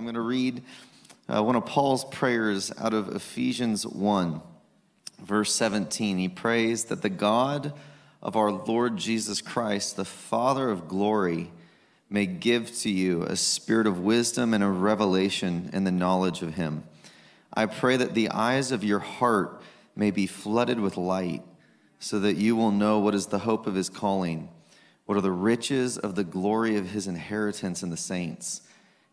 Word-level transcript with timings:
I'm 0.00 0.06
going 0.06 0.14
to 0.14 0.22
read 0.22 0.62
uh, 1.28 1.42
one 1.42 1.56
of 1.56 1.66
Paul's 1.66 2.06
prayers 2.06 2.72
out 2.78 2.94
of 2.94 3.14
Ephesians 3.14 3.86
1, 3.86 4.40
verse 5.22 5.54
17. 5.54 6.16
He 6.16 6.30
prays 6.30 6.84
that 6.84 7.02
the 7.02 7.10
God 7.10 7.74
of 8.22 8.34
our 8.34 8.50
Lord 8.50 8.96
Jesus 8.96 9.42
Christ, 9.42 9.96
the 9.96 10.06
Father 10.06 10.70
of 10.70 10.88
glory, 10.88 11.50
may 12.08 12.24
give 12.24 12.74
to 12.78 12.88
you 12.88 13.24
a 13.24 13.36
spirit 13.36 13.86
of 13.86 14.00
wisdom 14.00 14.54
and 14.54 14.64
a 14.64 14.68
revelation 14.68 15.68
in 15.74 15.84
the 15.84 15.92
knowledge 15.92 16.40
of 16.40 16.54
him. 16.54 16.84
I 17.52 17.66
pray 17.66 17.98
that 17.98 18.14
the 18.14 18.30
eyes 18.30 18.72
of 18.72 18.82
your 18.82 19.00
heart 19.00 19.60
may 19.94 20.10
be 20.10 20.26
flooded 20.26 20.80
with 20.80 20.96
light, 20.96 21.42
so 21.98 22.18
that 22.20 22.38
you 22.38 22.56
will 22.56 22.72
know 22.72 23.00
what 23.00 23.14
is 23.14 23.26
the 23.26 23.40
hope 23.40 23.66
of 23.66 23.74
his 23.74 23.90
calling, 23.90 24.48
what 25.04 25.18
are 25.18 25.20
the 25.20 25.30
riches 25.30 25.98
of 25.98 26.14
the 26.14 26.24
glory 26.24 26.78
of 26.78 26.88
his 26.88 27.06
inheritance 27.06 27.82
in 27.82 27.90
the 27.90 27.98
saints, 27.98 28.62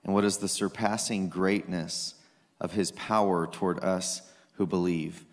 and 0.07 0.15
what 0.15 0.25
is 0.25 0.37
the 0.37 0.47
surpassing 0.47 1.29
greatness 1.29 2.15
of 2.59 2.71
his 2.71 2.91
power 2.93 3.45
toward 3.45 3.83
us 3.83 4.23
who 4.53 4.65
believe. 4.65 5.23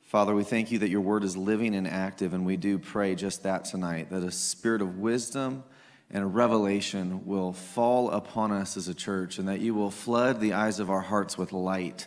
Father, 0.00 0.34
we 0.34 0.42
thank 0.42 0.72
you 0.72 0.80
that 0.80 0.90
your 0.90 1.00
word 1.00 1.22
is 1.22 1.36
living 1.36 1.76
and 1.76 1.86
active, 1.86 2.34
and 2.34 2.44
we 2.44 2.56
do 2.56 2.78
pray 2.78 3.14
just 3.14 3.44
that 3.44 3.64
tonight 3.66 4.10
that 4.10 4.24
a 4.24 4.30
spirit 4.32 4.82
of 4.82 4.98
wisdom 4.98 5.62
and 6.10 6.24
a 6.24 6.26
revelation 6.26 7.24
will 7.24 7.52
fall 7.52 8.10
upon 8.10 8.52
us 8.52 8.76
as 8.76 8.88
a 8.88 8.94
church, 8.94 9.38
and 9.38 9.48
that 9.48 9.60
you 9.60 9.74
will 9.74 9.90
flood 9.90 10.40
the 10.40 10.54
eyes 10.54 10.80
of 10.80 10.90
our 10.90 11.00
hearts 11.00 11.38
with 11.38 11.52
light 11.52 12.06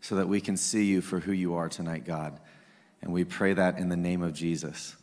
so 0.00 0.16
that 0.16 0.28
we 0.28 0.40
can 0.40 0.56
see 0.56 0.84
you 0.84 1.00
for 1.00 1.20
who 1.20 1.32
you 1.32 1.54
are 1.54 1.68
tonight, 1.68 2.04
God. 2.04 2.38
And 3.02 3.12
we 3.12 3.24
pray 3.24 3.52
that 3.54 3.78
in 3.78 3.88
the 3.88 3.96
name 3.96 4.22
of 4.22 4.32
Jesus. 4.34 4.96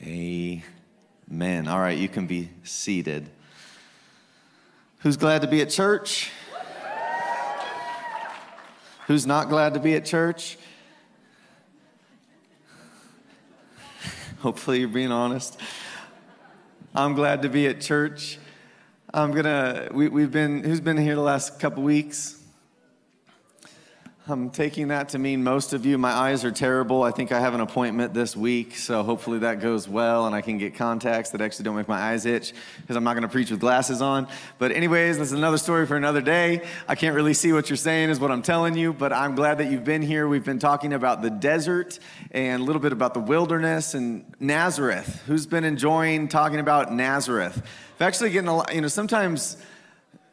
Amen. 0.00 1.68
All 1.68 1.80
right, 1.80 1.98
you 1.98 2.08
can 2.08 2.26
be 2.26 2.50
seated. 2.62 3.30
Who's 5.02 5.16
glad 5.16 5.42
to 5.42 5.48
be 5.48 5.60
at 5.60 5.68
church? 5.68 6.30
Who's 9.08 9.26
not 9.26 9.48
glad 9.48 9.74
to 9.74 9.80
be 9.80 9.94
at 9.96 10.04
church? 10.04 10.56
Hopefully, 14.38 14.78
you're 14.78 14.88
being 14.88 15.10
honest. 15.10 15.58
I'm 16.94 17.14
glad 17.14 17.42
to 17.42 17.48
be 17.48 17.66
at 17.66 17.80
church. 17.80 18.38
I'm 19.12 19.32
gonna. 19.32 19.88
We, 19.92 20.08
we've 20.08 20.30
been. 20.30 20.62
Who's 20.62 20.80
been 20.80 20.98
here 20.98 21.16
the 21.16 21.20
last 21.20 21.58
couple 21.58 21.82
weeks? 21.82 22.41
I'm 24.28 24.50
taking 24.50 24.88
that 24.88 25.08
to 25.10 25.18
mean 25.18 25.42
most 25.42 25.72
of 25.72 25.84
you. 25.84 25.98
My 25.98 26.12
eyes 26.12 26.44
are 26.44 26.52
terrible. 26.52 27.02
I 27.02 27.10
think 27.10 27.32
I 27.32 27.40
have 27.40 27.54
an 27.54 27.60
appointment 27.60 28.14
this 28.14 28.36
week, 28.36 28.76
so 28.76 29.02
hopefully 29.02 29.40
that 29.40 29.58
goes 29.58 29.88
well 29.88 30.26
and 30.26 30.34
I 30.34 30.42
can 30.42 30.58
get 30.58 30.76
contacts 30.76 31.30
that 31.30 31.40
actually 31.40 31.64
don't 31.64 31.74
make 31.74 31.88
my 31.88 32.00
eyes 32.00 32.24
itch 32.24 32.52
because 32.80 32.94
I'm 32.94 33.02
not 33.02 33.14
going 33.14 33.24
to 33.24 33.28
preach 33.28 33.50
with 33.50 33.58
glasses 33.58 34.00
on. 34.00 34.28
But, 34.60 34.70
anyways, 34.70 35.18
that's 35.18 35.32
another 35.32 35.58
story 35.58 35.86
for 35.86 35.96
another 35.96 36.20
day. 36.20 36.62
I 36.86 36.94
can't 36.94 37.16
really 37.16 37.34
see 37.34 37.52
what 37.52 37.68
you're 37.68 37.76
saying, 37.76 38.10
is 38.10 38.20
what 38.20 38.30
I'm 38.30 38.42
telling 38.42 38.76
you, 38.76 38.92
but 38.92 39.12
I'm 39.12 39.34
glad 39.34 39.58
that 39.58 39.72
you've 39.72 39.82
been 39.82 40.02
here. 40.02 40.28
We've 40.28 40.44
been 40.44 40.60
talking 40.60 40.92
about 40.92 41.20
the 41.20 41.30
desert 41.30 41.98
and 42.30 42.62
a 42.62 42.64
little 42.64 42.80
bit 42.80 42.92
about 42.92 43.14
the 43.14 43.20
wilderness 43.20 43.94
and 43.94 44.24
Nazareth. 44.38 45.20
Who's 45.26 45.46
been 45.46 45.64
enjoying 45.64 46.28
talking 46.28 46.60
about 46.60 46.92
Nazareth? 46.92 47.60
I've 47.96 48.02
actually 48.02 48.30
getting 48.30 48.48
a 48.48 48.56
lot, 48.56 48.72
you 48.72 48.82
know, 48.82 48.88
sometimes 48.88 49.56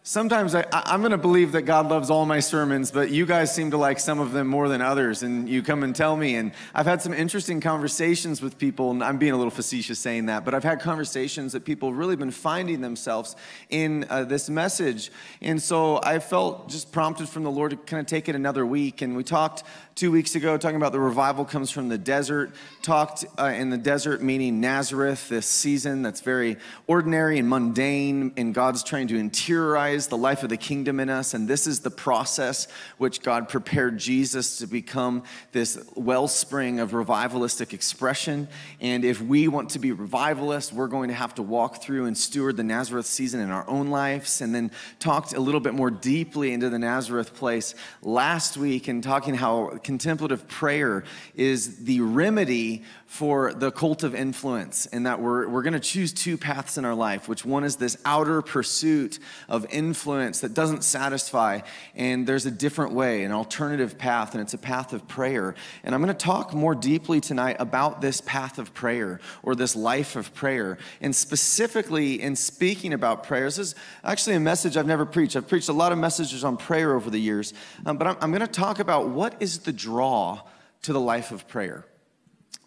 Sometimes 0.10 0.56
I, 0.56 0.66
am 0.74 1.02
going 1.02 1.12
to 1.12 1.20
believe 1.20 1.52
that 1.52 1.68
God 1.68 1.88
loves 1.88 2.10
all 2.10 2.26
my 2.26 2.40
sermons, 2.40 2.90
but 2.90 3.12
you 3.12 3.28
guys 3.28 3.54
seem 3.54 3.70
to 3.70 3.78
like 3.78 4.00
some 4.00 4.20
of 4.20 4.32
them 4.32 4.48
more 4.48 4.68
than 4.68 4.82
others, 4.82 5.22
and 5.22 5.48
you 5.48 5.62
come 5.62 5.84
and 5.84 5.96
tell 5.96 6.18
me. 6.18 6.34
And 6.34 6.52
I've 6.74 6.88
had 6.88 7.04
some 7.04 7.14
interesting 7.14 7.62
conversations 7.62 8.42
with 8.42 8.58
people, 8.58 8.90
and 8.90 9.04
I'm 9.04 9.20
being 9.20 9.34
a 9.34 9.38
little 9.38 9.52
facetious 9.52 10.00
saying 10.00 10.26
that, 10.26 10.46
but 10.46 10.56
I've 10.56 10.64
had 10.64 10.80
conversations 10.80 11.54
that 11.54 11.64
people 11.64 11.94
really 11.94 12.16
been 12.16 12.32
finding 12.32 12.82
themselves 12.82 13.36
in 13.70 14.04
uh, 14.10 14.24
this 14.24 14.50
message. 14.50 15.12
And 15.44 15.62
so 15.62 16.00
I 16.02 16.18
felt 16.18 16.70
just 16.70 16.92
prompted 16.92 17.30
from 17.30 17.44
the 17.44 17.52
Lord 17.52 17.70
to 17.70 17.78
kind 17.78 18.00
of 18.00 18.08
take 18.08 18.28
it 18.28 18.34
another 18.34 18.66
week. 18.66 19.04
And 19.04 19.16
we 19.16 19.24
talked 19.24 19.62
two 20.00 20.14
weeks 20.14 20.36
ago 20.36 20.58
talking 20.58 20.78
about 20.78 20.94
the 20.94 21.00
revival 21.00 21.44
comes 21.44 21.70
from 21.70 21.90
the 21.90 21.98
desert. 21.98 22.54
Talked 22.82 23.26
uh, 23.38 23.48
in 23.48 23.70
the 23.70 23.78
desert, 23.78 24.22
meaning 24.22 24.62
Nazareth, 24.62 25.28
this 25.28 25.46
season 25.46 26.04
that's 26.04 26.22
very 26.22 26.56
ordinary 26.88 27.38
and 27.38 27.50
mundane, 27.50 28.32
and 28.38 28.54
God's 28.54 28.82
trying 28.82 29.10
to 29.10 29.16
interiorize 29.16 30.08
the 30.08 30.16
life 30.16 30.42
of 30.42 30.48
the 30.48 30.56
kingdom 30.56 31.02
in 31.02 31.10
us. 31.10 31.34
And 31.34 31.50
this 31.50 31.68
is 31.68 31.82
the 31.82 31.92
process 31.92 32.70
which 32.98 33.22
God 33.22 33.50
prepared 33.50 33.98
Jesus 33.98 34.60
to 34.60 34.68
become 34.68 35.24
this 35.52 35.78
wellspring 35.96 36.80
of 36.80 36.92
revivalistic 36.92 37.74
expression. 37.74 38.48
And 38.80 39.04
if 39.04 39.22
we 39.22 39.50
want 39.50 39.72
to 39.72 39.80
be 39.80 39.92
revivalists, 39.92 40.72
we're 40.72 40.88
going 40.88 41.10
to 41.10 41.16
have 41.16 41.36
to 41.36 41.44
walk 41.44 41.84
through 41.84 42.06
and 42.06 42.18
steward 42.18 42.56
the 42.56 42.64
Nazareth 42.64 43.06
season 43.06 43.42
in 43.42 43.52
our 43.52 43.70
own 43.70 43.90
lives. 43.90 44.40
And 44.40 44.56
then 44.56 44.72
talked 45.00 45.34
a 45.34 45.42
little 45.42 45.60
bit 45.60 45.74
more 45.74 45.92
deeply 45.92 46.54
into 46.54 46.70
the 46.70 46.80
Nazareth 46.80 47.34
place 47.34 47.76
last 48.02 48.56
week 48.56 48.88
and 48.88 49.04
talking 49.04 49.34
how 49.34 49.78
contemplative 49.90 50.48
prayer 50.48 51.04
is 51.34 51.86
the 51.86 52.00
remedy 52.00 52.84
for 53.10 53.52
the 53.56 53.72
cult 53.72 54.04
of 54.04 54.14
influence, 54.14 54.86
and 54.86 55.08
that 55.08 55.20
we're, 55.20 55.48
we're 55.48 55.64
going 55.64 55.74
to 55.74 55.80
choose 55.80 56.14
two 56.14 56.38
paths 56.38 56.78
in 56.78 56.86
our 56.86 56.94
life, 56.94 57.28
which 57.28 57.44
one 57.44 57.64
is 57.64 57.78
this 57.78 57.98
outer 58.06 58.44
pursuit 58.44 59.18
of 59.50 59.66
influence 59.72 60.42
that 60.42 60.54
doesn't 60.54 60.84
satisfy, 60.84 61.60
and 61.96 62.28
there's 62.28 62.46
a 62.46 62.52
different 62.52 62.94
way, 62.94 63.24
an 63.24 63.32
alternative 63.32 63.98
path, 63.98 64.36
and 64.36 64.42
it's 64.42 64.54
a 64.54 64.60
path 64.60 64.94
of 64.94 65.08
prayer. 65.08 65.56
And 65.84 65.96
I'm 65.96 66.04
going 66.04 66.16
to 66.16 66.26
talk 66.26 66.54
more 66.54 66.76
deeply 66.76 67.20
tonight 67.20 67.56
about 67.58 68.00
this 68.00 68.22
path 68.22 68.60
of 68.60 68.76
prayer 68.76 69.20
or 69.42 69.56
this 69.56 69.76
life 69.76 70.16
of 70.16 70.32
prayer. 70.36 70.78
And 71.02 71.14
specifically, 71.16 72.22
in 72.22 72.36
speaking 72.36 72.94
about 72.94 73.24
prayer, 73.24 73.46
this 73.46 73.58
is 73.58 73.76
actually 74.04 74.36
a 74.36 74.40
message 74.40 74.78
I've 74.78 74.86
never 74.86 75.08
preached. 75.08 75.36
I've 75.36 75.48
preached 75.48 75.70
a 75.70 75.74
lot 75.74 75.92
of 75.92 75.98
messages 75.98 76.44
on 76.44 76.58
prayer 76.58 76.94
over 76.94 77.10
the 77.10 77.20
years, 77.20 77.56
um, 77.88 77.98
but 77.98 78.06
I'm, 78.06 78.18
I'm 78.22 78.30
going 78.30 78.42
to 78.42 78.48
talk 78.48 78.78
about 78.78 79.10
what 79.10 79.36
is 79.40 79.60
the 79.60 79.74
draw 79.74 80.42
to 80.84 80.94
the 80.94 81.02
life 81.02 81.32
of 81.32 81.48
prayer. 81.48 81.86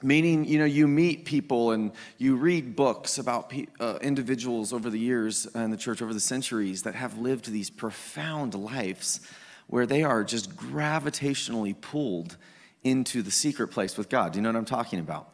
Meaning, 0.03 0.45
you 0.45 0.59
know, 0.59 0.65
you 0.65 0.89
meet 0.89 1.25
people 1.25 1.71
and 1.71 1.93
you 2.19 2.37
read 2.37 2.75
books 2.75 3.19
about 3.19 3.51
pe- 3.51 3.67
uh, 3.79 3.99
individuals 4.03 4.73
over 4.73 4.91
the 4.91 4.99
years 4.99 5.47
in 5.55 5.71
the 5.71 5.77
church, 5.77 6.03
over 6.03 6.13
the 6.13 6.21
centuries, 6.21 6.83
that 6.83 6.95
have 6.95 7.19
lived 7.19 7.51
these 7.51 7.71
profound 7.71 8.55
lives 8.55 9.21
where 9.69 9.87
they 9.87 10.03
are 10.03 10.25
just 10.25 10.57
gravitationally 10.57 11.81
pulled 11.81 12.37
into 12.85 13.23
the 13.23 13.31
secret 13.31 13.69
place 13.69 13.97
with 13.97 14.09
God. 14.09 14.33
Do 14.33 14.39
you 14.39 14.43
know 14.43 14.51
what 14.51 14.59
I'm 14.59 14.65
talking 14.65 14.99
about? 14.99 15.29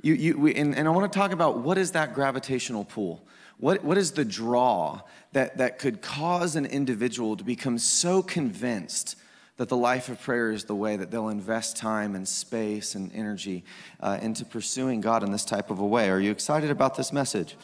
You, 0.00 0.14
you, 0.14 0.38
we, 0.38 0.54
and, 0.54 0.74
and 0.74 0.88
I 0.88 0.90
want 0.90 1.12
to 1.12 1.18
talk 1.18 1.32
about 1.32 1.58
what 1.58 1.78
is 1.78 1.92
that 1.92 2.14
gravitational 2.14 2.84
pull? 2.84 3.22
What, 3.58 3.84
what 3.84 3.96
is 3.96 4.12
the 4.12 4.24
draw 4.24 5.00
that, 5.32 5.58
that 5.58 5.78
could 5.78 6.02
cause 6.02 6.56
an 6.56 6.66
individual 6.66 7.36
to 7.36 7.44
become 7.44 7.78
so 7.78 8.22
convinced 8.22 9.16
that 9.56 9.68
the 9.68 9.76
life 9.76 10.08
of 10.08 10.20
prayer 10.20 10.50
is 10.50 10.64
the 10.64 10.74
way 10.74 10.96
that 10.96 11.10
they'll 11.10 11.28
invest 11.28 11.76
time 11.76 12.16
and 12.16 12.26
space 12.26 12.96
and 12.96 13.12
energy 13.14 13.64
uh, 14.00 14.18
into 14.20 14.44
pursuing 14.44 15.00
God 15.00 15.22
in 15.22 15.30
this 15.30 15.44
type 15.44 15.70
of 15.70 15.78
a 15.78 15.86
way. 15.86 16.10
Are 16.10 16.18
you 16.18 16.32
excited 16.32 16.70
about 16.70 16.96
this 16.96 17.12
message? 17.12 17.56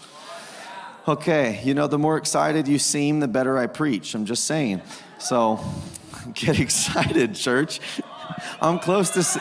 Okay, 1.08 1.60
you 1.64 1.74
know, 1.74 1.88
the 1.88 1.98
more 1.98 2.16
excited 2.16 2.68
you 2.68 2.78
seem, 2.78 3.18
the 3.18 3.26
better 3.26 3.58
I 3.58 3.66
preach. 3.66 4.14
I'm 4.14 4.24
just 4.24 4.44
saying. 4.44 4.82
So 5.18 5.58
get 6.34 6.60
excited, 6.60 7.34
church. 7.34 7.80
I'm 8.60 8.78
close 8.78 9.10
to. 9.10 9.20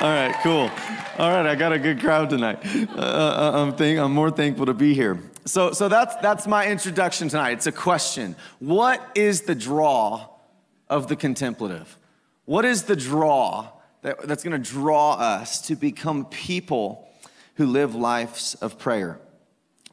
All 0.00 0.08
right, 0.08 0.34
cool. 0.42 0.70
All 1.18 1.30
right, 1.30 1.46
I 1.46 1.54
got 1.56 1.72
a 1.72 1.78
good 1.78 2.00
crowd 2.00 2.30
tonight. 2.30 2.60
Uh, 2.64 3.00
uh 3.00 3.52
I'm, 3.54 3.76
think, 3.76 3.98
I'm 3.98 4.14
more 4.14 4.30
thankful 4.30 4.64
to 4.66 4.74
be 4.74 4.94
here. 4.94 5.20
So, 5.44 5.72
so 5.72 5.88
that's, 5.88 6.14
that's 6.16 6.46
my 6.46 6.66
introduction 6.68 7.28
tonight. 7.28 7.52
It's 7.52 7.66
a 7.66 7.72
question. 7.72 8.36
What 8.60 9.06
is 9.14 9.42
the 9.42 9.54
draw 9.54 10.28
of 10.90 11.08
the 11.08 11.16
contemplative? 11.16 11.96
What 12.44 12.64
is 12.64 12.84
the 12.84 12.96
draw 12.96 13.68
that, 14.02 14.22
that's 14.26 14.42
going 14.42 14.60
to 14.60 14.70
draw 14.70 15.14
us 15.14 15.60
to 15.62 15.76
become 15.76 16.24
people 16.26 17.08
who 17.56 17.66
live 17.66 17.94
lives 17.94 18.54
of 18.56 18.78
prayer? 18.78 19.18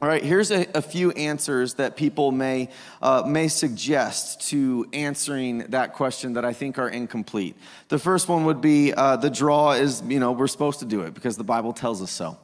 All 0.02 0.08
right, 0.08 0.22
here's 0.22 0.50
a, 0.50 0.66
a 0.74 0.82
few 0.82 1.10
answers 1.12 1.74
that 1.74 1.96
people 1.96 2.30
may, 2.30 2.68
uh, 3.00 3.22
may 3.26 3.48
suggest 3.48 4.46
to 4.50 4.86
answering 4.92 5.60
that 5.70 5.94
question 5.94 6.34
that 6.34 6.44
I 6.44 6.52
think 6.52 6.78
are 6.78 6.88
incomplete. 6.88 7.56
The 7.88 7.98
first 7.98 8.28
one 8.28 8.44
would 8.44 8.60
be 8.60 8.92
uh, 8.92 9.16
the 9.16 9.30
draw 9.30 9.72
is, 9.72 10.02
you 10.06 10.20
know, 10.20 10.32
we're 10.32 10.48
supposed 10.48 10.80
to 10.80 10.84
do 10.84 11.00
it 11.00 11.14
because 11.14 11.38
the 11.38 11.44
Bible 11.44 11.72
tells 11.72 12.02
us 12.02 12.10
so. 12.10 12.36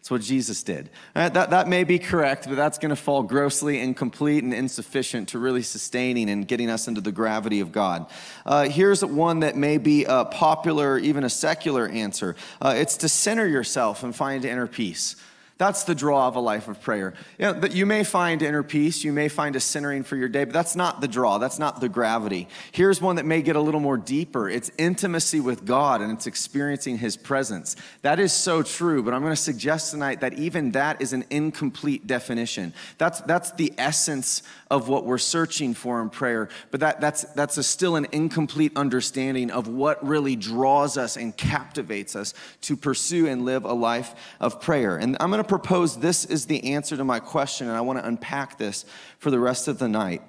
It's 0.00 0.10
what 0.10 0.22
Jesus 0.22 0.62
did. 0.62 0.88
Right, 1.14 1.32
that, 1.34 1.50
that 1.50 1.68
may 1.68 1.84
be 1.84 1.98
correct, 1.98 2.46
but 2.48 2.56
that's 2.56 2.78
going 2.78 2.88
to 2.88 2.96
fall 2.96 3.22
grossly 3.22 3.78
incomplete 3.80 4.42
and 4.42 4.54
insufficient 4.54 5.28
to 5.28 5.38
really 5.38 5.62
sustaining 5.62 6.30
and 6.30 6.48
getting 6.48 6.70
us 6.70 6.88
into 6.88 7.02
the 7.02 7.12
gravity 7.12 7.60
of 7.60 7.70
God. 7.70 8.06
Uh, 8.46 8.64
here's 8.64 9.04
one 9.04 9.40
that 9.40 9.56
may 9.56 9.76
be 9.76 10.06
a 10.06 10.24
popular, 10.24 10.96
even 10.98 11.22
a 11.22 11.28
secular 11.28 11.86
answer 11.86 12.34
uh, 12.62 12.72
it's 12.74 12.96
to 12.96 13.10
center 13.10 13.46
yourself 13.46 14.02
and 14.02 14.16
find 14.16 14.46
inner 14.46 14.66
peace 14.66 15.16
That's 15.60 15.84
the 15.84 15.94
draw 15.94 16.26
of 16.26 16.36
a 16.36 16.40
life 16.40 16.68
of 16.68 16.80
prayer. 16.80 17.12
You 17.38 17.44
know, 17.44 17.52
that 17.52 17.72
you 17.72 17.84
may 17.84 18.02
find 18.02 18.40
inner 18.40 18.62
peace, 18.62 19.04
you 19.04 19.12
may 19.12 19.28
find 19.28 19.54
a 19.56 19.60
centering 19.60 20.04
for 20.04 20.16
your 20.16 20.30
day, 20.30 20.44
but 20.44 20.54
that's 20.54 20.74
not 20.74 21.02
the 21.02 21.06
draw. 21.06 21.36
That's 21.36 21.58
not 21.58 21.82
the 21.82 21.88
gravity. 21.90 22.48
Here's 22.72 23.02
one 23.02 23.16
that 23.16 23.26
may 23.26 23.42
get 23.42 23.56
a 23.56 23.60
little 23.60 23.78
more 23.78 23.98
deeper. 23.98 24.48
It's 24.48 24.70
intimacy 24.78 25.38
with 25.38 25.66
God 25.66 26.00
and 26.00 26.10
it's 26.12 26.26
experiencing 26.26 26.96
his 26.96 27.14
presence. 27.18 27.76
That 28.00 28.18
is 28.18 28.32
so 28.32 28.62
true, 28.62 29.02
but 29.02 29.12
I'm 29.12 29.20
going 29.20 29.34
to 29.34 29.36
suggest 29.36 29.90
tonight 29.90 30.22
that 30.22 30.38
even 30.38 30.70
that 30.70 31.02
is 31.02 31.12
an 31.12 31.26
incomplete 31.28 32.06
definition. 32.06 32.72
That's 32.96 33.20
that's 33.20 33.52
the 33.52 33.74
essence 33.76 34.42
of 34.70 34.88
what 34.88 35.04
we're 35.04 35.18
searching 35.18 35.74
for 35.74 36.00
in 36.00 36.08
prayer, 36.08 36.48
but 36.70 36.80
that 36.80 37.02
that's 37.02 37.24
that's 37.34 37.58
a, 37.58 37.62
still 37.62 37.96
an 37.96 38.06
incomplete 38.12 38.72
understanding 38.76 39.50
of 39.50 39.68
what 39.68 40.02
really 40.02 40.36
draws 40.36 40.96
us 40.96 41.18
and 41.18 41.36
captivates 41.36 42.16
us 42.16 42.32
to 42.62 42.78
pursue 42.78 43.26
and 43.26 43.44
live 43.44 43.66
a 43.66 43.74
life 43.74 44.14
of 44.40 44.58
prayer. 44.62 44.96
And 44.96 45.18
I'm 45.20 45.28
going 45.28 45.42
to 45.42 45.49
propose 45.50 45.96
this 45.96 46.24
is 46.24 46.46
the 46.46 46.72
answer 46.74 46.96
to 46.96 47.04
my 47.04 47.18
question, 47.18 47.66
and 47.66 47.76
I 47.76 47.80
want 47.80 47.98
to 47.98 48.06
unpack 48.06 48.56
this 48.56 48.84
for 49.18 49.32
the 49.32 49.40
rest 49.40 49.66
of 49.66 49.80
the 49.80 49.88
night, 49.88 50.22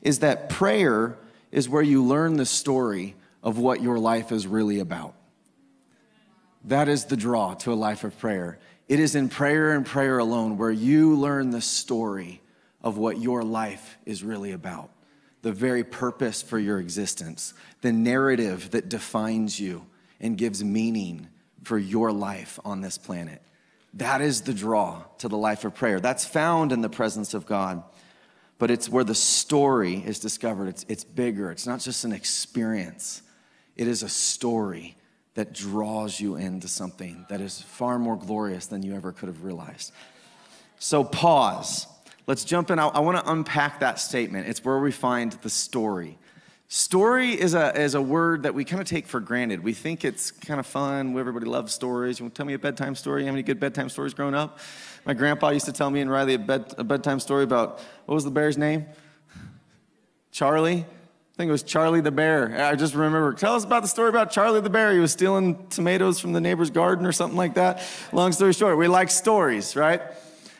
is 0.00 0.20
that 0.20 0.48
prayer 0.48 1.18
is 1.50 1.68
where 1.68 1.82
you 1.82 2.02
learn 2.02 2.38
the 2.38 2.46
story 2.46 3.14
of 3.42 3.58
what 3.58 3.82
your 3.82 3.98
life 3.98 4.32
is 4.32 4.46
really 4.46 4.80
about. 4.80 5.14
That 6.64 6.88
is 6.88 7.04
the 7.04 7.18
draw 7.18 7.52
to 7.56 7.72
a 7.72 7.74
life 7.74 8.02
of 8.02 8.18
prayer. 8.18 8.58
It 8.88 8.98
is 8.98 9.14
in 9.14 9.28
prayer 9.28 9.72
and 9.74 9.84
prayer 9.84 10.18
alone 10.18 10.56
where 10.56 10.70
you 10.70 11.16
learn 11.16 11.50
the 11.50 11.60
story 11.60 12.40
of 12.80 12.96
what 12.96 13.20
your 13.20 13.42
life 13.42 13.98
is 14.06 14.24
really 14.24 14.52
about, 14.52 14.90
the 15.42 15.52
very 15.52 15.84
purpose 15.84 16.40
for 16.40 16.58
your 16.58 16.78
existence, 16.78 17.52
the 17.82 17.92
narrative 17.92 18.70
that 18.70 18.88
defines 18.88 19.60
you 19.60 19.84
and 20.18 20.38
gives 20.38 20.64
meaning 20.64 21.28
for 21.62 21.76
your 21.76 22.10
life 22.10 22.58
on 22.64 22.80
this 22.80 22.96
planet. 22.96 23.42
That 23.94 24.20
is 24.20 24.42
the 24.42 24.54
draw 24.54 25.02
to 25.18 25.28
the 25.28 25.36
life 25.36 25.64
of 25.64 25.74
prayer. 25.74 26.00
That's 26.00 26.24
found 26.24 26.72
in 26.72 26.80
the 26.80 26.88
presence 26.88 27.34
of 27.34 27.46
God. 27.46 27.82
But 28.58 28.70
it's 28.70 28.88
where 28.88 29.04
the 29.04 29.14
story 29.14 29.96
is 30.06 30.18
discovered. 30.18 30.68
It's, 30.68 30.86
it's 30.88 31.04
bigger. 31.04 31.50
It's 31.50 31.66
not 31.66 31.80
just 31.80 32.04
an 32.04 32.12
experience, 32.12 33.22
it 33.76 33.88
is 33.88 34.02
a 34.02 34.08
story 34.08 34.96
that 35.34 35.54
draws 35.54 36.20
you 36.20 36.36
into 36.36 36.68
something 36.68 37.24
that 37.30 37.40
is 37.40 37.60
far 37.62 37.98
more 37.98 38.16
glorious 38.16 38.66
than 38.66 38.82
you 38.82 38.94
ever 38.94 39.12
could 39.12 39.28
have 39.28 39.44
realized. 39.44 39.92
So, 40.78 41.04
pause. 41.04 41.86
Let's 42.26 42.44
jump 42.44 42.70
in. 42.70 42.78
I, 42.78 42.86
I 42.88 43.00
want 43.00 43.18
to 43.18 43.32
unpack 43.32 43.80
that 43.80 43.98
statement. 43.98 44.46
It's 44.46 44.64
where 44.64 44.78
we 44.78 44.92
find 44.92 45.32
the 45.32 45.50
story. 45.50 46.18
Story 46.74 47.38
is 47.38 47.52
a, 47.52 47.78
is 47.78 47.94
a 47.94 48.00
word 48.00 48.44
that 48.44 48.54
we 48.54 48.64
kind 48.64 48.80
of 48.80 48.88
take 48.88 49.06
for 49.06 49.20
granted. 49.20 49.62
We 49.62 49.74
think 49.74 50.06
it's 50.06 50.30
kind 50.30 50.58
of 50.58 50.64
fun. 50.64 51.18
Everybody 51.18 51.44
loves 51.44 51.74
stories. 51.74 52.18
You 52.18 52.24
want 52.24 52.34
to 52.34 52.38
tell 52.38 52.46
me 52.46 52.54
a 52.54 52.58
bedtime 52.58 52.94
story? 52.94 53.20
You 53.20 53.26
have 53.26 53.34
any 53.34 53.42
good 53.42 53.60
bedtime 53.60 53.90
stories 53.90 54.14
growing 54.14 54.34
up? 54.34 54.58
My 55.04 55.12
grandpa 55.12 55.50
used 55.50 55.66
to 55.66 55.72
tell 55.72 55.90
me 55.90 56.00
and 56.00 56.10
Riley 56.10 56.32
a, 56.32 56.38
bed, 56.38 56.74
a 56.78 56.82
bedtime 56.82 57.20
story 57.20 57.44
about 57.44 57.82
what 58.06 58.14
was 58.14 58.24
the 58.24 58.30
bear's 58.30 58.56
name? 58.56 58.86
Charlie? 60.30 60.78
I 60.78 61.36
think 61.36 61.50
it 61.50 61.52
was 61.52 61.62
Charlie 61.62 62.00
the 62.00 62.10
bear. 62.10 62.64
I 62.64 62.74
just 62.74 62.94
remember. 62.94 63.34
Tell 63.34 63.54
us 63.54 63.64
about 63.64 63.82
the 63.82 63.88
story 63.88 64.08
about 64.08 64.30
Charlie 64.30 64.62
the 64.62 64.70
bear. 64.70 64.94
He 64.94 64.98
was 64.98 65.12
stealing 65.12 65.66
tomatoes 65.68 66.20
from 66.20 66.32
the 66.32 66.40
neighbor's 66.40 66.70
garden 66.70 67.04
or 67.04 67.12
something 67.12 67.36
like 67.36 67.52
that. 67.56 67.82
Long 68.12 68.32
story 68.32 68.54
short, 68.54 68.78
we 68.78 68.88
like 68.88 69.10
stories, 69.10 69.76
right? 69.76 70.00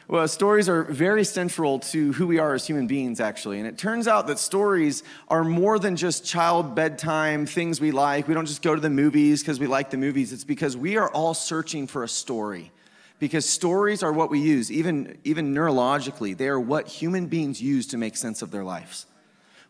Well, 0.09 0.27
stories 0.27 0.69
are 0.69 0.83
very 0.83 1.25
central 1.25 1.79
to 1.79 2.13
who 2.15 2.27
we 2.27 2.39
are 2.39 2.55
as 2.55 2.67
human 2.67 2.87
beings, 2.87 3.21
actually. 3.21 3.59
And 3.59 3.69
it 3.69 3.79
turns 3.79 4.09
out 4.09 4.27
that 4.27 4.39
stories 4.39 5.05
are 5.29 5.45
more 5.45 5.79
than 5.79 5.97
just 5.97 6.25
child 6.25 6.75
bedtime 6.75 7.47
things 7.47 7.81
we 7.81 7.93
like. 7.93 8.27
We 8.27 8.35
don't 8.35 8.47
just 8.47 8.63
go 8.63 8.75
to 8.75 8.81
the 8.81 8.91
movies 8.91 9.43
because 9.43 9.61
we 9.61 9.69
like 9.69 9.91
the 9.91 9.97
movies. 9.97 10.33
It's 10.33 10.45
because 10.45 10.77
we 10.77 10.97
are 10.97 11.09
all 11.11 11.35
searching 11.35 11.87
for 11.87 12.03
a 12.03 12.09
story. 12.09 12.73
Because 13.21 13.49
stories 13.49 14.03
are 14.03 14.13
what 14.13 14.31
we 14.31 14.41
use, 14.41 14.73
even, 14.73 15.17
even 15.23 15.55
neurologically, 15.55 16.37
they 16.37 16.49
are 16.49 16.59
what 16.59 16.89
human 16.89 17.27
beings 17.27 17.63
use 17.63 17.87
to 17.89 17.97
make 17.97 18.17
sense 18.17 18.43
of 18.43 18.51
their 18.51 18.65
lives. 18.65 19.07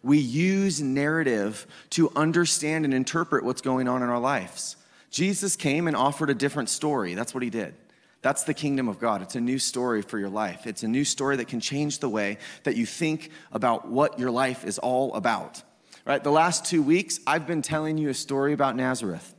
We 0.02 0.18
use 0.18 0.80
narrative 0.80 1.66
to 1.90 2.10
understand 2.16 2.86
and 2.86 2.94
interpret 2.94 3.44
what's 3.44 3.60
going 3.60 3.86
on 3.86 4.02
in 4.02 4.08
our 4.08 4.18
lives. 4.18 4.76
Jesus 5.10 5.54
came 5.54 5.86
and 5.86 5.94
offered 5.94 6.30
a 6.30 6.34
different 6.34 6.70
story. 6.70 7.12
That's 7.14 7.34
what 7.34 7.42
he 7.42 7.50
did. 7.50 7.74
That's 8.22 8.44
the 8.44 8.54
kingdom 8.54 8.88
of 8.88 8.98
God. 9.00 9.20
It's 9.20 9.34
a 9.34 9.40
new 9.40 9.58
story 9.58 10.00
for 10.00 10.18
your 10.18 10.28
life. 10.28 10.66
It's 10.66 10.84
a 10.84 10.88
new 10.88 11.04
story 11.04 11.36
that 11.36 11.48
can 11.48 11.60
change 11.60 11.98
the 11.98 12.08
way 12.08 12.38
that 12.62 12.76
you 12.76 12.86
think 12.86 13.30
about 13.50 13.88
what 13.88 14.18
your 14.18 14.30
life 14.30 14.64
is 14.64 14.78
all 14.78 15.12
about. 15.14 15.62
Right? 16.06 16.22
The 16.22 16.30
last 16.30 16.64
two 16.64 16.82
weeks, 16.82 17.20
I've 17.26 17.46
been 17.46 17.62
telling 17.62 17.98
you 17.98 18.08
a 18.08 18.14
story 18.14 18.52
about 18.52 18.76
Nazareth. 18.76 19.34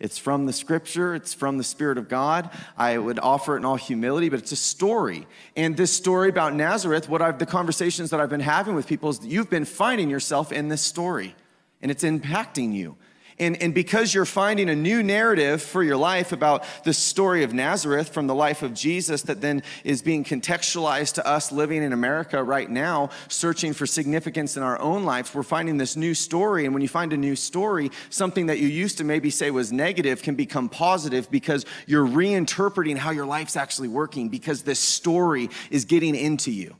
It's 0.00 0.16
from 0.16 0.46
the 0.46 0.52
scripture, 0.52 1.14
it's 1.14 1.34
from 1.34 1.58
the 1.58 1.64
Spirit 1.64 1.98
of 1.98 2.08
God. 2.08 2.50
I 2.76 2.98
would 2.98 3.18
offer 3.18 3.54
it 3.54 3.58
in 3.58 3.64
all 3.64 3.76
humility, 3.76 4.28
but 4.28 4.38
it's 4.38 4.52
a 4.52 4.56
story. 4.56 5.26
And 5.56 5.76
this 5.76 5.92
story 5.92 6.28
about 6.28 6.54
Nazareth, 6.54 7.08
what 7.08 7.20
I've 7.20 7.38
the 7.38 7.46
conversations 7.46 8.10
that 8.10 8.20
I've 8.20 8.30
been 8.30 8.40
having 8.40 8.74
with 8.76 8.86
people 8.86 9.10
is 9.10 9.18
that 9.18 9.28
you've 9.28 9.50
been 9.50 9.64
finding 9.64 10.08
yourself 10.08 10.52
in 10.52 10.68
this 10.68 10.82
story, 10.82 11.34
and 11.82 11.90
it's 11.90 12.04
impacting 12.04 12.72
you. 12.72 12.96
And, 13.40 13.62
and 13.62 13.72
because 13.72 14.12
you're 14.12 14.24
finding 14.24 14.68
a 14.68 14.74
new 14.74 15.02
narrative 15.02 15.62
for 15.62 15.84
your 15.84 15.96
life 15.96 16.32
about 16.32 16.64
the 16.82 16.92
story 16.92 17.44
of 17.44 17.54
Nazareth 17.54 18.08
from 18.08 18.26
the 18.26 18.34
life 18.34 18.62
of 18.62 18.74
Jesus 18.74 19.22
that 19.22 19.40
then 19.40 19.62
is 19.84 20.02
being 20.02 20.24
contextualized 20.24 21.14
to 21.14 21.26
us 21.26 21.52
living 21.52 21.82
in 21.84 21.92
America 21.92 22.42
right 22.42 22.68
now, 22.68 23.10
searching 23.28 23.72
for 23.72 23.86
significance 23.86 24.56
in 24.56 24.64
our 24.64 24.80
own 24.80 25.04
lives, 25.04 25.32
we're 25.32 25.44
finding 25.44 25.78
this 25.78 25.94
new 25.94 26.14
story. 26.14 26.64
And 26.64 26.74
when 26.74 26.82
you 26.82 26.88
find 26.88 27.12
a 27.12 27.16
new 27.16 27.36
story, 27.36 27.92
something 28.10 28.46
that 28.46 28.58
you 28.58 28.66
used 28.66 28.98
to 28.98 29.04
maybe 29.04 29.30
say 29.30 29.52
was 29.52 29.72
negative 29.72 30.20
can 30.20 30.34
become 30.34 30.68
positive 30.68 31.30
because 31.30 31.64
you're 31.86 32.06
reinterpreting 32.06 32.96
how 32.96 33.10
your 33.10 33.26
life's 33.26 33.56
actually 33.56 33.88
working 33.88 34.28
because 34.30 34.62
this 34.62 34.80
story 34.80 35.48
is 35.70 35.84
getting 35.84 36.16
into 36.16 36.50
you. 36.50 36.74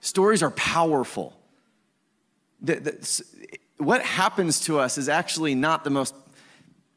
Stories 0.00 0.42
are 0.42 0.50
powerful. 0.50 1.34
The, 2.60 2.74
the, 2.74 3.24
what 3.84 4.02
happens 4.02 4.60
to 4.60 4.78
us 4.78 4.98
is 4.98 5.08
actually 5.08 5.54
not 5.54 5.84
the 5.84 5.90
most 5.90 6.14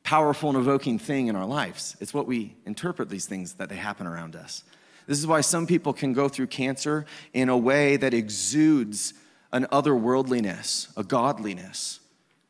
powerful 0.04 0.50
and 0.50 0.58
evoking 0.58 1.00
thing 1.00 1.28
in 1.28 1.36
our 1.36 1.46
lives. 1.46 1.98
It's 2.00 2.14
what 2.14 2.28
we 2.28 2.56
interpret 2.66 3.10
these 3.10 3.26
things 3.26 3.54
that 3.56 3.70
they 3.70 3.76
happen 3.76 4.06
around 4.06 4.36
us. 4.36 4.64
This 5.08 5.20
is 5.20 5.28
why 5.28 5.42
some 5.42 5.68
people 5.68 5.94
can 5.94 6.14
go 6.14 6.30
through 6.30 6.48
cancer 6.48 7.06
in 7.34 7.50
a 7.50 7.58
way 7.58 7.98
that 7.98 8.14
exudes 8.14 9.14
an 9.52 9.66
otherworldliness, 9.72 10.96
a 10.98 11.04
godliness. 11.04 12.00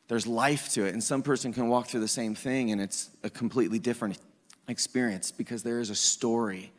There's 0.08 0.26
life 0.26 0.70
to 0.70 0.84
it. 0.84 0.92
And 0.92 1.02
some 1.02 1.22
person 1.22 1.52
can 1.52 1.68
walk 1.68 1.88
through 1.88 2.00
the 2.00 2.08
same 2.08 2.34
thing 2.34 2.70
and 2.70 2.80
it's 2.80 3.10
a 3.22 3.30
completely 3.30 3.78
different 3.78 4.18
experience 4.68 5.30
because 5.30 5.62
there 5.62 5.80
is 5.80 5.90
a 5.90 5.94
story 5.94 6.72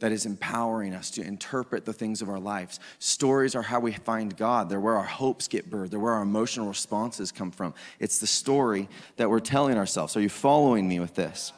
that 0.00 0.12
is 0.12 0.26
empowering 0.26 0.92
us 0.92 1.10
to 1.12 1.22
interpret 1.22 1.84
the 1.84 1.92
things 1.92 2.20
of 2.20 2.28
our 2.28 2.38
lives. 2.38 2.80
Stories 2.98 3.54
are 3.54 3.62
how 3.62 3.80
we 3.80 3.92
find 3.92 4.36
God. 4.36 4.68
They're 4.68 4.80
where 4.80 4.96
our 4.96 5.04
hopes 5.04 5.48
get 5.48 5.70
birthed. 5.70 5.90
They're 5.90 6.00
where 6.00 6.14
our 6.14 6.22
emotional 6.22 6.68
responses 6.68 7.32
come 7.32 7.50
from. 7.50 7.74
It's 7.98 8.18
the 8.18 8.26
story 8.26 8.88
that 9.16 9.30
we're 9.30 9.40
telling 9.40 9.78
ourselves. 9.78 10.16
Are 10.16 10.20
you 10.20 10.28
following 10.28 10.88
me 10.88 11.00
with 11.00 11.14
this? 11.14 11.52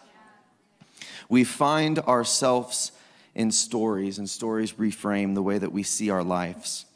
We 1.29 1.45
find 1.45 1.99
ourselves 2.01 2.93
in 3.35 3.51
stories, 3.51 4.19
and 4.19 4.29
stories 4.29 4.73
reframe 4.75 5.35
the 5.35 5.43
way 5.43 5.59
that 5.59 5.73
we 5.73 5.83
see 5.83 6.09
our 6.09 6.25
lives. 6.25 6.87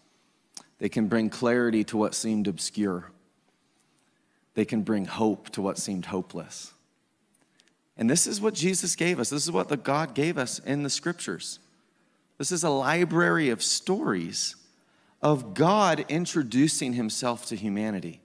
They 0.79 0.89
can 0.89 1.07
bring 1.07 1.29
clarity 1.29 1.85
to 1.85 1.97
what 1.99 2.15
seemed 2.15 2.49
obscure, 2.49 3.11
they 4.55 4.65
can 4.65 4.83
bring 4.83 5.05
hope 5.05 5.51
to 5.51 5.63
what 5.63 5.79
seemed 5.79 6.07
hopeless. 6.07 6.73
And 8.01 8.09
this 8.09 8.27
is 8.27 8.41
what 8.41 8.55
Jesus 8.55 8.97
gave 8.97 9.21
us. 9.21 9.29
This 9.29 9.45
is 9.45 9.53
what 9.53 9.69
the 9.69 9.77
God 9.77 10.15
gave 10.15 10.39
us 10.39 10.59
in 10.59 10.83
the 10.83 10.91
scriptures. 10.91 11.61
This 12.39 12.51
is 12.51 12.65
a 12.65 12.71
library 12.71 13.51
of 13.51 13.63
stories 13.63 14.57
of 15.21 15.53
God 15.53 16.07
introducing 16.09 16.95
himself 16.95 17.45
to 17.47 17.57
humanity, 17.57 18.23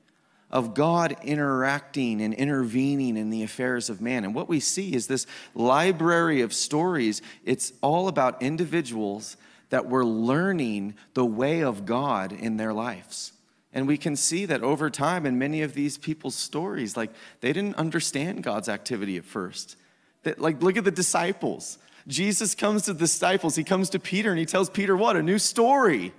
of 0.50 0.74
God 0.74 1.18
interacting 1.24 2.22
and 2.22 2.34
intervening 2.34 3.18
in 3.18 3.30
the 3.30 3.44
affairs 3.44 3.90
of 3.90 4.00
man. 4.00 4.24
And 4.24 4.34
what 4.34 4.48
we 4.48 4.62
see 4.62 4.96
is 4.96 5.08
this 5.08 5.28
library 5.54 6.40
of 6.40 6.54
stories, 6.54 7.22
it's 7.44 7.74
all 7.82 8.08
about 8.08 8.42
individuals 8.42 9.36
that 9.72 9.90
were 9.90 10.06
learning 10.06 10.96
the 11.16 11.26
way 11.26 11.62
of 11.62 11.86
God 11.86 12.32
in 12.32 12.56
their 12.56 12.72
lives. 12.72 13.34
And 13.76 13.88
we 13.88 13.98
can 13.98 14.16
see 14.16 14.46
that 14.46 14.64
over 14.64 14.90
time 14.90 15.26
in 15.26 15.38
many 15.38 15.62
of 15.62 15.74
these 15.74 15.98
people's 15.98 16.34
stories, 16.34 16.96
like 16.96 17.12
they 17.42 17.52
didn't 17.52 17.76
understand 17.76 18.42
God's 18.42 18.70
activity 18.70 19.18
at 19.18 19.26
first. 19.26 19.76
That, 20.24 20.40
like, 20.40 20.64
look 20.64 20.78
at 20.78 20.86
the 20.86 20.92
disciples. 20.92 21.78
Jesus 22.08 22.56
comes 22.56 22.84
to 22.84 22.94
the 22.94 23.00
disciples, 23.00 23.56
he 23.56 23.66
comes 23.66 23.90
to 23.90 24.00
Peter 24.00 24.30
and 24.30 24.40
he 24.40 24.46
tells 24.46 24.70
Peter, 24.70 24.96
What? 24.96 25.18
A 25.18 25.22
new 25.22 25.38
story. 25.38 26.14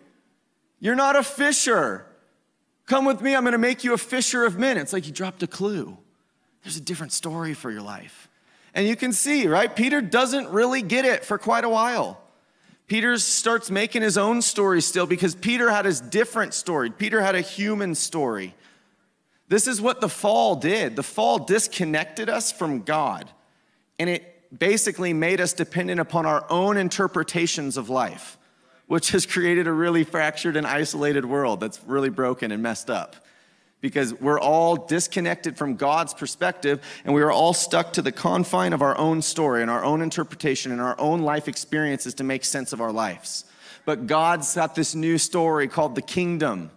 You're 0.80 0.94
not 0.94 1.16
a 1.16 1.22
fisher. 1.22 2.04
Come 2.84 3.06
with 3.06 3.22
me, 3.22 3.34
I'm 3.34 3.42
gonna 3.42 3.56
make 3.56 3.82
you 3.82 3.94
a 3.94 3.98
fisher 3.98 4.44
of 4.44 4.58
men. 4.58 4.76
It's 4.76 4.92
like 4.92 5.04
he 5.04 5.12
dropped 5.12 5.42
a 5.42 5.46
clue. 5.46 5.96
There's 6.62 6.76
a 6.76 6.80
different 6.80 7.12
story 7.12 7.54
for 7.54 7.70
your 7.70 7.82
life. 7.82 8.28
And 8.74 8.86
you 8.86 8.96
can 8.96 9.12
see, 9.12 9.46
right? 9.46 9.74
Peter 9.74 10.02
doesn't 10.02 10.50
really 10.50 10.82
get 10.82 11.06
it 11.06 11.24
for 11.24 11.38
quite 11.38 11.64
a 11.64 11.70
while. 11.70 12.20
Peter 12.86 13.18
starts 13.18 13.70
making 13.70 14.02
his 14.02 14.16
own 14.16 14.40
story 14.40 14.80
still 14.80 15.06
because 15.06 15.34
Peter 15.34 15.70
had 15.70 15.84
his 15.84 16.00
different 16.00 16.54
story. 16.54 16.90
Peter 16.90 17.20
had 17.20 17.34
a 17.34 17.40
human 17.40 17.94
story. 17.94 18.54
This 19.48 19.66
is 19.66 19.80
what 19.80 20.00
the 20.00 20.08
fall 20.08 20.56
did. 20.56 20.96
The 20.96 21.02
fall 21.02 21.38
disconnected 21.38 22.28
us 22.28 22.52
from 22.52 22.82
God, 22.82 23.30
and 23.98 24.08
it 24.08 24.32
basically 24.56 25.12
made 25.12 25.40
us 25.40 25.52
dependent 25.52 26.00
upon 26.00 26.26
our 26.26 26.46
own 26.50 26.76
interpretations 26.76 27.76
of 27.76 27.88
life, 27.88 28.38
which 28.86 29.10
has 29.10 29.26
created 29.26 29.66
a 29.66 29.72
really 29.72 30.04
fractured 30.04 30.56
and 30.56 30.66
isolated 30.66 31.24
world 31.24 31.60
that's 31.60 31.80
really 31.84 32.08
broken 32.08 32.52
and 32.52 32.62
messed 32.62 32.90
up. 32.90 33.16
Because 33.80 34.14
we're 34.14 34.40
all 34.40 34.76
disconnected 34.76 35.56
from 35.56 35.76
God's 35.76 36.14
perspective, 36.14 36.82
and 37.04 37.14
we 37.14 37.22
are 37.22 37.30
all 37.30 37.52
stuck 37.52 37.92
to 37.92 38.02
the 38.02 38.10
confine 38.10 38.72
of 38.72 38.82
our 38.82 38.96
own 38.96 39.22
story 39.22 39.62
and 39.62 39.70
our 39.70 39.84
own 39.84 40.02
interpretation 40.02 40.72
and 40.72 40.80
our 40.80 40.98
own 40.98 41.20
life 41.20 41.46
experiences 41.46 42.14
to 42.14 42.24
make 42.24 42.44
sense 42.44 42.72
of 42.72 42.80
our 42.80 42.92
lives. 42.92 43.44
But 43.84 44.06
God's 44.06 44.54
got 44.54 44.74
this 44.74 44.94
new 44.94 45.18
story 45.18 45.68
called 45.68 45.94
the 45.94 46.02
kingdom. 46.02 46.70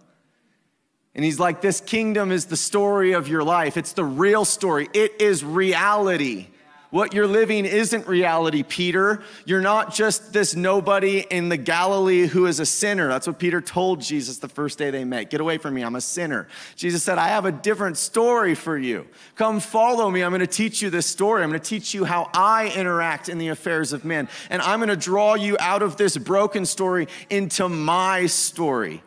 And 1.14 1.24
he's 1.24 1.40
like, 1.40 1.60
This 1.60 1.80
kingdom 1.80 2.30
is 2.30 2.46
the 2.46 2.56
story 2.56 3.12
of 3.12 3.28
your 3.28 3.42
life. 3.42 3.76
It's 3.76 3.92
the 3.92 4.04
real 4.04 4.44
story, 4.44 4.88
it 4.94 5.20
is 5.20 5.44
reality. 5.44 6.48
What 6.90 7.14
you're 7.14 7.28
living 7.28 7.66
isn't 7.66 8.08
reality, 8.08 8.64
Peter. 8.64 9.22
You're 9.44 9.60
not 9.60 9.94
just 9.94 10.32
this 10.32 10.56
nobody 10.56 11.20
in 11.30 11.48
the 11.48 11.56
Galilee 11.56 12.26
who 12.26 12.46
is 12.46 12.58
a 12.58 12.66
sinner. 12.66 13.06
That's 13.08 13.28
what 13.28 13.38
Peter 13.38 13.60
told 13.60 14.00
Jesus 14.00 14.38
the 14.38 14.48
first 14.48 14.76
day 14.76 14.90
they 14.90 15.04
met. 15.04 15.30
Get 15.30 15.40
away 15.40 15.58
from 15.58 15.74
me, 15.74 15.82
I'm 15.82 15.94
a 15.94 16.00
sinner. 16.00 16.48
Jesus 16.74 17.04
said, 17.04 17.16
I 17.16 17.28
have 17.28 17.44
a 17.44 17.52
different 17.52 17.96
story 17.96 18.56
for 18.56 18.76
you. 18.76 19.06
Come 19.36 19.60
follow 19.60 20.10
me. 20.10 20.22
I'm 20.22 20.32
going 20.32 20.40
to 20.40 20.48
teach 20.48 20.82
you 20.82 20.90
this 20.90 21.06
story. 21.06 21.44
I'm 21.44 21.50
going 21.50 21.60
to 21.60 21.68
teach 21.68 21.94
you 21.94 22.04
how 22.04 22.28
I 22.34 22.72
interact 22.74 23.28
in 23.28 23.38
the 23.38 23.48
affairs 23.48 23.92
of 23.92 24.04
men. 24.04 24.28
And 24.50 24.60
I'm 24.60 24.80
going 24.80 24.88
to 24.88 24.96
draw 24.96 25.34
you 25.34 25.56
out 25.60 25.82
of 25.82 25.96
this 25.96 26.16
broken 26.16 26.66
story 26.66 27.06
into 27.30 27.68
my 27.68 28.26
story. 28.26 29.02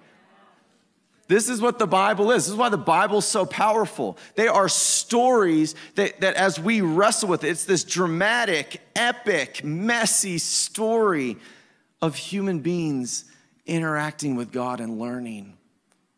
This 1.34 1.50
is 1.50 1.60
what 1.60 1.80
the 1.80 1.88
Bible 1.88 2.30
is. 2.30 2.46
This 2.46 2.52
is 2.52 2.56
why 2.56 2.70
the 2.70 2.78
Bible's 2.78 3.26
so 3.26 3.44
powerful. 3.44 4.20
They 4.36 4.48
are 4.48 4.70
stories 4.70 5.74
that, 5.96 6.22
that 6.22 6.36
as 6.36 6.60
we 6.60 6.82
wrestle 6.82 7.28
with 7.28 7.44
it, 7.44 7.50
it's 7.50 7.66
this 7.66 7.84
dramatic, 7.84 8.80
epic, 8.96 9.64
messy 9.64 10.38
story 10.38 11.38
of 12.04 12.16
human 12.16 12.60
beings 12.60 13.26
interacting 13.66 14.36
with 14.36 14.52
God 14.52 14.80
and 14.80 15.00
learning 15.00 15.58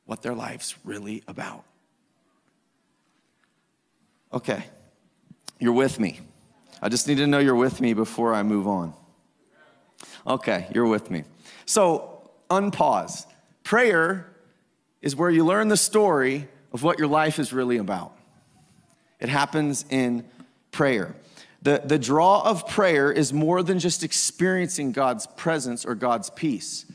what 0.05 0.21
their 0.21 0.35
life's 0.35 0.75
really 0.83 1.23
about. 1.29 1.63
Okay, 4.33 4.65
you're 5.59 5.71
with 5.71 5.97
me. 5.97 6.19
I 6.81 6.89
just 6.89 7.07
need 7.07 7.19
to 7.19 7.27
know 7.27 7.39
you're 7.39 7.55
with 7.55 7.79
me 7.79 7.93
before 7.93 8.33
I 8.33 8.43
move 8.43 8.67
on. 8.67 8.93
Okay, 10.27 10.67
you're 10.75 10.87
with 10.87 11.09
me. 11.09 11.23
So, 11.65 12.29
unpause. 12.49 13.25
Prayer 13.63 14.34
is 15.01 15.15
where 15.15 15.29
you 15.29 15.45
learn 15.45 15.67
the 15.67 15.77
story 15.77 16.47
of 16.73 16.83
what 16.83 16.99
your 16.99 17.07
life 17.07 17.39
is 17.39 17.53
really 17.53 17.77
about. 17.77 18.17
It 19.19 19.29
happens 19.29 19.85
in 19.89 20.25
prayer. 20.71 21.15
The, 21.61 21.81
the 21.83 21.97
draw 21.97 22.41
of 22.43 22.67
prayer 22.67 23.11
is 23.11 23.33
more 23.33 23.63
than 23.63 23.79
just 23.79 24.03
experiencing 24.03 24.91
God's 24.91 25.25
presence 25.25 25.85
or 25.85 25.95
God's 25.95 26.29
peace. 26.29 26.85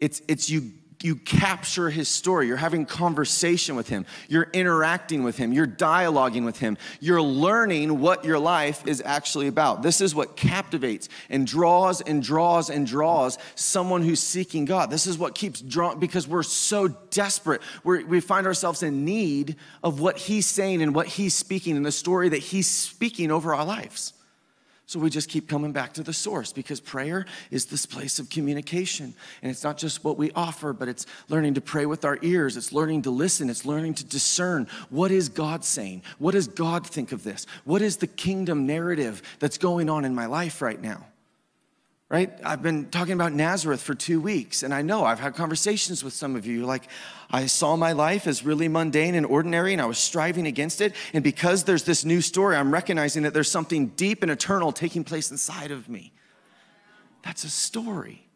It's, 0.00 0.20
it's 0.26 0.50
you 0.50 0.72
you 1.06 1.14
capture 1.14 1.88
his 1.88 2.08
story. 2.08 2.48
You're 2.48 2.56
having 2.56 2.84
conversation 2.84 3.76
with 3.76 3.88
him. 3.88 4.04
You're 4.28 4.48
interacting 4.52 5.22
with 5.22 5.36
him. 5.36 5.52
You're 5.52 5.66
dialoguing 5.66 6.44
with 6.44 6.58
him. 6.58 6.76
You're 6.98 7.22
learning 7.22 8.00
what 8.00 8.24
your 8.24 8.40
life 8.40 8.86
is 8.88 9.00
actually 9.06 9.46
about. 9.46 9.82
This 9.82 10.00
is 10.00 10.16
what 10.16 10.36
captivates 10.36 11.08
and 11.30 11.46
draws 11.46 12.00
and 12.00 12.22
draws 12.22 12.70
and 12.70 12.86
draws 12.88 13.38
someone 13.54 14.02
who's 14.02 14.20
seeking 14.20 14.64
God. 14.64 14.90
This 14.90 15.06
is 15.06 15.16
what 15.16 15.36
keeps 15.36 15.60
drawing 15.60 16.00
because 16.00 16.26
we're 16.26 16.42
so 16.42 16.88
desperate. 16.88 17.62
We're, 17.84 18.04
we 18.04 18.20
find 18.20 18.44
ourselves 18.44 18.82
in 18.82 19.04
need 19.04 19.54
of 19.84 20.00
what 20.00 20.18
he's 20.18 20.46
saying 20.46 20.82
and 20.82 20.92
what 20.92 21.06
he's 21.06 21.34
speaking 21.34 21.76
and 21.76 21.86
the 21.86 21.92
story 21.92 22.30
that 22.30 22.38
he's 22.38 22.66
speaking 22.66 23.30
over 23.30 23.54
our 23.54 23.64
lives. 23.64 24.12
So 24.88 25.00
we 25.00 25.10
just 25.10 25.28
keep 25.28 25.48
coming 25.48 25.72
back 25.72 25.94
to 25.94 26.04
the 26.04 26.12
source 26.12 26.52
because 26.52 26.78
prayer 26.78 27.26
is 27.50 27.66
this 27.66 27.84
place 27.86 28.20
of 28.20 28.30
communication. 28.30 29.14
And 29.42 29.50
it's 29.50 29.64
not 29.64 29.78
just 29.78 30.04
what 30.04 30.16
we 30.16 30.30
offer, 30.30 30.72
but 30.72 30.86
it's 30.86 31.06
learning 31.28 31.54
to 31.54 31.60
pray 31.60 31.86
with 31.86 32.04
our 32.04 32.18
ears. 32.22 32.56
It's 32.56 32.72
learning 32.72 33.02
to 33.02 33.10
listen. 33.10 33.50
It's 33.50 33.66
learning 33.66 33.94
to 33.94 34.04
discern 34.04 34.68
what 34.88 35.10
is 35.10 35.28
God 35.28 35.64
saying? 35.64 36.02
What 36.18 36.32
does 36.32 36.46
God 36.46 36.86
think 36.86 37.10
of 37.10 37.24
this? 37.24 37.46
What 37.64 37.82
is 37.82 37.96
the 37.96 38.06
kingdom 38.06 38.64
narrative 38.64 39.22
that's 39.40 39.58
going 39.58 39.90
on 39.90 40.04
in 40.04 40.14
my 40.14 40.26
life 40.26 40.62
right 40.62 40.80
now? 40.80 41.04
Right? 42.08 42.32
I've 42.44 42.62
been 42.62 42.88
talking 42.90 43.14
about 43.14 43.32
Nazareth 43.32 43.82
for 43.82 43.94
two 43.94 44.20
weeks, 44.20 44.62
and 44.62 44.72
I 44.72 44.82
know 44.82 45.04
I've 45.04 45.18
had 45.18 45.34
conversations 45.34 46.04
with 46.04 46.12
some 46.12 46.36
of 46.36 46.46
you. 46.46 46.64
Like, 46.64 46.88
I 47.30 47.46
saw 47.46 47.74
my 47.74 47.92
life 47.92 48.28
as 48.28 48.44
really 48.44 48.68
mundane 48.68 49.16
and 49.16 49.26
ordinary, 49.26 49.72
and 49.72 49.82
I 49.82 49.86
was 49.86 49.98
striving 49.98 50.46
against 50.46 50.80
it. 50.80 50.94
And 51.12 51.24
because 51.24 51.64
there's 51.64 51.82
this 51.82 52.04
new 52.04 52.20
story, 52.20 52.56
I'm 52.56 52.72
recognizing 52.72 53.24
that 53.24 53.34
there's 53.34 53.50
something 53.50 53.88
deep 53.88 54.22
and 54.22 54.30
eternal 54.30 54.70
taking 54.70 55.02
place 55.02 55.30
inside 55.32 55.72
of 55.72 55.88
me. 55.88 56.12
That's 57.24 57.42
a 57.42 57.50
story. 57.50 58.28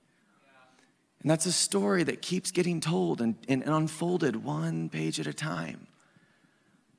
And 1.23 1.31
that's 1.31 1.47
a 1.47 1.53
story 1.53 2.03
that 2.05 2.23
keeps 2.23 2.51
getting 2.51 2.81
told 2.81 3.21
and, 3.21 3.37
and 3.49 3.63
unfolded 3.63 4.43
one 4.43 4.89
page 4.89 5.21
at 5.21 5.27
a 5.29 5.35
time 5.35 5.87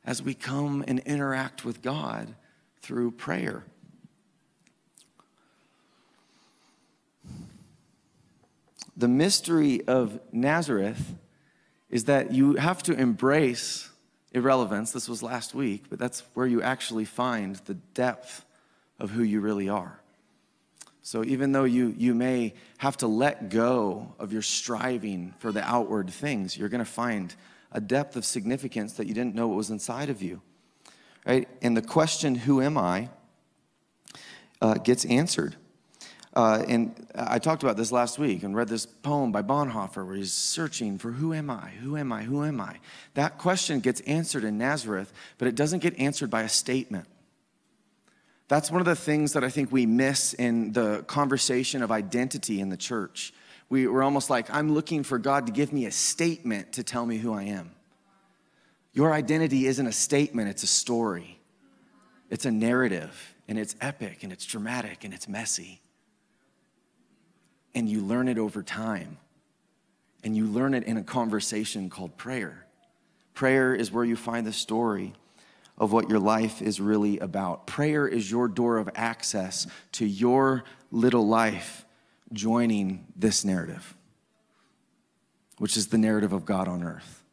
as 0.05 0.21
we 0.21 0.33
come 0.33 0.85
and 0.87 0.99
interact 0.99 1.65
with 1.65 1.81
God 1.81 2.35
through 2.81 3.11
prayer. 3.11 3.63
The 8.95 9.07
mystery 9.07 9.85
of 9.87 10.19
Nazareth 10.31 11.15
is 11.89 12.05
that 12.05 12.31
you 12.31 12.55
have 12.55 12.83
to 12.83 12.93
embrace 12.93 13.89
irrelevance. 14.33 14.91
This 14.91 15.09
was 15.09 15.21
last 15.21 15.53
week, 15.53 15.85
but 15.89 15.99
that's 15.99 16.23
where 16.33 16.47
you 16.47 16.61
actually 16.61 17.05
find 17.05 17.55
the 17.65 17.73
depth 17.73 18.45
of 18.99 19.11
who 19.11 19.23
you 19.23 19.41
really 19.41 19.69
are. 19.69 19.99
So 21.03 21.23
even 21.25 21.51
though 21.51 21.63
you, 21.63 21.93
you 21.97 22.13
may 22.13 22.53
have 22.77 22.97
to 22.97 23.07
let 23.07 23.49
go 23.49 24.13
of 24.19 24.31
your 24.31 24.43
striving 24.43 25.33
for 25.39 25.51
the 25.51 25.63
outward 25.63 26.09
things, 26.09 26.55
you're 26.55 26.69
going 26.69 26.83
to 26.83 26.89
find 26.89 27.33
a 27.71 27.81
depth 27.81 28.15
of 28.15 28.25
significance 28.25 28.93
that 28.93 29.07
you 29.07 29.13
didn't 29.13 29.33
know 29.33 29.47
what 29.47 29.57
was 29.57 29.69
inside 29.69 30.09
of 30.09 30.21
you. 30.21 30.41
Right? 31.25 31.47
And 31.61 31.75
the 31.75 31.81
question, 31.81 32.35
who 32.35 32.61
am 32.61 32.77
I, 32.77 33.09
uh, 34.61 34.75
gets 34.75 35.05
answered. 35.05 35.55
Uh, 36.33 36.63
and 36.67 37.07
I 37.13 37.39
talked 37.39 37.61
about 37.63 37.75
this 37.75 37.91
last 37.91 38.17
week 38.17 38.43
and 38.43 38.55
read 38.55 38.69
this 38.69 38.85
poem 38.85 39.33
by 39.33 39.41
Bonhoeffer 39.41 40.05
where 40.05 40.15
he's 40.15 40.31
searching 40.31 40.97
for 40.97 41.11
who 41.11 41.33
am 41.33 41.49
I? 41.49 41.71
Who 41.81 41.97
am 41.97 42.13
I? 42.13 42.23
Who 42.23 42.43
am 42.45 42.61
I? 42.61 42.77
That 43.15 43.37
question 43.37 43.81
gets 43.81 43.99
answered 44.01 44.45
in 44.45 44.57
Nazareth, 44.57 45.11
but 45.37 45.49
it 45.49 45.55
doesn't 45.55 45.79
get 45.79 45.99
answered 45.99 46.29
by 46.29 46.43
a 46.43 46.49
statement. 46.49 47.05
That's 48.47 48.71
one 48.71 48.79
of 48.79 48.85
the 48.85 48.95
things 48.95 49.33
that 49.33 49.43
I 49.43 49.49
think 49.49 49.71
we 49.71 49.85
miss 49.85 50.33
in 50.33 50.71
the 50.71 51.03
conversation 51.03 51.83
of 51.83 51.91
identity 51.91 52.61
in 52.61 52.69
the 52.69 52.77
church. 52.77 53.33
We, 53.69 53.87
we're 53.87 54.03
almost 54.03 54.29
like, 54.29 54.53
I'm 54.53 54.73
looking 54.73 55.03
for 55.03 55.17
God 55.17 55.47
to 55.47 55.51
give 55.51 55.73
me 55.73 55.85
a 55.85 55.91
statement 55.91 56.73
to 56.73 56.83
tell 56.83 57.05
me 57.05 57.17
who 57.17 57.33
I 57.33 57.43
am. 57.43 57.71
Your 58.93 59.13
identity 59.13 59.67
isn't 59.67 59.87
a 59.87 59.93
statement, 59.93 60.49
it's 60.49 60.63
a 60.63 60.67
story, 60.67 61.39
it's 62.29 62.45
a 62.45 62.51
narrative, 62.51 63.35
and 63.47 63.57
it's 63.57 63.75
epic, 63.79 64.23
and 64.23 64.33
it's 64.33 64.45
dramatic, 64.45 65.05
and 65.05 65.13
it's 65.13 65.29
messy 65.29 65.81
and 67.73 67.89
you 67.89 68.01
learn 68.01 68.27
it 68.27 68.37
over 68.37 68.63
time. 68.63 69.17
And 70.23 70.35
you 70.35 70.45
learn 70.45 70.73
it 70.73 70.83
in 70.83 70.97
a 70.97 71.03
conversation 71.03 71.89
called 71.89 72.15
prayer. 72.15 72.65
Prayer 73.33 73.73
is 73.73 73.91
where 73.91 74.05
you 74.05 74.15
find 74.15 74.45
the 74.45 74.53
story 74.53 75.13
of 75.77 75.91
what 75.91 76.09
your 76.09 76.19
life 76.19 76.61
is 76.61 76.79
really 76.79 77.17
about. 77.19 77.65
Prayer 77.65 78.07
is 78.07 78.29
your 78.29 78.47
door 78.47 78.77
of 78.77 78.89
access 78.93 79.65
to 79.93 80.05
your 80.05 80.63
little 80.91 81.27
life 81.27 81.85
joining 82.33 83.07
this 83.15 83.43
narrative, 83.43 83.95
which 85.57 85.75
is 85.75 85.87
the 85.87 85.97
narrative 85.97 86.33
of 86.33 86.45
God 86.45 86.67
on 86.67 86.83
earth, 86.83 87.23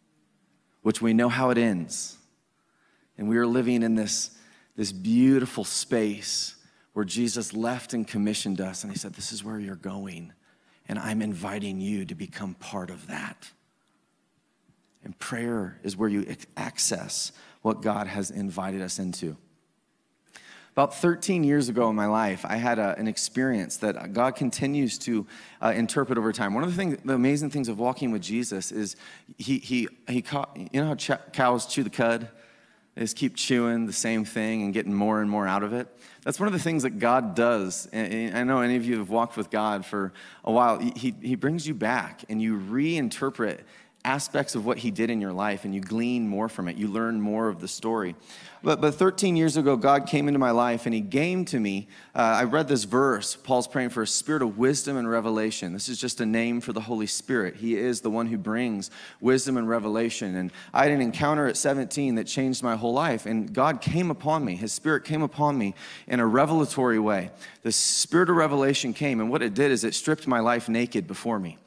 which 0.82 1.02
we 1.02 1.12
know 1.12 1.28
how 1.28 1.50
it 1.50 1.58
ends. 1.58 2.16
And 3.18 3.28
we 3.28 3.36
are 3.36 3.46
living 3.46 3.82
in 3.82 3.96
this, 3.96 4.30
this 4.76 4.92
beautiful 4.92 5.64
space 5.64 6.54
where 6.92 7.04
Jesus 7.04 7.52
left 7.52 7.94
and 7.94 8.06
commissioned 8.06 8.60
us, 8.60 8.82
and 8.82 8.92
he 8.92 8.98
said, 8.98 9.14
This 9.14 9.32
is 9.32 9.44
where 9.44 9.58
you're 9.58 9.76
going, 9.76 10.32
and 10.88 10.98
I'm 10.98 11.22
inviting 11.22 11.80
you 11.80 12.04
to 12.06 12.14
become 12.14 12.54
part 12.54 12.90
of 12.90 13.06
that. 13.08 13.50
And 15.04 15.18
prayer 15.18 15.78
is 15.82 15.96
where 15.96 16.08
you 16.08 16.26
access 16.56 17.32
what 17.62 17.82
God 17.82 18.06
has 18.06 18.30
invited 18.30 18.82
us 18.82 18.98
into. 18.98 19.36
About 20.78 20.94
13 20.94 21.42
years 21.42 21.68
ago 21.68 21.90
in 21.90 21.96
my 21.96 22.06
life, 22.06 22.44
I 22.44 22.54
had 22.54 22.78
a, 22.78 22.96
an 22.98 23.08
experience 23.08 23.78
that 23.78 24.12
God 24.12 24.36
continues 24.36 24.96
to 24.98 25.26
uh, 25.60 25.72
interpret 25.74 26.18
over 26.18 26.32
time. 26.32 26.54
One 26.54 26.62
of 26.62 26.70
the 26.70 26.76
things, 26.76 26.98
the 27.04 27.14
amazing 27.14 27.50
things 27.50 27.68
of 27.68 27.80
walking 27.80 28.12
with 28.12 28.22
Jesus 28.22 28.70
is 28.70 28.94
he, 29.38 29.58
he, 29.58 29.88
he 30.08 30.22
caught, 30.22 30.56
you 30.56 30.80
know 30.80 30.86
how 30.86 30.94
ch- 30.94 31.32
cows 31.32 31.66
chew 31.66 31.82
the 31.82 31.90
cud? 31.90 32.28
They 32.94 33.00
just 33.02 33.16
keep 33.16 33.34
chewing 33.34 33.86
the 33.86 33.92
same 33.92 34.24
thing 34.24 34.62
and 34.62 34.72
getting 34.72 34.94
more 34.94 35.20
and 35.20 35.28
more 35.28 35.48
out 35.48 35.64
of 35.64 35.72
it. 35.72 35.88
That's 36.28 36.38
one 36.38 36.46
of 36.46 36.52
the 36.52 36.58
things 36.58 36.82
that 36.82 36.98
God 36.98 37.34
does. 37.34 37.88
And 37.90 38.36
I 38.36 38.44
know 38.44 38.60
any 38.60 38.76
of 38.76 38.84
you 38.84 38.98
have 38.98 39.08
walked 39.08 39.38
with 39.38 39.48
God 39.48 39.86
for 39.86 40.12
a 40.44 40.52
while. 40.52 40.78
He, 40.78 41.14
he 41.22 41.36
brings 41.36 41.66
you 41.66 41.72
back 41.72 42.22
and 42.28 42.42
you 42.42 42.58
reinterpret 42.58 43.60
aspects 44.04 44.54
of 44.54 44.64
what 44.64 44.78
he 44.78 44.90
did 44.90 45.10
in 45.10 45.20
your 45.20 45.32
life 45.32 45.64
and 45.64 45.74
you 45.74 45.80
glean 45.80 46.28
more 46.28 46.48
from 46.48 46.68
it. 46.68 46.76
You 46.76 46.88
learn 46.88 47.20
more 47.20 47.48
of 47.48 47.60
the 47.60 47.68
story. 47.68 48.14
But, 48.62 48.80
but 48.80 48.94
13 48.94 49.36
years 49.36 49.56
ago, 49.56 49.76
God 49.76 50.06
came 50.06 50.26
into 50.26 50.38
my 50.38 50.50
life 50.50 50.86
and 50.86 50.94
he 50.94 51.00
came 51.00 51.44
to 51.46 51.60
me. 51.60 51.88
Uh, 52.14 52.20
I 52.20 52.44
read 52.44 52.68
this 52.68 52.84
verse. 52.84 53.36
Paul's 53.36 53.68
praying 53.68 53.90
for 53.90 54.02
a 54.02 54.06
spirit 54.06 54.42
of 54.42 54.58
wisdom 54.58 54.96
and 54.96 55.08
revelation. 55.08 55.72
This 55.72 55.88
is 55.88 56.00
just 56.00 56.20
a 56.20 56.26
name 56.26 56.60
for 56.60 56.72
the 56.72 56.80
Holy 56.80 57.06
Spirit. 57.06 57.56
He 57.56 57.76
is 57.76 58.00
the 58.00 58.10
one 58.10 58.26
who 58.26 58.38
brings 58.38 58.90
wisdom 59.20 59.56
and 59.56 59.68
revelation. 59.68 60.34
And 60.36 60.50
I 60.72 60.84
had 60.84 60.92
an 60.92 61.00
encounter 61.00 61.46
at 61.46 61.56
17 61.56 62.16
that 62.16 62.24
changed 62.24 62.62
my 62.62 62.76
whole 62.76 62.94
life. 62.94 63.26
And 63.26 63.52
God 63.52 63.80
came 63.80 64.10
upon 64.10 64.44
me. 64.44 64.56
His 64.56 64.72
spirit 64.72 65.04
came 65.04 65.22
upon 65.22 65.56
me 65.56 65.74
in 66.06 66.18
a 66.18 66.26
revelatory 66.26 66.98
way. 66.98 67.30
The 67.62 67.72
spirit 67.72 68.30
of 68.30 68.36
revelation 68.36 68.92
came. 68.92 69.20
And 69.20 69.30
what 69.30 69.42
it 69.42 69.54
did 69.54 69.70
is 69.70 69.84
it 69.84 69.94
stripped 69.94 70.26
my 70.26 70.40
life 70.40 70.68
naked 70.68 71.06
before 71.06 71.38
me. 71.38 71.58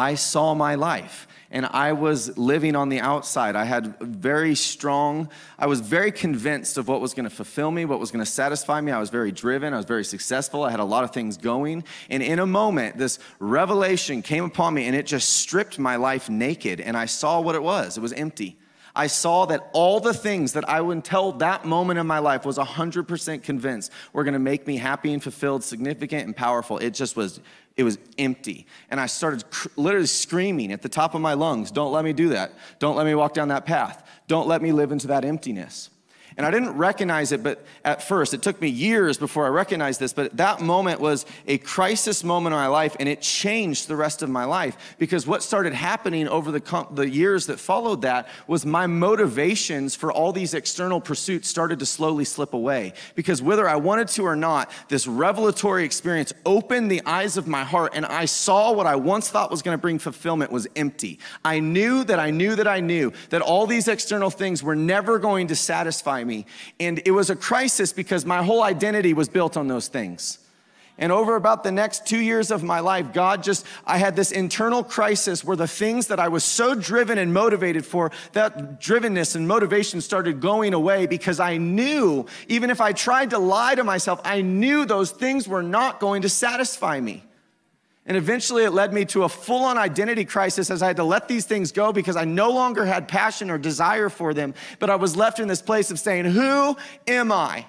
I 0.00 0.14
saw 0.14 0.54
my 0.54 0.76
life 0.76 1.28
and 1.50 1.66
I 1.66 1.92
was 1.92 2.38
living 2.38 2.74
on 2.74 2.88
the 2.88 3.00
outside. 3.00 3.54
I 3.54 3.64
had 3.64 3.98
very 4.00 4.54
strong, 4.54 5.28
I 5.58 5.66
was 5.66 5.80
very 5.80 6.10
convinced 6.10 6.78
of 6.78 6.88
what 6.88 7.02
was 7.02 7.12
going 7.12 7.28
to 7.28 7.34
fulfill 7.34 7.70
me, 7.70 7.84
what 7.84 8.00
was 8.00 8.10
going 8.10 8.24
to 8.24 8.30
satisfy 8.30 8.80
me. 8.80 8.92
I 8.92 8.98
was 8.98 9.10
very 9.10 9.30
driven, 9.30 9.74
I 9.74 9.76
was 9.76 9.84
very 9.84 10.04
successful, 10.04 10.64
I 10.64 10.70
had 10.70 10.80
a 10.80 10.84
lot 10.84 11.04
of 11.04 11.10
things 11.10 11.36
going. 11.36 11.84
And 12.08 12.22
in 12.22 12.38
a 12.38 12.46
moment, 12.46 12.96
this 12.96 13.18
revelation 13.40 14.22
came 14.22 14.44
upon 14.44 14.72
me 14.72 14.86
and 14.86 14.96
it 14.96 15.04
just 15.04 15.28
stripped 15.28 15.78
my 15.78 15.96
life 15.96 16.30
naked. 16.30 16.80
And 16.80 16.96
I 16.96 17.04
saw 17.04 17.38
what 17.42 17.54
it 17.54 17.62
was 17.62 17.98
it 17.98 18.00
was 18.00 18.14
empty. 18.14 18.56
I 18.94 19.06
saw 19.06 19.46
that 19.46 19.68
all 19.72 20.00
the 20.00 20.14
things 20.14 20.54
that 20.54 20.68
I 20.68 20.80
would 20.80 20.96
until 20.96 21.32
that 21.32 21.64
moment 21.64 21.98
in 21.98 22.06
my 22.06 22.18
life 22.18 22.44
was 22.44 22.58
100% 22.58 23.42
convinced 23.42 23.92
were 24.12 24.24
going 24.24 24.34
to 24.34 24.40
make 24.40 24.66
me 24.66 24.76
happy 24.76 25.12
and 25.12 25.22
fulfilled, 25.22 25.62
significant 25.62 26.26
and 26.26 26.36
powerful. 26.36 26.78
It 26.78 26.94
just 26.94 27.16
was 27.16 27.40
it 27.76 27.84
was 27.84 27.98
empty. 28.18 28.66
And 28.90 29.00
I 29.00 29.06
started 29.06 29.50
cr- 29.50 29.68
literally 29.76 30.06
screaming 30.06 30.72
at 30.72 30.82
the 30.82 30.88
top 30.88 31.14
of 31.14 31.20
my 31.20 31.34
lungs, 31.34 31.70
Don't 31.70 31.92
let 31.92 32.04
me 32.04 32.12
do 32.12 32.30
that. 32.30 32.52
Don't 32.78 32.96
let 32.96 33.06
me 33.06 33.14
walk 33.14 33.34
down 33.34 33.48
that 33.48 33.66
path. 33.66 34.06
Don't 34.26 34.48
let 34.48 34.62
me 34.62 34.72
live 34.72 34.92
into 34.92 35.06
that 35.08 35.24
emptiness. 35.24 35.90
And 36.40 36.46
I 36.46 36.50
didn't 36.50 36.78
recognize 36.78 37.32
it, 37.32 37.42
but 37.42 37.62
at 37.84 38.02
first, 38.02 38.32
it 38.32 38.40
took 38.40 38.62
me 38.62 38.68
years 38.68 39.18
before 39.18 39.44
I 39.44 39.50
recognized 39.50 40.00
this, 40.00 40.14
but 40.14 40.38
that 40.38 40.62
moment 40.62 40.98
was 40.98 41.26
a 41.46 41.58
crisis 41.58 42.24
moment 42.24 42.54
in 42.54 42.58
my 42.58 42.66
life, 42.66 42.96
and 42.98 43.10
it 43.10 43.20
changed 43.20 43.88
the 43.88 43.96
rest 43.96 44.22
of 44.22 44.30
my 44.30 44.44
life. 44.44 44.96
Because 44.98 45.26
what 45.26 45.42
started 45.42 45.74
happening 45.74 46.26
over 46.28 46.50
the, 46.50 46.86
the 46.92 47.10
years 47.10 47.44
that 47.48 47.60
followed 47.60 48.00
that 48.02 48.26
was 48.46 48.64
my 48.64 48.86
motivations 48.86 49.94
for 49.94 50.10
all 50.10 50.32
these 50.32 50.54
external 50.54 50.98
pursuits 50.98 51.46
started 51.46 51.78
to 51.80 51.84
slowly 51.84 52.24
slip 52.24 52.54
away. 52.54 52.94
Because 53.14 53.42
whether 53.42 53.68
I 53.68 53.76
wanted 53.76 54.08
to 54.08 54.24
or 54.24 54.34
not, 54.34 54.70
this 54.88 55.06
revelatory 55.06 55.84
experience 55.84 56.32
opened 56.46 56.90
the 56.90 57.02
eyes 57.04 57.36
of 57.36 57.48
my 57.48 57.64
heart, 57.64 57.92
and 57.94 58.06
I 58.06 58.24
saw 58.24 58.72
what 58.72 58.86
I 58.86 58.96
once 58.96 59.28
thought 59.28 59.50
was 59.50 59.60
gonna 59.60 59.76
bring 59.76 59.98
fulfillment 59.98 60.50
was 60.50 60.66
empty. 60.74 61.18
I 61.44 61.60
knew 61.60 62.02
that 62.04 62.18
I 62.18 62.30
knew 62.30 62.56
that 62.56 62.66
I 62.66 62.80
knew 62.80 63.12
that 63.28 63.42
all 63.42 63.66
these 63.66 63.88
external 63.88 64.30
things 64.30 64.62
were 64.62 64.74
never 64.74 65.18
going 65.18 65.48
to 65.48 65.54
satisfy 65.54 66.20
by 66.20 66.24
me. 66.30 66.46
And 66.78 67.02
it 67.04 67.10
was 67.10 67.28
a 67.28 67.36
crisis 67.36 67.92
because 67.92 68.24
my 68.24 68.42
whole 68.42 68.62
identity 68.62 69.12
was 69.12 69.28
built 69.28 69.56
on 69.56 69.68
those 69.68 69.88
things. 69.88 70.38
And 71.00 71.10
over 71.10 71.34
about 71.34 71.64
the 71.64 71.72
next 71.72 72.06
two 72.06 72.20
years 72.20 72.50
of 72.50 72.62
my 72.62 72.80
life, 72.80 73.14
God 73.14 73.42
just, 73.42 73.64
I 73.86 73.96
had 73.96 74.16
this 74.16 74.32
internal 74.32 74.84
crisis 74.84 75.42
where 75.42 75.56
the 75.56 75.66
things 75.66 76.08
that 76.08 76.20
I 76.20 76.28
was 76.28 76.44
so 76.44 76.74
driven 76.74 77.16
and 77.16 77.32
motivated 77.32 77.86
for, 77.86 78.12
that 78.34 78.82
drivenness 78.82 79.34
and 79.34 79.48
motivation 79.48 80.02
started 80.02 80.40
going 80.40 80.74
away 80.74 81.06
because 81.06 81.40
I 81.40 81.56
knew, 81.56 82.26
even 82.48 82.68
if 82.68 82.82
I 82.82 82.92
tried 82.92 83.30
to 83.30 83.38
lie 83.38 83.74
to 83.76 83.82
myself, 83.82 84.20
I 84.24 84.42
knew 84.42 84.84
those 84.84 85.10
things 85.10 85.48
were 85.48 85.62
not 85.62 86.00
going 86.00 86.20
to 86.22 86.28
satisfy 86.28 87.00
me. 87.00 87.24
And 88.10 88.16
eventually 88.16 88.64
it 88.64 88.72
led 88.72 88.92
me 88.92 89.04
to 89.04 89.22
a 89.22 89.28
full 89.28 89.62
on 89.62 89.78
identity 89.78 90.24
crisis 90.24 90.68
as 90.68 90.82
I 90.82 90.88
had 90.88 90.96
to 90.96 91.04
let 91.04 91.28
these 91.28 91.44
things 91.44 91.70
go 91.70 91.92
because 91.92 92.16
I 92.16 92.24
no 92.24 92.50
longer 92.50 92.84
had 92.84 93.06
passion 93.06 93.52
or 93.52 93.56
desire 93.56 94.08
for 94.08 94.34
them. 94.34 94.52
But 94.80 94.90
I 94.90 94.96
was 94.96 95.16
left 95.16 95.38
in 95.38 95.46
this 95.46 95.62
place 95.62 95.92
of 95.92 96.00
saying, 96.00 96.24
Who 96.24 96.76
am 97.06 97.30
I? 97.30 97.66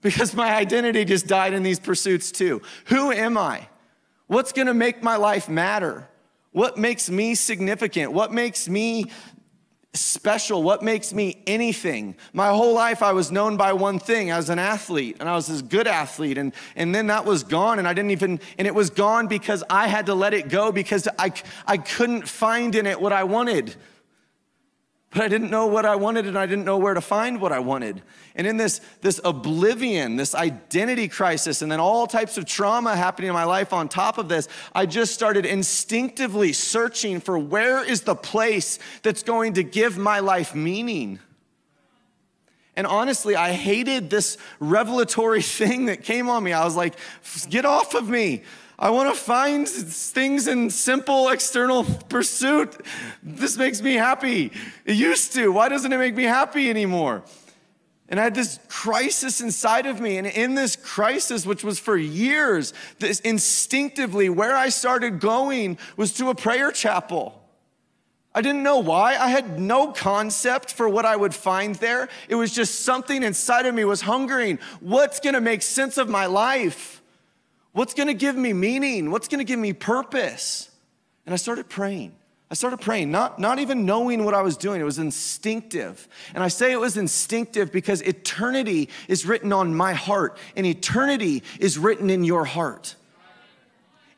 Because 0.00 0.34
my 0.34 0.52
identity 0.56 1.04
just 1.04 1.28
died 1.28 1.52
in 1.52 1.62
these 1.62 1.78
pursuits 1.78 2.32
too. 2.32 2.60
Who 2.86 3.12
am 3.12 3.38
I? 3.38 3.68
What's 4.26 4.50
gonna 4.50 4.74
make 4.74 5.00
my 5.00 5.14
life 5.14 5.48
matter? 5.48 6.08
What 6.50 6.76
makes 6.76 7.08
me 7.08 7.36
significant? 7.36 8.12
What 8.12 8.32
makes 8.32 8.68
me 8.68 9.12
special, 9.94 10.62
what 10.62 10.82
makes 10.82 11.12
me 11.12 11.42
anything. 11.46 12.16
My 12.32 12.48
whole 12.48 12.74
life 12.74 13.02
I 13.02 13.12
was 13.12 13.30
known 13.30 13.56
by 13.56 13.72
one 13.72 13.98
thing 13.98 14.30
as 14.30 14.50
an 14.50 14.58
athlete, 14.58 15.16
and 15.20 15.28
I 15.28 15.34
was 15.34 15.46
this 15.46 15.62
good 15.62 15.86
athlete, 15.86 16.36
and, 16.36 16.52
and 16.76 16.94
then 16.94 17.06
that 17.06 17.24
was 17.24 17.44
gone, 17.44 17.78
and 17.78 17.86
I 17.86 17.94
didn't 17.94 18.10
even, 18.10 18.40
and 18.58 18.66
it 18.66 18.74
was 18.74 18.90
gone 18.90 19.28
because 19.28 19.62
I 19.70 19.88
had 19.88 20.06
to 20.06 20.14
let 20.14 20.34
it 20.34 20.48
go 20.48 20.72
because 20.72 21.08
I, 21.18 21.32
I 21.66 21.78
couldn't 21.78 22.28
find 22.28 22.74
in 22.74 22.86
it 22.86 23.00
what 23.00 23.12
I 23.12 23.24
wanted 23.24 23.76
but 25.14 25.22
I 25.22 25.28
didn't 25.28 25.50
know 25.50 25.66
what 25.66 25.86
I 25.86 25.94
wanted 25.94 26.26
and 26.26 26.36
I 26.36 26.44
didn't 26.44 26.64
know 26.64 26.76
where 26.76 26.92
to 26.92 27.00
find 27.00 27.40
what 27.40 27.52
I 27.52 27.60
wanted. 27.60 28.02
And 28.34 28.48
in 28.48 28.56
this, 28.56 28.80
this 29.00 29.20
oblivion, 29.24 30.16
this 30.16 30.34
identity 30.34 31.06
crisis, 31.06 31.62
and 31.62 31.70
then 31.70 31.78
all 31.78 32.08
types 32.08 32.36
of 32.36 32.46
trauma 32.46 32.96
happening 32.96 33.28
in 33.28 33.34
my 33.34 33.44
life 33.44 33.72
on 33.72 33.88
top 33.88 34.18
of 34.18 34.28
this, 34.28 34.48
I 34.74 34.86
just 34.86 35.14
started 35.14 35.46
instinctively 35.46 36.52
searching 36.52 37.20
for 37.20 37.38
where 37.38 37.88
is 37.88 38.02
the 38.02 38.16
place 38.16 38.80
that's 39.04 39.22
going 39.22 39.52
to 39.52 39.62
give 39.62 39.96
my 39.96 40.18
life 40.18 40.52
meaning. 40.52 41.20
And 42.74 42.84
honestly, 42.84 43.36
I 43.36 43.52
hated 43.52 44.10
this 44.10 44.36
revelatory 44.58 45.42
thing 45.42 45.86
that 45.86 46.02
came 46.02 46.28
on 46.28 46.42
me. 46.42 46.52
I 46.52 46.64
was 46.64 46.74
like, 46.74 46.96
get 47.48 47.64
off 47.64 47.94
of 47.94 48.08
me. 48.08 48.42
I 48.78 48.90
want 48.90 49.14
to 49.14 49.20
find 49.20 49.68
things 49.68 50.48
in 50.48 50.68
simple 50.70 51.28
external 51.28 51.84
pursuit. 51.84 52.74
This 53.22 53.56
makes 53.56 53.80
me 53.80 53.94
happy. 53.94 54.50
It 54.84 54.96
used 54.96 55.32
to. 55.34 55.52
Why 55.52 55.68
doesn't 55.68 55.92
it 55.92 55.98
make 55.98 56.16
me 56.16 56.24
happy 56.24 56.68
anymore? 56.68 57.22
And 58.08 58.18
I 58.20 58.24
had 58.24 58.34
this 58.34 58.58
crisis 58.68 59.40
inside 59.40 59.86
of 59.86 60.00
me. 60.00 60.18
And 60.18 60.26
in 60.26 60.56
this 60.56 60.76
crisis, 60.76 61.46
which 61.46 61.62
was 61.62 61.78
for 61.78 61.96
years, 61.96 62.74
this 62.98 63.20
instinctively, 63.20 64.28
where 64.28 64.56
I 64.56 64.70
started 64.70 65.20
going 65.20 65.78
was 65.96 66.12
to 66.14 66.30
a 66.30 66.34
prayer 66.34 66.72
chapel. 66.72 67.40
I 68.34 68.42
didn't 68.42 68.64
know 68.64 68.78
why. 68.78 69.16
I 69.16 69.28
had 69.28 69.60
no 69.60 69.92
concept 69.92 70.72
for 70.72 70.88
what 70.88 71.06
I 71.06 71.14
would 71.14 71.34
find 71.34 71.76
there. 71.76 72.08
It 72.28 72.34
was 72.34 72.52
just 72.52 72.80
something 72.80 73.22
inside 73.22 73.66
of 73.66 73.74
me 73.74 73.84
was 73.84 74.00
hungering. 74.00 74.58
What's 74.80 75.20
going 75.20 75.34
to 75.34 75.40
make 75.40 75.62
sense 75.62 75.96
of 75.96 76.08
my 76.08 76.26
life? 76.26 77.00
What's 77.74 77.92
going 77.92 78.06
to 78.06 78.14
give 78.14 78.36
me 78.36 78.52
meaning? 78.52 79.10
What's 79.10 79.26
going 79.26 79.40
to 79.40 79.44
give 79.44 79.58
me 79.58 79.72
purpose? 79.72 80.70
And 81.26 81.34
I 81.34 81.36
started 81.36 81.68
praying. 81.68 82.14
I 82.48 82.54
started 82.54 82.80
praying, 82.80 83.10
not, 83.10 83.40
not 83.40 83.58
even 83.58 83.84
knowing 83.84 84.24
what 84.24 84.32
I 84.32 84.42
was 84.42 84.56
doing. 84.56 84.80
It 84.80 84.84
was 84.84 85.00
instinctive. 85.00 86.06
And 86.34 86.44
I 86.44 86.48
say 86.48 86.70
it 86.70 86.78
was 86.78 86.96
instinctive 86.96 87.72
because 87.72 88.00
eternity 88.02 88.90
is 89.08 89.26
written 89.26 89.52
on 89.52 89.74
my 89.74 89.92
heart, 89.92 90.38
and 90.54 90.64
eternity 90.64 91.42
is 91.58 91.76
written 91.76 92.10
in 92.10 92.22
your 92.22 92.44
heart. 92.44 92.94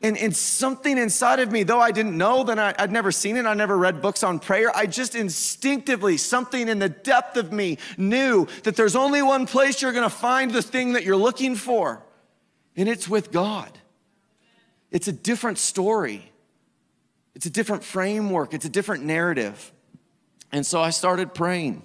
And, 0.03 0.15
and 0.19 0.35
something 0.35 0.99
inside 0.99 1.39
of 1.39 1.51
me, 1.51 1.63
though 1.63 1.79
I 1.79 1.89
didn't 1.89 2.15
know, 2.15 2.43
then 2.43 2.59
I, 2.59 2.75
would 2.79 2.91
never 2.91 3.11
seen 3.11 3.37
it, 3.37 3.47
I 3.47 3.55
never 3.55 3.75
read 3.75 4.03
books 4.03 4.21
on 4.21 4.37
prayer, 4.37 4.69
I 4.75 4.85
just 4.85 5.15
instinctively, 5.15 6.17
something 6.17 6.67
in 6.67 6.77
the 6.77 6.89
depth 6.89 7.37
of 7.37 7.51
me 7.51 7.79
knew 7.97 8.47
that 8.61 8.75
there's 8.75 8.95
only 8.95 9.23
one 9.23 9.47
place 9.47 9.81
you're 9.81 9.93
gonna 9.93 10.11
find 10.11 10.51
the 10.51 10.61
thing 10.61 10.93
that 10.93 11.03
you're 11.03 11.15
looking 11.15 11.55
for 11.55 12.03
and 12.77 12.87
it's 12.87 13.09
with 13.09 13.31
God. 13.31 13.71
It's 14.91 15.09
a 15.09 15.11
different 15.11 15.57
story, 15.57 16.31
it's 17.35 17.45
a 17.45 17.49
different 17.49 17.83
framework, 17.83 18.53
it's 18.53 18.65
a 18.65 18.69
different 18.69 19.03
narrative. 19.03 19.73
And 20.51 20.65
so 20.65 20.79
I 20.79 20.91
started 20.91 21.33
praying. 21.33 21.83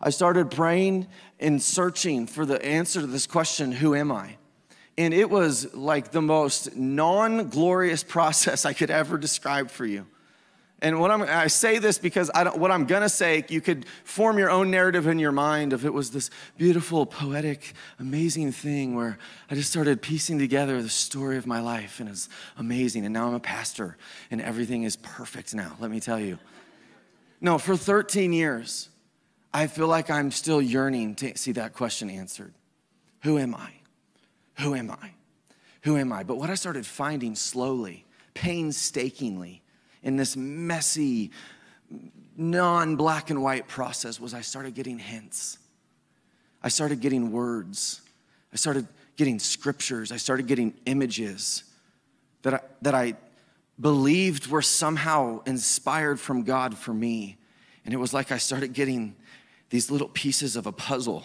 I 0.00 0.10
started 0.10 0.50
praying 0.50 1.06
and 1.38 1.62
searching 1.62 2.26
for 2.26 2.44
the 2.44 2.62
answer 2.64 3.00
to 3.00 3.06
this 3.06 3.28
question 3.28 3.70
who 3.70 3.94
am 3.94 4.10
I? 4.10 4.36
And 4.98 5.14
it 5.14 5.30
was 5.30 5.72
like 5.74 6.10
the 6.10 6.20
most 6.20 6.76
non 6.76 7.48
glorious 7.48 8.02
process 8.16 8.64
I 8.64 8.72
could 8.72 8.90
ever 8.90 9.16
describe 9.18 9.70
for 9.70 9.86
you. 9.86 10.06
And 10.82 10.98
what 10.98 11.12
I'm, 11.12 11.22
I 11.22 11.46
say 11.46 11.78
this 11.78 11.96
because 11.96 12.28
I 12.34 12.42
don't, 12.42 12.58
what 12.58 12.72
I'm 12.72 12.86
gonna 12.86 13.08
say, 13.08 13.44
you 13.48 13.60
could 13.60 13.86
form 14.02 14.36
your 14.36 14.50
own 14.50 14.68
narrative 14.72 15.06
in 15.06 15.20
your 15.20 15.30
mind 15.30 15.72
of 15.72 15.86
it 15.86 15.94
was 15.94 16.10
this 16.10 16.28
beautiful, 16.58 17.06
poetic, 17.06 17.74
amazing 18.00 18.50
thing 18.50 18.96
where 18.96 19.16
I 19.48 19.54
just 19.54 19.70
started 19.70 20.02
piecing 20.02 20.40
together 20.40 20.82
the 20.82 20.88
story 20.88 21.36
of 21.36 21.46
my 21.46 21.60
life 21.60 22.00
and 22.00 22.08
it's 22.08 22.28
amazing. 22.58 23.04
And 23.04 23.12
now 23.14 23.28
I'm 23.28 23.34
a 23.34 23.40
pastor 23.40 23.96
and 24.32 24.42
everything 24.42 24.82
is 24.82 24.96
perfect 24.96 25.54
now, 25.54 25.76
let 25.78 25.88
me 25.88 26.00
tell 26.00 26.18
you. 26.18 26.36
No, 27.40 27.58
for 27.58 27.76
13 27.76 28.32
years, 28.32 28.88
I 29.54 29.68
feel 29.68 29.86
like 29.86 30.10
I'm 30.10 30.32
still 30.32 30.60
yearning 30.60 31.14
to 31.16 31.38
see 31.38 31.52
that 31.52 31.74
question 31.74 32.10
answered. 32.10 32.54
Who 33.22 33.38
am 33.38 33.54
I? 33.54 33.70
Who 34.58 34.74
am 34.74 34.90
I? 34.90 35.12
Who 35.82 35.96
am 35.96 36.12
I? 36.12 36.24
But 36.24 36.38
what 36.38 36.50
I 36.50 36.54
started 36.56 36.86
finding 36.86 37.36
slowly, 37.36 38.04
painstakingly, 38.34 39.61
in 40.02 40.16
this 40.16 40.36
messy, 40.36 41.30
non 42.36 42.96
black 42.96 43.30
and 43.30 43.42
white 43.42 43.68
process 43.68 44.20
was 44.20 44.34
I 44.34 44.40
started 44.40 44.74
getting 44.74 44.98
hints. 44.98 45.58
I 46.62 46.68
started 46.68 47.00
getting 47.00 47.32
words. 47.32 48.00
I 48.52 48.56
started 48.56 48.86
getting 49.16 49.38
scriptures. 49.38 50.12
I 50.12 50.16
started 50.16 50.46
getting 50.46 50.74
images 50.86 51.64
that 52.42 52.54
I, 52.54 52.60
that 52.82 52.94
I 52.94 53.14
believed 53.80 54.46
were 54.46 54.62
somehow 54.62 55.42
inspired 55.44 56.20
from 56.20 56.44
God 56.44 56.76
for 56.76 56.94
me. 56.94 57.36
And 57.84 57.92
it 57.92 57.96
was 57.96 58.14
like 58.14 58.30
I 58.30 58.38
started 58.38 58.72
getting 58.72 59.16
these 59.70 59.90
little 59.90 60.08
pieces 60.08 60.56
of 60.56 60.66
a 60.66 60.72
puzzle 60.72 61.24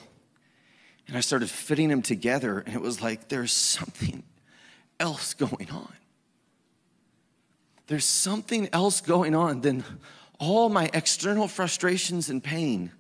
and 1.08 1.16
I 1.16 1.22
started 1.22 1.50
fitting 1.50 1.88
them 1.88 2.02
together, 2.02 2.60
and 2.60 2.76
it 2.76 2.82
was 2.82 3.02
like 3.02 3.30
there's 3.30 3.54
something 3.54 4.24
else 5.00 5.34
going 5.34 5.70
on. 5.72 5.94
There's 7.88 8.06
something 8.06 8.70
else 8.74 9.02
going 9.02 9.34
on 9.34 9.62
than 9.62 9.84
all 10.40 10.70
my 10.70 10.90
external 10.94 11.48
frustrations 11.48 12.30
and 12.30 12.44
pain. 12.44 12.92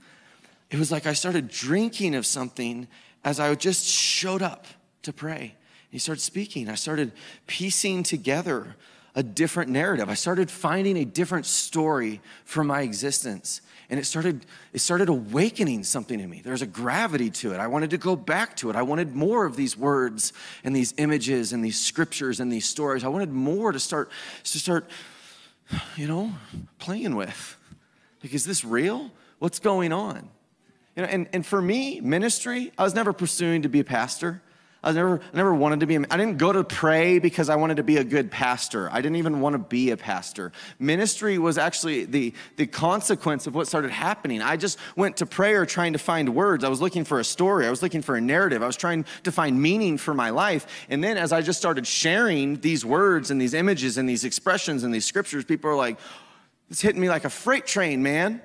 It 0.71 0.79
was 0.79 0.91
like 0.91 1.05
I 1.05 1.13
started 1.13 1.49
drinking 1.49 2.15
of 2.15 2.25
something 2.25 2.87
as 3.23 3.39
I 3.39 3.53
just 3.55 3.85
showed 3.85 4.41
up 4.41 4.65
to 5.03 5.13
pray. 5.13 5.55
He 5.89 5.99
started 5.99 6.21
speaking. 6.21 6.69
I 6.69 6.75
started 6.75 7.11
piecing 7.47 8.03
together 8.03 8.75
a 9.15 9.23
different 9.23 9.71
narrative. 9.71 10.09
I 10.09 10.13
started 10.13 10.51
finding 10.51 10.97
a 10.97 11.05
different 11.05 11.45
story 11.45 12.21
for 12.45 12.63
my 12.63 12.81
existence 12.81 13.61
and 13.89 13.99
it 13.99 14.05
started 14.05 14.45
it 14.73 14.79
started 14.79 15.09
awakening 15.09 15.83
something 15.83 16.19
in 16.19 16.29
me. 16.29 16.41
There's 16.43 16.61
a 16.61 16.67
gravity 16.67 17.29
to 17.31 17.53
it. 17.53 17.59
I 17.59 17.67
wanted 17.67 17.91
to 17.91 17.97
go 17.97 18.15
back 18.15 18.55
to 18.57 18.69
it. 18.69 18.75
I 18.75 18.81
wanted 18.81 19.15
more 19.15 19.45
of 19.45 19.55
these 19.55 19.77
words 19.77 20.33
and 20.63 20.75
these 20.75 20.93
images 20.97 21.53
and 21.53 21.63
these 21.63 21.79
scriptures 21.79 22.39
and 22.39 22.51
these 22.51 22.65
stories. 22.65 23.03
I 23.03 23.07
wanted 23.07 23.31
more 23.31 23.71
to 23.71 23.79
start 23.79 24.09
to 24.43 24.59
start 24.59 24.89
you 25.95 26.07
know 26.07 26.33
playing 26.79 27.15
with. 27.15 27.57
Like 28.23 28.33
is 28.33 28.45
this 28.45 28.63
real? 28.65 29.11
What's 29.39 29.59
going 29.59 29.93
on? 29.93 30.29
You 30.95 31.03
know 31.03 31.09
and, 31.09 31.29
and 31.31 31.45
for 31.45 31.61
me 31.61 32.01
ministry 32.01 32.71
i 32.75 32.83
was 32.83 32.95
never 32.95 33.13
pursuing 33.13 33.61
to 33.61 33.69
be 33.69 33.79
a 33.79 33.83
pastor 33.83 34.41
I 34.83 34.91
never, 34.91 35.19
I 35.33 35.35
never 35.35 35.53
wanted 35.53 35.79
to 35.79 35.87
be, 35.87 35.97
I 35.97 36.17
didn't 36.17 36.37
go 36.37 36.53
to 36.53 36.63
pray 36.63 37.17
because 37.17 37.49
I 37.49 37.55
wanted 37.55 37.77
to 37.77 37.83
be 37.83 37.97
a 37.97 38.03
good 38.03 38.29
pastor. 38.29 38.89
I 38.91 39.01
didn't 39.01 39.15
even 39.15 39.41
want 39.41 39.53
to 39.53 39.57
be 39.57 39.89
a 39.89 39.97
pastor. 39.97 40.51
Ministry 40.79 41.39
was 41.39 41.57
actually 41.57 42.05
the, 42.05 42.33
the 42.57 42.67
consequence 42.67 43.47
of 43.47 43.55
what 43.55 43.67
started 43.67 43.89
happening. 43.89 44.41
I 44.41 44.55
just 44.55 44.77
went 44.95 45.17
to 45.17 45.25
prayer 45.25 45.65
trying 45.65 45.93
to 45.93 45.99
find 45.99 46.35
words. 46.35 46.63
I 46.63 46.69
was 46.69 46.79
looking 46.79 47.05
for 47.05 47.19
a 47.19 47.23
story. 47.23 47.65
I 47.65 47.71
was 47.71 47.81
looking 47.81 48.03
for 48.03 48.15
a 48.15 48.21
narrative. 48.21 48.61
I 48.61 48.67
was 48.67 48.77
trying 48.77 49.05
to 49.23 49.31
find 49.31 49.59
meaning 49.59 49.97
for 49.97 50.13
my 50.13 50.29
life. 50.29 50.85
And 50.89 51.03
then 51.03 51.17
as 51.17 51.31
I 51.31 51.41
just 51.41 51.59
started 51.59 51.87
sharing 51.87 52.59
these 52.61 52.85
words 52.85 53.31
and 53.31 53.41
these 53.41 53.55
images 53.55 53.97
and 53.97 54.07
these 54.07 54.23
expressions 54.23 54.83
and 54.83 54.93
these 54.93 55.05
scriptures, 55.05 55.43
people 55.43 55.71
are 55.71 55.75
like, 55.75 55.97
it's 56.69 56.81
hitting 56.81 57.01
me 57.01 57.09
like 57.09 57.25
a 57.25 57.29
freight 57.29 57.65
train, 57.65 58.03
man. 58.03 58.41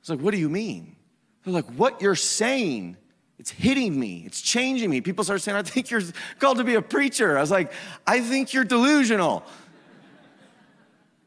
It's 0.00 0.10
like, 0.10 0.20
what 0.20 0.32
do 0.32 0.38
you 0.38 0.48
mean? 0.48 0.96
They're 1.44 1.54
like, 1.54 1.66
what 1.66 2.02
you're 2.02 2.16
saying 2.16 2.96
it's 3.38 3.50
hitting 3.50 3.98
me. 3.98 4.22
It's 4.26 4.40
changing 4.40 4.88
me. 4.90 5.00
People 5.00 5.24
start 5.24 5.42
saying, 5.42 5.56
I 5.56 5.62
think 5.62 5.90
you're 5.90 6.02
called 6.38 6.58
to 6.58 6.64
be 6.64 6.74
a 6.74 6.82
preacher. 6.82 7.36
I 7.36 7.40
was 7.40 7.50
like, 7.50 7.72
I 8.06 8.20
think 8.20 8.52
you're 8.52 8.64
delusional. 8.64 9.44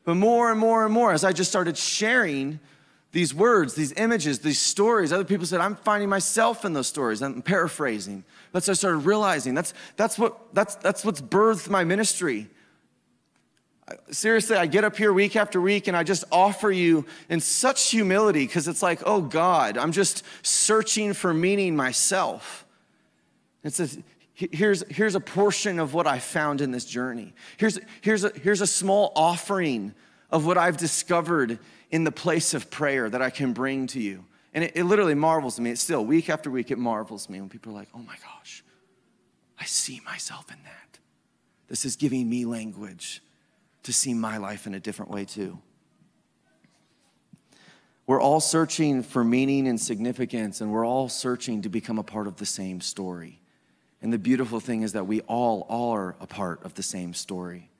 But 0.06 0.16
more 0.16 0.50
and 0.50 0.60
more 0.60 0.86
and 0.86 0.94
more, 0.94 1.14
as 1.14 1.24
I 1.24 1.34
just 1.34 1.52
started 1.52 1.78
sharing 1.78 2.60
these 3.12 3.34
words, 3.34 3.76
these 3.76 3.92
images, 3.94 4.40
these 4.40 4.60
stories, 4.60 5.12
other 5.14 5.24
people 5.24 5.46
said, 5.46 5.62
I'm 5.62 5.76
finding 5.76 6.10
myself 6.10 6.66
in 6.66 6.74
those 6.74 6.88
stories. 6.88 7.22
I'm 7.22 7.42
paraphrasing. 7.42 8.24
But 8.52 8.64
so 8.64 8.72
I 8.72 8.76
started 8.76 9.00
realizing 9.00 9.54
that's, 9.54 9.74
that's, 9.96 10.18
what, 10.18 10.54
that's, 10.54 10.76
that's 10.76 11.06
what's 11.06 11.22
birthed 11.22 11.70
my 11.70 11.84
ministry 11.84 12.50
seriously, 14.12 14.56
I 14.56 14.66
get 14.66 14.84
up 14.84 14.98
here 14.98 15.14
week 15.14 15.36
after 15.36 15.60
week 15.62 15.88
and 15.88 15.96
I 15.96 16.04
just 16.04 16.24
offer 16.32 16.72
you 16.72 17.06
in 17.30 17.40
such 17.40 17.92
humility 17.92 18.46
because 18.46 18.68
it's 18.68 18.84
like, 18.84 19.02
oh 19.06 19.22
God, 19.22 19.78
I'm 19.78 19.92
just 19.92 20.24
searching 20.42 21.14
for 21.14 21.34
meaning 21.34 21.76
myself. 21.76 22.66
It's 23.64 23.80
a, 23.80 23.88
here's, 24.34 24.84
here's 24.90 25.16
a 25.16 25.20
portion 25.20 25.80
of 25.80 25.94
what 25.94 26.08
I 26.08 26.20
found 26.20 26.62
in 26.62 26.72
this 26.72 26.86
journey. 26.86 27.34
Here's, 27.58 27.80
here's, 28.02 28.24
a, 28.24 28.30
here's 28.30 28.62
a 28.62 28.68
small 28.68 29.12
offering 29.16 29.94
of 30.32 30.46
what 30.46 30.58
I've 30.58 30.78
discovered 30.78 31.60
in 31.92 32.04
the 32.04 32.12
place 32.12 32.54
of 32.54 32.70
prayer 32.70 33.10
that 33.10 33.22
I 33.22 33.30
can 33.30 33.54
bring 33.54 33.88
to 33.88 34.02
you. 34.02 34.26
And 34.54 34.64
it, 34.64 34.74
it 34.76 34.84
literally 34.84 35.16
marvels 35.16 35.60
me. 35.60 35.72
It's 35.72 35.82
still, 35.82 36.06
week 36.06 36.30
after 36.30 36.50
week, 36.50 36.72
it 36.72 36.78
marvels 36.78 37.30
me 37.30 37.40
when 37.40 37.50
people 37.50 37.72
are 37.72 37.76
like, 37.76 37.90
oh 37.94 38.00
my 38.00 38.16
gosh, 38.24 38.64
I 39.60 39.66
see 39.66 40.02
myself 40.06 40.52
in 40.52 40.58
that. 40.64 41.00
This 41.68 41.86
is 41.86 41.96
giving 41.96 42.30
me 42.30 42.46
language 42.46 43.22
to 43.90 43.94
see 43.94 44.14
my 44.14 44.38
life 44.38 44.68
in 44.68 44.76
a 44.76 44.80
different 44.80 45.10
way 45.10 45.26
too. 45.26 45.58
We're 48.06 48.22
all 48.22 48.40
searching 48.40 49.02
for 49.02 49.24
meaning 49.24 49.68
and 49.68 49.82
significance, 49.82 50.62
and 50.62 50.72
we're 50.72 50.86
all 50.86 51.10
searching 51.10 51.64
to 51.64 51.70
become 51.70 51.98
a 51.98 52.04
part 52.04 52.28
of 52.28 52.36
the 52.38 52.46
same 52.46 52.82
story. 52.82 53.42
And 54.04 54.14
the 54.14 54.20
beautiful 54.20 54.60
thing 54.60 54.84
is 54.84 54.94
that 54.94 55.08
we 55.08 55.22
all 55.22 55.66
are 55.70 56.16
a 56.20 56.28
part 56.28 56.64
of 56.64 56.76
the 56.76 56.84
same 56.84 57.16
story. 57.16 57.72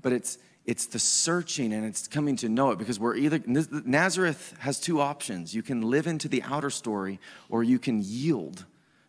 But 0.00 0.12
it's 0.12 0.38
it's 0.64 0.86
the 0.86 0.98
searching 1.00 1.72
and 1.72 1.84
it's 1.84 2.06
coming 2.06 2.36
to 2.36 2.48
know 2.48 2.70
it 2.70 2.78
because 2.78 3.00
we're 3.00 3.16
either 3.16 3.42
Nazareth 3.46 4.54
has 4.60 4.78
two 4.78 5.00
options. 5.00 5.54
You 5.54 5.62
can 5.62 5.80
live 5.82 6.06
into 6.06 6.28
the 6.28 6.42
outer 6.42 6.70
story 6.70 7.18
or 7.48 7.64
you 7.64 7.80
can 7.80 8.00
yield 8.00 8.64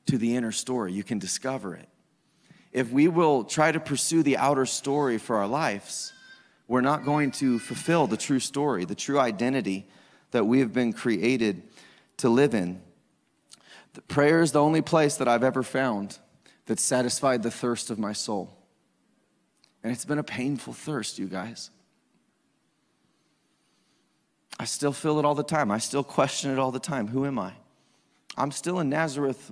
to 0.07 0.17
the 0.17 0.35
inner 0.35 0.51
story. 0.51 0.93
You 0.93 1.03
can 1.03 1.19
discover 1.19 1.75
it 1.75 1.89
if 2.71 2.91
we 2.91 3.07
will 3.07 3.43
try 3.43 3.71
to 3.71 3.79
pursue 3.79 4.23
the 4.23 4.37
outer 4.37 4.65
story 4.65 5.17
for 5.17 5.37
our 5.37 5.47
lives, 5.47 6.13
we're 6.67 6.81
not 6.81 7.03
going 7.03 7.31
to 7.31 7.57
fulfill 7.59 8.05
the 8.07 8.17
true 8.17 8.39
story, 8.39 8.85
the 8.85 8.95
true 8.95 9.19
identity 9.19 9.87
that 10.31 10.45
we 10.45 10.59
have 10.59 10.71
been 10.71 10.93
created 10.93 11.63
to 12.17 12.29
live 12.29 12.53
in. 12.53 12.81
The 13.93 14.01
prayer 14.01 14.41
is 14.41 14.51
the 14.51 14.61
only 14.61 14.81
place 14.81 15.17
that 15.17 15.27
I've 15.27 15.43
ever 15.43 15.63
found 15.63 16.19
that 16.67 16.79
satisfied 16.79 17.41
the 17.41 17.49
thirst 17.49 17.89
of 17.89 17.97
my 17.97 18.13
soul. 18.13 18.55
And 19.83 19.91
it's 19.91 20.05
been 20.05 20.19
a 20.19 20.23
painful 20.23 20.73
thirst, 20.73 21.17
you 21.17 21.25
guys. 21.25 21.71
I 24.59 24.65
still 24.65 24.91
feel 24.91 25.17
it 25.17 25.25
all 25.25 25.35
the 25.35 25.43
time. 25.43 25.71
I 25.71 25.79
still 25.79 26.03
question 26.03 26.51
it 26.51 26.59
all 26.59 26.71
the 26.71 26.79
time. 26.79 27.07
Who 27.07 27.25
am 27.25 27.39
I? 27.39 27.53
I'm 28.37 28.51
still 28.51 28.79
in 28.79 28.89
Nazareth 28.89 29.51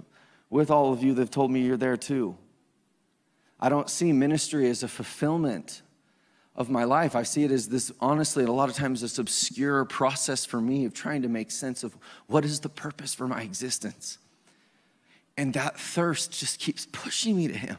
with 0.50 0.70
all 0.70 0.94
of 0.94 1.02
you 1.02 1.14
that 1.16 1.22
have 1.22 1.32
told 1.32 1.50
me 1.50 1.62
you're 1.62 1.78
there 1.78 1.98
too. 1.98 2.38
I 3.60 3.70
don't 3.70 3.90
see 3.90 4.12
ministry 4.14 4.70
as 4.70 4.84
a 4.84 4.88
fulfillment 4.88 5.82
of 6.56 6.70
my 6.70 6.84
life. 6.84 7.16
I 7.16 7.24
see 7.24 7.44
it 7.44 7.52
as 7.52 7.70
this, 7.70 7.92
honestly, 8.00 8.44
a 8.44 8.52
lot 8.52 8.70
of 8.70 8.76
times, 8.76 9.02
this 9.02 9.20
obscure 9.20 9.86
process 9.86 10.46
for 10.46 10.60
me 10.60 10.86
of 10.86 10.94
trying 10.94 11.22
to 11.22 11.28
make 11.28 11.52
sense 11.52 11.84
of 11.84 11.96
what 12.28 12.46
is 12.46 12.60
the 12.60 12.70
purpose 12.70 13.14
for 13.14 13.28
my 13.28 13.42
existence. 13.42 14.18
And 15.38 15.54
that 15.54 15.80
thirst 15.80 16.32
just 16.32 16.60
keeps 16.60 16.88
pushing 16.92 17.38
me 17.38 17.48
to 17.48 17.54
Him, 17.58 17.78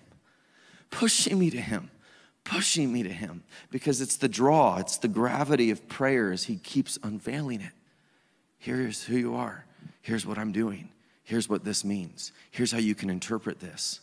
pushing 0.90 1.38
me 1.38 1.50
to 1.50 1.60
Him, 1.60 1.90
pushing 2.44 2.92
me 2.92 3.02
to 3.02 3.12
Him, 3.12 3.42
because 3.70 4.00
it's 4.00 4.16
the 4.16 4.28
draw, 4.28 4.78
it's 4.78 4.98
the 4.98 5.08
gravity 5.08 5.70
of 5.70 5.88
prayer 5.88 6.32
as 6.32 6.44
He 6.44 6.56
keeps 6.56 6.98
unveiling 7.02 7.60
it. 7.60 7.72
Here's 8.58 9.04
who 9.04 9.16
you 9.16 9.34
are. 9.34 9.64
Here's 10.02 10.24
what 10.24 10.38
I'm 10.38 10.52
doing. 10.52 10.88
Here's 11.24 11.48
what 11.48 11.64
this 11.64 11.84
means. 11.84 12.32
Here's 12.50 12.72
how 12.72 12.78
you 12.78 12.94
can 12.94 13.10
interpret 13.10 13.60
this. 13.60 14.00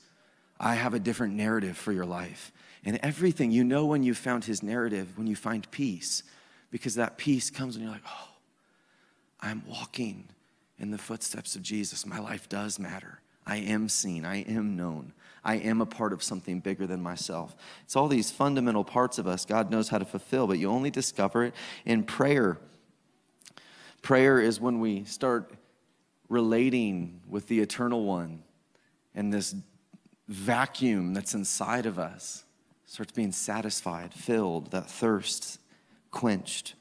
I 0.59 0.75
have 0.75 0.93
a 0.93 0.99
different 0.99 1.33
narrative 1.33 1.77
for 1.77 1.91
your 1.91 2.05
life. 2.05 2.51
And 2.83 2.99
everything, 3.01 3.51
you 3.51 3.63
know, 3.63 3.85
when 3.85 4.03
you 4.03 4.13
found 4.13 4.45
his 4.45 4.61
narrative, 4.61 5.17
when 5.17 5.27
you 5.27 5.35
find 5.35 5.69
peace, 5.71 6.23
because 6.71 6.95
that 6.95 7.17
peace 7.17 7.49
comes 7.49 7.75
when 7.75 7.83
you're 7.83 7.93
like, 7.93 8.03
oh, 8.07 8.29
I'm 9.41 9.63
walking 9.67 10.27
in 10.77 10.91
the 10.91 10.97
footsteps 10.97 11.55
of 11.55 11.61
Jesus. 11.61 12.05
My 12.05 12.19
life 12.19 12.47
does 12.47 12.79
matter. 12.79 13.21
I 13.45 13.57
am 13.57 13.89
seen. 13.89 14.25
I 14.25 14.43
am 14.43 14.75
known. 14.75 15.13
I 15.43 15.55
am 15.55 15.79
a 15.79 15.85
part 15.85 16.13
of 16.13 16.23
something 16.23 16.59
bigger 16.59 16.87
than 16.87 17.01
myself. 17.01 17.55
It's 17.83 17.95
all 17.95 18.07
these 18.07 18.31
fundamental 18.31 18.83
parts 18.83 19.19
of 19.19 19.27
us 19.27 19.45
God 19.45 19.69
knows 19.69 19.89
how 19.89 19.99
to 19.99 20.05
fulfill, 20.05 20.47
but 20.47 20.57
you 20.57 20.69
only 20.69 20.89
discover 20.89 21.43
it 21.43 21.53
in 21.85 22.03
prayer. 22.03 22.57
Prayer 24.01 24.39
is 24.39 24.59
when 24.59 24.79
we 24.79 25.03
start 25.05 25.51
relating 26.29 27.21
with 27.29 27.47
the 27.47 27.59
eternal 27.59 28.05
one 28.05 28.43
and 29.13 29.31
this 29.31 29.55
vacuum 30.27 31.13
that's 31.13 31.33
inside 31.33 31.85
of 31.85 31.99
us 31.99 32.43
starts 32.85 33.11
being 33.11 33.31
satisfied, 33.31 34.13
filled, 34.13 34.71
that 34.71 34.89
thirst 34.89 35.59
quenched. 36.11 36.75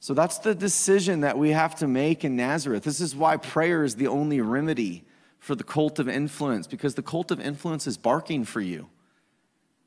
So 0.00 0.14
that's 0.14 0.38
the 0.38 0.54
decision 0.54 1.20
that 1.20 1.38
we 1.38 1.50
have 1.50 1.74
to 1.76 1.86
make 1.86 2.24
in 2.24 2.36
Nazareth. 2.36 2.84
This 2.84 3.00
is 3.00 3.14
why 3.14 3.36
prayer 3.36 3.84
is 3.84 3.96
the 3.96 4.06
only 4.06 4.40
remedy 4.40 5.04
for 5.38 5.54
the 5.54 5.64
cult 5.64 5.98
of 5.98 6.08
influence, 6.08 6.66
because 6.66 6.94
the 6.94 7.02
cult 7.02 7.30
of 7.30 7.40
influence 7.40 7.86
is 7.86 7.96
barking 7.96 8.44
for 8.44 8.60
you. 8.60 8.88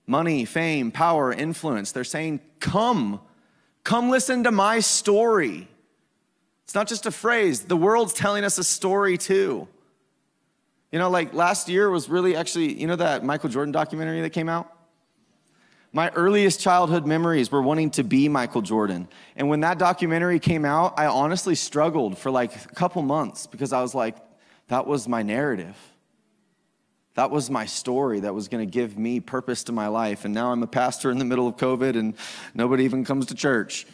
Money, 0.08 0.46
fame, 0.46 0.92
power, 0.92 1.32
influence. 1.32 1.92
They're 1.92 2.04
saying, 2.04 2.40
Come, 2.60 3.20
come 3.84 4.10
listen 4.10 4.44
to 4.44 4.52
my 4.52 4.80
story. 4.80 5.68
It's 6.64 6.76
not 6.76 6.88
just 6.88 7.06
a 7.06 7.12
phrase, 7.12 7.62
the 7.62 7.78
world's 7.78 8.14
telling 8.14 8.44
us 8.44 8.58
a 8.58 8.64
story 8.64 9.18
too. 9.18 9.68
You 10.92 11.00
know, 11.00 11.10
like 11.10 11.34
last 11.34 11.70
year 11.70 11.90
was 11.90 12.10
really 12.10 12.36
actually, 12.36 12.80
you 12.80 12.88
know, 12.88 12.98
that 12.98 13.24
Michael 13.24 13.50
Jordan 13.50 13.72
documentary 13.72 14.22
that 14.22 14.32
came 14.32 14.50
out? 14.50 14.72
My 15.94 16.10
earliest 16.10 16.60
childhood 16.62 17.06
memories 17.06 17.52
were 17.52 17.62
wanting 17.62 17.92
to 17.92 18.04
be 18.04 18.30
Michael 18.30 18.62
Jordan. 18.62 19.10
And 19.36 19.50
when 19.50 19.62
that 19.62 19.78
documentary 19.78 20.40
came 20.40 20.64
out, 20.64 20.94
I 20.98 21.08
honestly 21.08 21.56
struggled 21.56 22.18
for 22.18 22.32
like 22.32 22.56
a 22.56 22.76
couple 22.76 23.02
months 23.02 23.46
because 23.48 23.74
I 23.74 23.82
was 23.82 23.94
like, 23.94 24.16
that 24.68 24.88
was 24.88 25.08
my 25.08 25.22
narrative. 25.22 25.76
That 27.16 27.30
was 27.30 27.50
my 27.50 27.66
story 27.66 28.22
that 28.22 28.34
was 28.34 28.48
going 28.48 28.66
to 28.66 28.72
give 28.72 28.98
me 28.98 29.20
purpose 29.20 29.66
to 29.66 29.74
my 29.74 29.88
life. 29.88 30.24
And 30.24 30.34
now 30.34 30.54
I'm 30.54 30.64
a 30.64 30.68
pastor 30.68 31.12
in 31.12 31.20
the 31.20 31.26
middle 31.26 31.48
of 31.48 31.58
COVID 31.58 31.98
and 31.98 32.16
nobody 32.54 32.86
even 32.86 33.04
comes 33.04 33.26
to 33.28 33.36
church. 33.36 33.86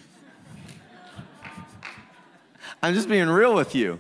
I'm 2.84 2.94
just 2.94 3.10
being 3.10 3.28
real 3.28 3.56
with 3.56 3.74
you. 3.74 4.00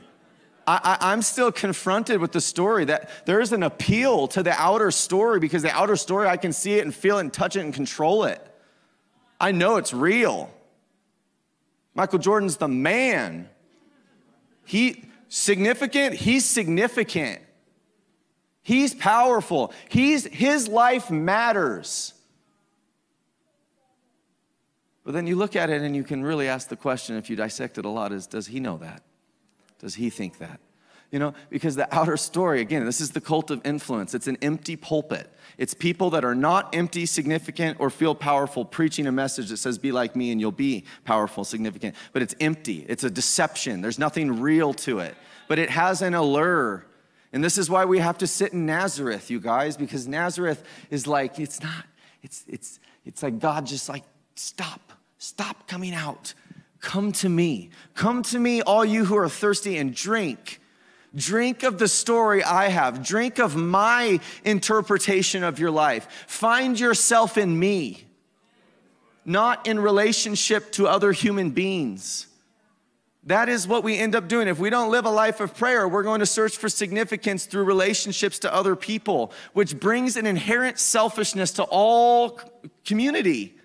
I, 0.68 1.14
am 1.14 1.22
still 1.22 1.52
confronted 1.52 2.20
with 2.20 2.34
the 2.34 2.42
story 2.42 2.84
that 2.86 3.10
there 3.26 3.40
is 3.40 3.54
an 3.54 3.64
appeal 3.64 4.28
to 4.30 4.44
the 4.44 4.52
outer 4.52 4.92
story 4.92 5.40
because 5.40 5.62
the 5.62 5.72
outer 5.72 5.96
story, 5.96 6.28
I 6.28 6.36
can 6.36 6.52
see 6.52 6.74
it 6.74 6.84
and 6.84 6.94
feel 6.94 7.20
it 7.20 7.22
and 7.22 7.34
touch 7.34 7.56
it 7.56 7.62
and 7.62 7.74
control 7.74 8.26
it. 8.26 8.46
I 9.40 9.54
know 9.54 9.78
it's 9.78 9.94
real. 9.94 10.54
Michael 11.96 12.20
Jordan's 12.20 12.58
the 12.58 12.68
man. 12.68 13.48
He 14.66 15.06
significant, 15.30 16.16
he's 16.16 16.44
significant. 16.44 17.42
He's 18.62 18.94
powerful. 18.94 19.72
He's 19.88 20.26
his 20.26 20.68
life 20.68 21.10
matters. 21.10 22.14
But 25.06 25.14
then 25.14 25.26
you 25.26 25.38
look 25.38 25.56
at 25.56 25.70
it 25.70 25.82
and 25.82 25.96
you 25.96 26.04
can 26.04 26.22
really 26.22 26.50
ask 26.50 26.68
the 26.68 26.76
question 26.76 27.16
if 27.16 27.30
you 27.30 27.38
dissect 27.38 27.78
it 27.78 27.86
a 27.86 27.90
lot 27.90 28.12
is 28.12 28.28
does 28.28 28.48
he 28.48 28.60
know 28.60 28.78
that? 28.80 29.02
Does 29.80 29.96
he 29.96 30.10
think 30.10 30.40
that? 30.40 30.60
You 31.12 31.20
know, 31.20 31.34
because 31.50 31.76
the 31.76 31.94
outer 31.96 32.18
story, 32.18 32.60
again, 32.60 32.86
this 32.86 33.00
is 33.00 33.12
the 33.12 33.22
cult 33.22 33.50
of 33.50 33.66
influence. 33.66 34.14
It's 34.14 34.28
an 34.28 34.38
empty 34.42 34.76
pulpit. 34.76 35.32
It's 35.58 35.74
people 35.74 36.10
that 36.10 36.26
are 36.26 36.36
not 36.36 36.76
empty, 36.76 37.06
significant, 37.06 37.80
or 37.80 37.90
feel 37.90 38.14
powerful 38.14 38.66
preaching 38.66 39.08
a 39.08 39.12
message 39.12 39.50
that 39.50 39.58
says, 39.58 39.78
be 39.78 39.94
like 39.94 40.18
me 40.18 40.32
and 40.32 40.42
you'll 40.42 40.52
be 40.52 40.84
powerful, 41.06 41.46
significant. 41.46 41.96
But 42.12 42.24
it's 42.24 42.36
empty. 42.42 42.86
It's 42.90 43.06
a 43.06 43.10
deception. 43.10 43.80
There's 43.82 43.98
nothing 43.98 44.42
real 44.42 44.74
to 44.74 45.00
it. 45.00 45.16
But 45.48 45.60
it 45.60 45.70
has 45.70 46.02
an 46.02 46.14
allure. 46.14 46.86
And 47.32 47.42
this 47.42 47.58
is 47.58 47.70
why 47.70 47.86
we 47.86 48.00
have 48.00 48.18
to 48.18 48.28
sit 48.28 48.52
in 48.52 48.66
Nazareth, 48.66 49.32
you 49.32 49.40
guys, 49.40 49.78
because 49.78 50.10
Nazareth 50.10 50.62
is 50.90 51.08
like, 51.08 51.40
it's 51.40 51.64
not, 51.64 51.86
it's, 52.22 52.44
it's, 52.50 52.80
it's 53.06 53.24
like 53.24 53.40
God 53.40 53.66
just 53.66 53.88
like, 53.88 54.04
stop, 54.36 54.92
stop 55.20 55.68
coming 55.68 55.94
out. 55.94 56.34
Come 56.80 57.12
to 57.14 57.30
me. 57.30 57.70
Come 57.94 58.24
to 58.24 58.40
me, 58.40 58.62
all 58.62 58.86
you 58.86 59.06
who 59.06 59.18
are 59.18 59.30
thirsty, 59.30 59.78
and 59.78 59.96
drink. 59.96 60.60
Drink 61.16 61.64
of 61.64 61.80
the 61.80 61.88
story 61.88 62.44
I 62.44 62.68
have. 62.68 63.04
Drink 63.04 63.40
of 63.40 63.56
my 63.56 64.20
interpretation 64.44 65.44
of 65.44 65.60
your 65.60 65.72
life. 65.72 66.08
Find 66.28 66.80
yourself 66.80 67.38
in 67.38 67.58
me, 67.58 68.06
not 69.26 69.68
in 69.68 69.80
relationship 69.80 70.72
to 70.74 70.88
other 70.88 71.12
human 71.12 71.52
beings. 71.52 72.28
That 73.24 73.50
is 73.50 73.68
what 73.68 73.84
we 73.84 73.98
end 73.98 74.16
up 74.16 74.30
doing. 74.30 74.48
If 74.48 74.58
we 74.58 74.70
don't 74.70 74.90
live 74.90 75.06
a 75.06 75.10
life 75.10 75.42
of 75.42 75.54
prayer, 75.54 75.86
we're 75.88 76.04
going 76.04 76.22
to 76.22 76.26
search 76.26 76.56
for 76.56 76.70
significance 76.70 77.46
through 77.46 77.66
relationships 77.66 78.40
to 78.40 78.54
other 78.54 78.76
people, 78.76 79.34
which 79.52 79.78
brings 79.78 80.16
an 80.16 80.26
inherent 80.26 80.80
selfishness 80.80 81.52
to 81.54 81.64
all 81.64 82.40
community 82.86 83.57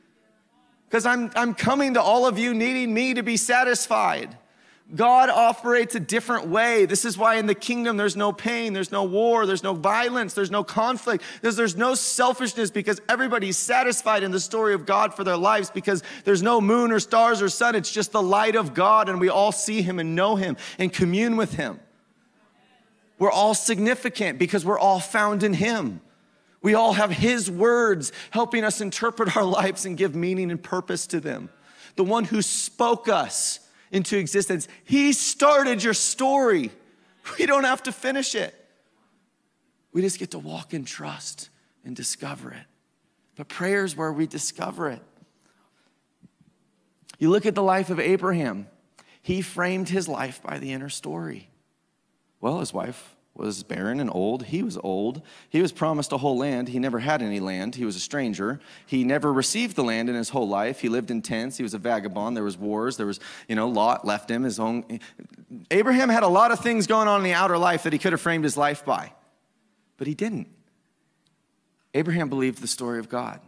because 0.93 1.07
I'm, 1.07 1.31
I'm 1.35 1.55
coming 1.55 1.95
to 1.95 2.03
all 2.03 2.27
of 2.27 2.39
you 2.39 2.53
needing 2.53 2.93
me 2.93 3.15
to 3.15 3.23
be 3.23 3.39
satisfied. 3.39 4.37
God 4.95 5.31
operates 5.31 5.95
a 5.95 6.01
different 6.01 6.49
way. 6.49 6.85
This 6.85 7.07
is 7.07 7.17
why 7.17 7.37
in 7.37 7.47
the 7.47 7.55
kingdom 7.55 7.97
there's 7.97 8.15
no 8.15 8.31
pain, 8.31 8.75
there's 8.75 8.93
no 8.93 9.05
war, 9.05 9.47
there's 9.47 9.63
no 9.63 9.73
violence, 9.73 10.35
there's 10.35 10.51
no 10.51 10.63
conflict, 10.63 11.25
there's, 11.41 11.57
there's 11.57 11.77
no 11.77 11.95
selfishness 11.95 12.71
because 12.71 13.01
everybody's 13.09 13.57
satisfied 13.57 14.23
in 14.23 14.33
the 14.33 14.39
story 14.39 14.75
of 14.75 14.85
God 14.85 15.15
for 15.15 15.25
their 15.25 15.39
lives 15.39 15.71
because 15.71 16.03
there's 16.25 16.43
no 16.43 16.61
moon 16.61 16.93
or 16.93 17.01
stars 17.01 17.41
or 17.41 17.49
sun. 17.49 17.75
It's 17.75 17.91
just 17.91 18.13
the 18.13 18.21
light 18.21 18.55
of 18.55 18.75
God 18.75 19.09
and 19.09 19.19
we 19.19 19.31
all 19.31 19.51
see 19.51 19.81
Him 19.81 19.99
and 19.99 20.15
know 20.15 20.37
Him 20.37 20.59
and 20.79 20.93
commune 20.93 21.39
with 21.39 21.55
Him. 21.55 21.81
We're 23.19 23.33
all 23.33 23.55
significant 23.55 24.39
because 24.39 24.63
we're 24.63 24.79
all 24.79 25.01
found 25.01 25.43
in 25.43 25.55
Him. 25.55 26.03
We 26.63 26.75
all 26.75 26.93
have 26.93 27.11
His 27.11 27.51
words 27.51 28.13
helping 28.31 28.65
us 28.65 28.81
interpret 28.81 29.37
our 29.37 29.45
lives 29.45 29.85
and 29.85 29.97
give 29.97 30.15
meaning 30.15 30.51
and 30.51 30.63
purpose 30.63 31.07
to 31.09 31.21
them. 31.21 31.51
The 31.97 32.05
one 32.05 32.25
who 32.25 32.41
spoke 32.41 33.09
us 33.09 33.61
into 33.91 34.17
existence, 34.17 34.69
He 34.85 35.13
started 35.13 35.83
your 35.83 35.95
story. 35.95 36.71
We 37.39 37.47
don't 37.47 37.63
have 37.63 37.85
to 37.85 37.93
finish 37.93 38.35
it. 38.35 38.53
We 39.93 40.03
just 40.03 40.19
get 40.19 40.33
to 40.33 40.41
walk 40.41 40.75
in 40.75 40.85
trust 40.85 41.51
and 41.85 41.95
discover 41.95 42.51
it. 42.51 42.65
But 43.37 43.49
prayer 43.49 43.85
is 43.85 43.97
where 43.97 44.13
we 44.13 44.27
discover 44.27 44.91
it. 44.91 45.03
You 47.21 47.31
look 47.31 47.47
at 47.47 47.55
the 47.55 47.63
life 47.63 47.91
of 47.91 48.01
Abraham, 48.01 48.67
he 49.23 49.43
framed 49.43 49.89
his 49.89 50.09
life 50.09 50.43
by 50.43 50.59
the 50.59 50.73
inner 50.73 50.89
story. 50.89 51.49
Well, 52.41 52.59
his 52.59 52.75
wife 52.75 53.12
was 53.35 53.63
barren 53.63 53.99
and 53.99 54.11
old. 54.13 54.45
He 54.45 54.63
was 54.63 54.77
old. 54.85 55.23
He 55.49 55.63
was 55.63 55.73
promised 55.73 56.13
a 56.13 56.19
whole 56.19 56.37
land. 56.37 56.69
He 56.69 56.79
never 56.79 56.99
had 56.99 57.23
any 57.23 57.41
land. 57.41 57.75
He 57.75 57.85
was 57.85 57.97
a 57.97 58.01
stranger. 58.01 58.61
He 58.85 59.05
never 59.05 59.33
received 59.33 59.75
the 59.75 59.83
land 59.83 60.11
in 60.11 60.15
his 60.15 60.29
whole 60.29 60.49
life. 60.49 60.81
He 60.81 60.91
lived 60.91 61.11
in 61.11 61.23
tents. 61.23 61.57
He 61.57 61.63
was 61.63 61.73
a 61.73 61.79
vagabond. 61.79 62.37
There 62.37 62.45
was 62.45 62.59
wars. 62.59 62.99
There 62.99 63.07
was, 63.07 63.21
you 63.49 63.57
know, 63.57 63.69
Lot 63.69 64.05
left 64.07 64.31
him 64.31 64.43
his 64.43 64.61
own. 64.61 65.01
Abraham 65.71 66.11
had 66.11 66.23
a 66.23 66.29
lot 66.29 66.53
of 66.53 66.61
things 66.61 66.87
going 66.87 67.09
on 67.09 67.21
in 67.21 67.25
the 67.25 67.33
outer 67.33 67.57
life 67.57 67.85
that 67.85 67.93
he 67.93 67.99
could 67.99 68.13
have 68.13 68.21
framed 68.21 68.45
his 68.45 68.57
life 68.57 68.85
by, 68.85 69.13
but 69.97 70.07
he 70.07 70.15
didn't. 70.15 70.49
Abraham 71.95 72.29
believed 72.29 72.61
the 72.61 72.69
story 72.69 72.99
of 72.99 73.09
God. 73.09 73.41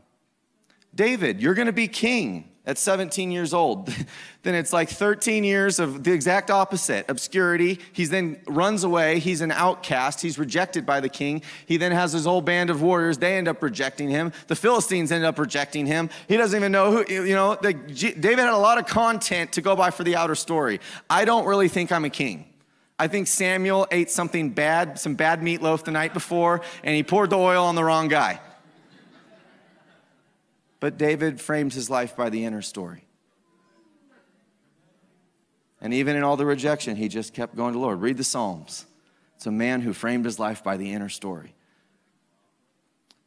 David, 0.94 1.40
you're 1.40 1.54
going 1.54 1.66
to 1.66 1.72
be 1.72 1.88
king 1.88 2.50
at 2.66 2.78
17 2.78 3.30
years 3.30 3.52
old. 3.52 3.86
then 4.42 4.54
it's 4.54 4.72
like 4.72 4.88
13 4.88 5.44
years 5.44 5.78
of 5.78 6.04
the 6.04 6.12
exact 6.12 6.50
opposite 6.50 7.04
obscurity. 7.08 7.80
He 7.92 8.04
then 8.04 8.40
runs 8.46 8.84
away. 8.84 9.18
He's 9.18 9.40
an 9.40 9.50
outcast. 9.50 10.20
He's 10.20 10.38
rejected 10.38 10.86
by 10.86 11.00
the 11.00 11.08
king. 11.08 11.42
He 11.66 11.76
then 11.76 11.92
has 11.92 12.12
his 12.12 12.24
whole 12.24 12.40
band 12.40 12.70
of 12.70 12.82
warriors. 12.82 13.18
They 13.18 13.36
end 13.36 13.48
up 13.48 13.62
rejecting 13.62 14.08
him. 14.08 14.32
The 14.46 14.56
Philistines 14.56 15.12
end 15.12 15.24
up 15.24 15.38
rejecting 15.38 15.86
him. 15.86 16.10
He 16.28 16.36
doesn't 16.36 16.58
even 16.58 16.72
know 16.72 16.90
who, 16.90 17.12
you 17.12 17.34
know, 17.34 17.56
the, 17.60 17.74
David 17.74 18.38
had 18.38 18.54
a 18.54 18.58
lot 18.58 18.78
of 18.78 18.86
content 18.86 19.52
to 19.52 19.62
go 19.62 19.76
by 19.76 19.90
for 19.90 20.04
the 20.04 20.16
outer 20.16 20.34
story. 20.34 20.80
I 21.08 21.24
don't 21.24 21.46
really 21.46 21.68
think 21.68 21.92
I'm 21.92 22.04
a 22.04 22.10
king. 22.10 22.46
I 22.96 23.08
think 23.08 23.26
Samuel 23.26 23.88
ate 23.90 24.10
something 24.10 24.50
bad, 24.50 25.00
some 25.00 25.16
bad 25.16 25.40
meatloaf 25.40 25.84
the 25.84 25.90
night 25.90 26.14
before, 26.14 26.60
and 26.84 26.94
he 26.94 27.02
poured 27.02 27.30
the 27.30 27.36
oil 27.36 27.64
on 27.64 27.74
the 27.74 27.82
wrong 27.82 28.06
guy. 28.06 28.40
But 30.84 30.98
David 30.98 31.40
framed 31.40 31.72
his 31.72 31.88
life 31.88 32.14
by 32.14 32.28
the 32.28 32.44
inner 32.44 32.60
story. 32.60 33.06
And 35.80 35.94
even 35.94 36.14
in 36.14 36.22
all 36.22 36.36
the 36.36 36.44
rejection, 36.44 36.96
he 36.96 37.08
just 37.08 37.32
kept 37.32 37.56
going 37.56 37.72
to 37.72 37.78
Lord. 37.78 38.02
Read 38.02 38.18
the 38.18 38.22
Psalms. 38.22 38.84
It's 39.36 39.46
a 39.46 39.50
man 39.50 39.80
who 39.80 39.94
framed 39.94 40.26
his 40.26 40.38
life 40.38 40.62
by 40.62 40.76
the 40.76 40.92
inner 40.92 41.08
story. 41.08 41.54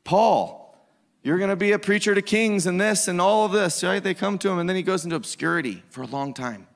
Paul, 0.04 0.78
you're 1.24 1.40
going 1.40 1.50
to 1.50 1.56
be 1.56 1.72
a 1.72 1.80
preacher 1.80 2.14
to 2.14 2.22
kings 2.22 2.68
and 2.68 2.80
this 2.80 3.08
and 3.08 3.20
all 3.20 3.46
of 3.46 3.54
this, 3.54 3.84
right? 3.84 4.04
They 4.04 4.14
come 4.14 4.38
to 4.38 4.50
him 4.50 4.60
and 4.60 4.70
then 4.70 4.76
he 4.76 4.84
goes 4.84 5.04
into 5.04 5.16
obscurity 5.16 5.82
for 5.90 6.04
a 6.04 6.08
long 6.08 6.36
time. 6.36 6.68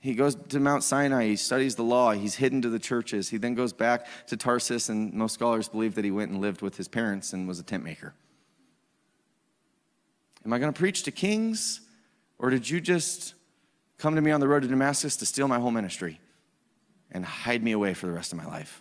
He 0.00 0.16
goes 0.16 0.34
to 0.34 0.58
Mount 0.58 0.82
Sinai, 0.82 1.28
he 1.28 1.36
studies 1.36 1.76
the 1.76 1.84
law, 1.84 2.10
he's 2.10 2.34
hidden 2.34 2.62
to 2.62 2.68
the 2.68 2.80
churches. 2.80 3.28
He 3.28 3.36
then 3.36 3.54
goes 3.54 3.72
back 3.72 4.08
to 4.26 4.36
Tarsus, 4.36 4.88
and 4.88 5.14
most 5.14 5.34
scholars 5.34 5.68
believe 5.68 5.94
that 5.94 6.04
he 6.04 6.10
went 6.10 6.32
and 6.32 6.40
lived 6.40 6.62
with 6.62 6.76
his 6.76 6.88
parents 6.88 7.32
and 7.32 7.46
was 7.46 7.60
a 7.60 7.62
tent 7.62 7.84
maker. 7.84 8.12
Am 10.46 10.52
I 10.52 10.60
going 10.60 10.72
to 10.72 10.78
preach 10.78 11.02
to 11.02 11.10
kings? 11.10 11.80
Or 12.38 12.50
did 12.50 12.70
you 12.70 12.80
just 12.80 13.34
come 13.98 14.14
to 14.14 14.20
me 14.20 14.30
on 14.30 14.38
the 14.38 14.46
road 14.46 14.62
to 14.62 14.68
Damascus 14.68 15.16
to 15.16 15.26
steal 15.26 15.48
my 15.48 15.58
whole 15.58 15.72
ministry 15.72 16.20
and 17.10 17.24
hide 17.24 17.64
me 17.64 17.72
away 17.72 17.94
for 17.94 18.06
the 18.06 18.12
rest 18.12 18.30
of 18.32 18.38
my 18.38 18.46
life 18.46 18.80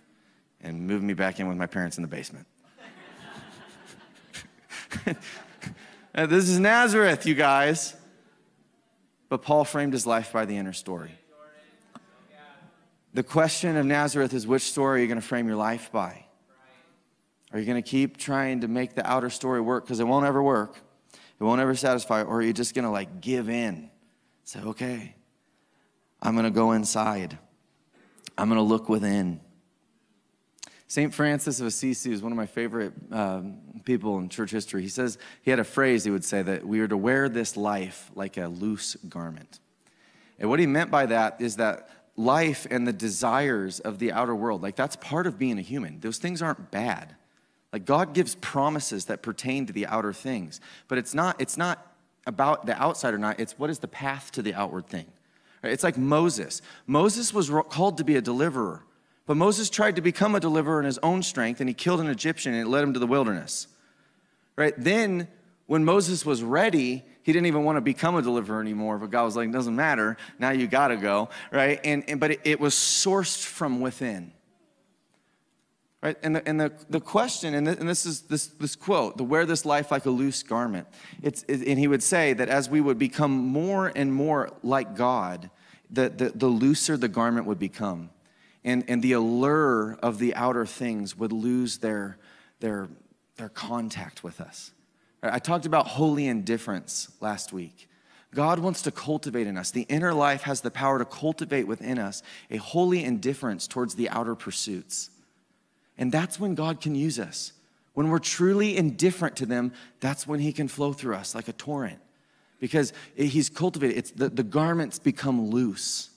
and 0.61 0.85
move 0.85 1.01
me 1.01 1.15
back 1.15 1.39
in 1.39 1.47
with 1.47 1.57
my 1.57 1.65
parents 1.65 1.97
in 1.97 2.03
the 2.03 2.07
basement? 2.07 2.45
Uh, 6.17 6.25
this 6.25 6.47
is 6.47 6.57
Nazareth, 6.57 7.25
you 7.25 7.35
guys. 7.35 7.93
But 9.27 9.41
Paul 9.41 9.65
framed 9.65 9.91
his 9.91 10.07
life 10.07 10.31
by 10.31 10.45
the 10.45 10.55
inner 10.55 10.71
story. 10.71 11.11
The 13.13 13.21
question 13.21 13.75
of 13.75 13.85
Nazareth 13.85 14.33
is 14.33 14.47
which 14.47 14.61
story 14.61 14.99
are 14.99 15.01
you 15.01 15.07
going 15.09 15.19
to 15.19 15.27
frame 15.27 15.45
your 15.45 15.57
life 15.57 15.91
by? 15.91 16.25
Are 17.51 17.59
you 17.59 17.65
going 17.65 17.83
to 17.83 17.89
keep 17.89 18.15
trying 18.15 18.61
to 18.61 18.69
make 18.69 18.95
the 18.95 19.05
outer 19.05 19.29
story 19.29 19.59
work? 19.59 19.83
Because 19.83 19.99
it 19.99 20.07
won't 20.07 20.25
ever 20.25 20.41
work. 20.41 20.77
It 21.39 21.43
won't 21.43 21.61
ever 21.61 21.75
satisfy. 21.75 22.23
Or 22.23 22.41
you're 22.41 22.41
you 22.41 22.53
just 22.53 22.73
to 22.85 22.91
like 22.91 23.21
give 23.21 23.49
in? 23.49 23.89
Say, 24.43 24.59
okay, 24.61 25.15
I'm 26.21 26.35
to 26.45 26.51
go 26.51 26.71
inside. 26.71 27.37
I'm 28.37 28.49
to 28.57 28.63
look 28.63 28.89
within. 28.89 29.39
St. 30.87 31.13
Francis 31.13 31.59
of 31.59 31.67
Assisi 31.67 32.11
is 32.11 32.21
one 32.21 32.31
of 32.31 32.37
my 32.37 32.45
favorite 32.45 32.93
um, 33.11 33.57
people 33.85 34.19
in 34.19 34.29
church 34.29 34.51
history. 34.51 34.81
He 34.81 34.87
says, 34.87 35.17
he 35.41 35.49
had 35.49 35.59
a 35.59 35.63
phrase 35.63 36.03
he 36.03 36.11
would 36.11 36.23
say 36.23 36.41
that 36.41 36.65
we 36.65 36.79
are 36.79 36.87
to 36.87 36.97
wear 36.97 37.27
this 37.27 37.57
life 37.57 38.11
like 38.15 38.37
a 38.37 38.47
loose 38.47 38.95
garment. 39.09 39.59
And 40.37 40.49
what 40.49 40.59
he 40.59 40.67
meant 40.67 40.91
by 40.91 41.07
that 41.07 41.41
is 41.41 41.57
that 41.57 41.89
life 42.15 42.67
and 42.69 42.87
the 42.87 42.93
desires 42.93 43.79
of 43.79 43.99
the 43.99 44.11
outer 44.11 44.35
world, 44.35 44.61
like 44.61 44.75
that's 44.75 44.95
part 44.95 45.27
of 45.27 45.39
being 45.39 45.57
a 45.57 45.61
human. 45.61 45.99
Those 45.99 46.17
things 46.17 46.41
aren't 46.41 46.71
bad. 46.71 47.15
Like 47.73 47.85
God 47.85 48.13
gives 48.13 48.35
promises 48.35 49.05
that 49.05 49.21
pertain 49.21 49.65
to 49.65 49.73
the 49.73 49.85
outer 49.87 50.13
things, 50.13 50.61
but 50.87 50.97
it's 50.97 51.13
not, 51.13 51.41
it's 51.41 51.57
not 51.57 51.93
about 52.25 52.65
the 52.65 52.81
outside 52.81 53.13
or 53.13 53.17
not, 53.17 53.39
it's 53.39 53.59
what 53.59 53.69
is 53.69 53.79
the 53.79 53.87
path 53.87 54.31
to 54.31 54.41
the 54.41 54.53
outward 54.53 54.87
thing. 54.87 55.05
It's 55.63 55.83
like 55.83 55.97
Moses. 55.97 56.61
Moses 56.87 57.33
was 57.33 57.49
called 57.69 57.97
to 57.97 58.03
be 58.03 58.15
a 58.15 58.21
deliverer, 58.21 58.83
But 59.25 59.37
Moses 59.37 59.69
tried 59.69 59.95
to 59.95 60.01
become 60.01 60.35
a 60.35 60.39
deliverer 60.39 60.79
in 60.79 60.85
his 60.85 60.99
own 60.99 61.23
strength, 61.23 61.59
and 61.59 61.67
he 61.67 61.73
killed 61.73 61.99
an 61.99 62.07
Egyptian, 62.07 62.53
and 62.53 62.61
it 62.61 62.69
led 62.69 62.83
him 62.83 62.93
to 62.93 62.99
the 62.99 63.07
wilderness. 63.07 63.67
Right? 64.55 64.73
Then, 64.77 65.27
when 65.65 65.83
Moses 65.83 66.25
was 66.25 66.43
ready, 66.43 67.03
he 67.23 67.33
didn't 67.33 67.47
even 67.47 67.63
want 67.63 67.77
to 67.77 67.81
become 67.81 68.15
a 68.15 68.21
deliverer 68.21 68.61
anymore. 68.61 68.99
But 68.99 69.09
God 69.09 69.23
was 69.23 69.35
like, 69.35 69.51
doesn't 69.51 69.75
matter. 69.75 70.15
Now 70.37 70.51
you 70.51 70.67
got 70.67 70.89
to 70.89 70.97
go. 70.97 71.29
Right? 71.51 71.79
And, 71.83 72.07
and, 72.07 72.19
but 72.19 72.31
it, 72.31 72.41
it 72.43 72.59
was 72.59 72.75
sourced 72.75 73.43
from 73.43 73.81
within. 73.81 74.31
Right? 76.05 76.17
And, 76.21 76.35
the, 76.35 76.47
and 76.47 76.59
the, 76.61 76.71
the 76.87 77.01
question, 77.01 77.55
and, 77.55 77.65
the, 77.65 77.79
and 77.79 77.89
this 77.89 78.05
is 78.05 78.21
this, 78.21 78.45
this 78.45 78.75
quote, 78.75 79.17
the 79.17 79.23
wear 79.23 79.43
this 79.43 79.65
life 79.65 79.89
like 79.89 80.05
a 80.05 80.11
loose 80.11 80.43
garment. 80.43 80.85
It's, 81.23 81.41
it, 81.47 81.67
and 81.67 81.79
he 81.79 81.87
would 81.87 82.03
say 82.03 82.33
that 82.33 82.47
as 82.47 82.69
we 82.69 82.79
would 82.79 82.99
become 82.99 83.31
more 83.31 83.91
and 83.95 84.13
more 84.13 84.51
like 84.61 84.95
God, 84.95 85.49
the, 85.89 86.09
the, 86.09 86.29
the 86.35 86.45
looser 86.45 86.95
the 86.95 87.07
garment 87.07 87.47
would 87.47 87.57
become. 87.57 88.11
And, 88.63 88.83
and 88.87 89.01
the 89.01 89.13
allure 89.13 89.97
of 90.03 90.19
the 90.19 90.35
outer 90.35 90.67
things 90.67 91.17
would 91.17 91.31
lose 91.31 91.79
their, 91.79 92.19
their, 92.59 92.87
their 93.37 93.49
contact 93.49 94.23
with 94.23 94.39
us. 94.39 94.73
I 95.23 95.39
talked 95.39 95.65
about 95.65 95.87
holy 95.87 96.27
indifference 96.27 97.09
last 97.19 97.51
week. 97.51 97.89
God 98.31 98.59
wants 98.59 98.83
to 98.83 98.91
cultivate 98.91 99.47
in 99.47 99.57
us. 99.57 99.71
The 99.71 99.87
inner 99.89 100.13
life 100.13 100.43
has 100.43 100.61
the 100.61 100.69
power 100.69 100.99
to 100.99 101.05
cultivate 101.05 101.65
within 101.65 101.97
us 101.97 102.21
a 102.51 102.57
holy 102.57 103.03
indifference 103.03 103.65
towards 103.65 103.95
the 103.95 104.07
outer 104.11 104.35
pursuits. 104.35 105.09
And 105.97 106.11
that's 106.11 106.39
when 106.39 106.55
God 106.55 106.81
can 106.81 106.95
use 106.95 107.19
us. 107.19 107.53
When 107.93 108.09
we're 108.09 108.19
truly 108.19 108.75
indifferent 108.75 109.37
to 109.37 109.45
them, 109.45 109.71
that's 109.99 110.27
when 110.27 110.39
He 110.39 110.51
can 110.51 110.67
flow 110.67 110.93
through 110.93 111.15
us 111.15 111.33
like 111.33 111.47
a 111.47 111.53
torrent. 111.53 111.99
Because 112.59 112.93
He's 113.15 113.49
cultivated, 113.49 113.97
it's 113.97 114.11
the, 114.11 114.29
the 114.29 114.43
garments 114.43 114.99
become 114.99 115.49
loose. 115.49 116.09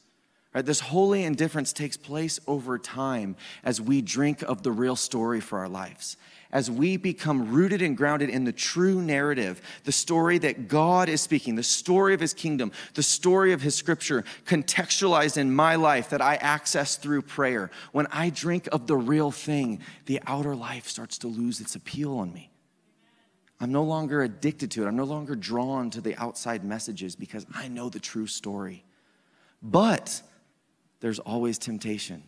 Right? 0.54 0.64
This 0.64 0.80
holy 0.80 1.24
indifference 1.24 1.72
takes 1.72 1.96
place 1.96 2.40
over 2.46 2.78
time 2.78 3.36
as 3.62 3.80
we 3.80 4.02
drink 4.02 4.42
of 4.42 4.62
the 4.62 4.72
real 4.72 4.96
story 4.96 5.40
for 5.40 5.58
our 5.58 5.68
lives 5.68 6.16
as 6.50 6.70
we 6.70 6.96
become 6.96 7.52
rooted 7.52 7.82
and 7.82 7.96
grounded 7.96 8.30
in 8.30 8.44
the 8.44 8.52
true 8.52 9.02
narrative, 9.02 9.60
the 9.84 9.92
story 9.92 10.38
that 10.38 10.66
God 10.66 11.08
is 11.08 11.20
speaking, 11.20 11.56
the 11.56 11.62
story 11.62 12.14
of 12.14 12.20
his 12.20 12.32
kingdom, 12.32 12.72
the 12.94 13.02
story 13.02 13.52
of 13.52 13.60
his 13.60 13.74
scripture, 13.74 14.24
contextualized 14.46 15.36
in 15.36 15.54
my 15.54 15.74
life 15.74 16.08
that 16.10 16.22
I 16.22 16.36
access 16.36 16.96
through 16.96 17.22
prayer. 17.22 17.70
When 17.92 18.06
I 18.10 18.30
drink 18.30 18.68
of 18.72 18.86
the 18.86 18.96
real 18.96 19.30
thing, 19.30 19.80
the 20.06 20.20
outer 20.26 20.56
life 20.56 20.88
starts 20.88 21.18
to 21.18 21.28
lose 21.28 21.60
its 21.60 21.74
appeal 21.74 22.16
on 22.16 22.32
me. 22.32 22.50
I'm 23.60 23.72
no 23.72 23.82
longer 23.82 24.22
addicted 24.22 24.70
to 24.72 24.84
it. 24.84 24.86
I'm 24.86 24.96
no 24.96 25.04
longer 25.04 25.34
drawn 25.34 25.90
to 25.90 26.00
the 26.00 26.16
outside 26.16 26.64
messages 26.64 27.16
because 27.16 27.44
I 27.54 27.68
know 27.68 27.88
the 27.88 28.00
true 28.00 28.26
story. 28.26 28.84
But 29.62 30.22
there's 31.00 31.18
always 31.18 31.58
temptation. 31.58 32.22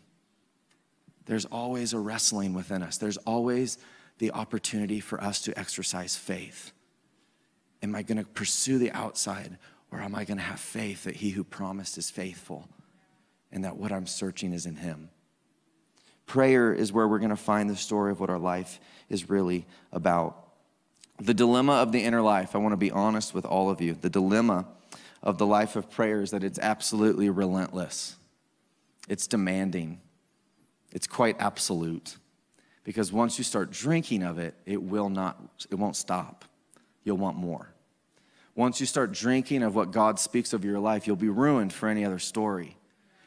There's 1.27 1.45
always 1.45 1.93
a 1.93 1.99
wrestling 1.99 2.53
within 2.53 2.83
us. 2.83 2.99
There's 2.99 3.17
always 3.19 3.79
the 4.21 4.31
opportunity 4.33 5.01
for 5.01 5.23
us 5.25 5.41
to 5.41 5.59
exercise 5.59 6.15
faith. 6.15 6.73
Am 7.83 7.95
I 7.95 8.03
going 8.03 8.19
to 8.19 8.25
pursue 8.25 8.77
the 8.77 8.93
outside 8.93 9.57
or 9.91 9.99
am 9.99 10.15
I 10.15 10.25
going 10.25 10.37
to 10.37 10.45
have 10.45 10.61
faith 10.61 11.05
that 11.05 11.17
he 11.17 11.31
who 11.31 11.43
promised 11.43 11.97
is 11.97 12.11
faithful 12.11 12.69
and 13.51 13.65
that 13.65 13.79
what 13.79 13.91
I'm 13.91 14.07
searching 14.07 14.53
is 14.53 14.67
in 14.67 14.77
him? 14.77 15.09
Prayer 16.27 16.71
is 16.73 16.93
where 16.93 17.09
we're 17.09 17.19
going 17.19 17.31
to 17.31 17.37
find 17.37 17.69
the 17.69 17.77
story 17.77 18.13
of 18.13 18.21
what 18.21 18.29
our 18.29 18.39
life 18.39 18.79
is 19.09 19.31
really 19.31 19.65
about. 19.91 20.49
The 21.19 21.35
dilemma 21.35 21.73
of 21.73 21.91
the 21.91 22.05
inner 22.05 22.21
life, 22.21 22.55
I 22.55 22.59
want 22.59 22.75
to 22.75 22.77
be 22.77 22.91
honest 22.91 23.33
with 23.33 23.47
all 23.47 23.71
of 23.71 23.81
you. 23.81 23.95
The 23.95 24.11
dilemma 24.11 24.67
of 25.23 25.39
the 25.39 25.47
life 25.47 25.77
of 25.77 25.91
prayer 25.91 26.21
is 26.21 26.31
that 26.33 26.45
it's 26.45 26.59
absolutely 26.59 27.31
relentless, 27.31 28.17
it's 29.09 29.27
demanding, 29.27 29.99
it's 30.93 31.07
quite 31.07 31.37
absolute. 31.41 32.19
Because 32.91 33.13
once 33.13 33.39
you 33.39 33.45
start 33.45 33.71
drinking 33.71 34.25
of 34.25 34.41
it, 34.41 34.53
it 34.67 34.83
will 34.83 35.09
not, 35.09 35.41
it 35.71 35.77
won't 35.77 35.95
stop. 35.95 36.45
You'll 37.05 37.19
want 37.19 37.37
more. 37.37 37.73
Once 38.57 38.81
you 38.81 38.87
start 38.87 39.13
drinking 39.13 39.63
of 39.63 39.77
what 39.77 39.93
God 39.93 40.19
speaks 40.19 40.53
of 40.53 40.65
your 40.65 40.81
life, 40.81 41.07
you'll 41.07 41.15
be 41.15 41.29
ruined 41.29 41.73
for 41.73 41.89
any 41.89 42.05
other 42.05 42.19
story. 42.19 42.77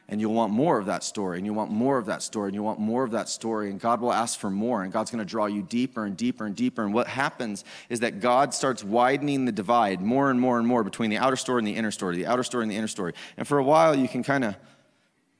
And 0.09 0.19
you'll 0.19 0.33
want 0.33 0.51
more 0.51 0.77
of 0.79 0.87
that 0.87 1.01
story, 1.01 1.37
and 1.37 1.45
you'll 1.45 1.55
want 1.55 1.71
more 1.71 1.97
of 1.97 2.07
that 2.07 2.21
story, 2.21 2.49
and 2.49 2.55
you'll 2.55 2.65
want 2.65 2.81
more 2.81 3.05
of 3.05 3.11
that 3.11 3.29
story, 3.29 3.69
and 3.69 3.79
God 3.79 4.01
will 4.01 4.11
ask 4.11 4.37
for 4.37 4.49
more, 4.49 4.83
and 4.83 4.91
God's 4.91 5.11
gonna 5.11 5.23
draw 5.23 5.45
you 5.45 5.61
deeper 5.61 6.03
and 6.03 6.17
deeper 6.17 6.45
and 6.45 6.57
deeper. 6.57 6.83
And 6.83 6.93
what 6.93 7.07
happens 7.07 7.63
is 7.87 8.01
that 8.01 8.19
God 8.19 8.53
starts 8.53 8.83
widening 8.83 9.45
the 9.45 9.53
divide 9.53 10.01
more 10.01 10.29
and 10.29 10.41
more 10.41 10.59
and 10.59 10.67
more 10.67 10.83
between 10.83 11.09
the 11.09 11.19
outer 11.19 11.37
story 11.37 11.59
and 11.59 11.67
the 11.67 11.77
inner 11.77 11.89
story, 11.89 12.17
the 12.17 12.25
outer 12.25 12.43
story 12.43 12.63
and 12.63 12.71
the 12.71 12.75
inner 12.75 12.89
story. 12.89 13.13
And 13.37 13.47
for 13.47 13.59
a 13.59 13.63
while, 13.63 13.95
you 13.95 14.09
can 14.09 14.23
kind 14.23 14.43
of, 14.43 14.57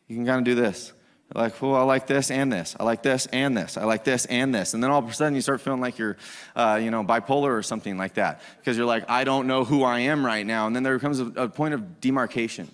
you 0.08 0.16
can 0.16 0.26
kind 0.26 0.40
of 0.40 0.46
do 0.46 0.56
this. 0.56 0.94
Like, 1.34 1.60
well, 1.62 1.76
I 1.76 1.82
like 1.82 2.06
this 2.06 2.30
and 2.30 2.54
this. 2.54 2.76
I 2.80 2.84
like 2.84 3.02
this 3.02 3.26
and 3.28 3.58
this. 3.58 3.76
I 3.76 3.86
like 3.86 4.04
this 4.04 4.26
and 4.28 4.54
this. 4.54 4.76
And 4.76 4.84
then 4.84 4.91
all 4.91 5.00
of 5.00 5.10
a 5.10 5.13
sudden 5.13 5.34
you 5.34 5.41
start 5.41 5.62
feeling 5.62 5.82
like 5.82 5.98
you're, 5.98 6.17
uh, 6.56 6.80
you 6.82 6.91
know, 6.91 7.04
bipolar 7.04 7.58
or 7.58 7.63
something 7.63 7.98
like 7.98 8.15
that. 8.15 8.41
Because 8.60 8.78
you're 8.78 8.86
like, 8.86 9.10
I 9.10 9.24
don't 9.24 9.48
know 9.48 9.63
who 9.63 9.84
I 9.84 10.02
am 10.02 10.24
right 10.24 10.46
now. 10.46 10.67
And 10.67 10.76
then 10.76 10.84
there 10.84 11.00
comes 11.00 11.19
a, 11.19 11.26
a 11.36 11.50
point 11.50 11.74
of 11.74 12.00
demarcation 12.00 12.69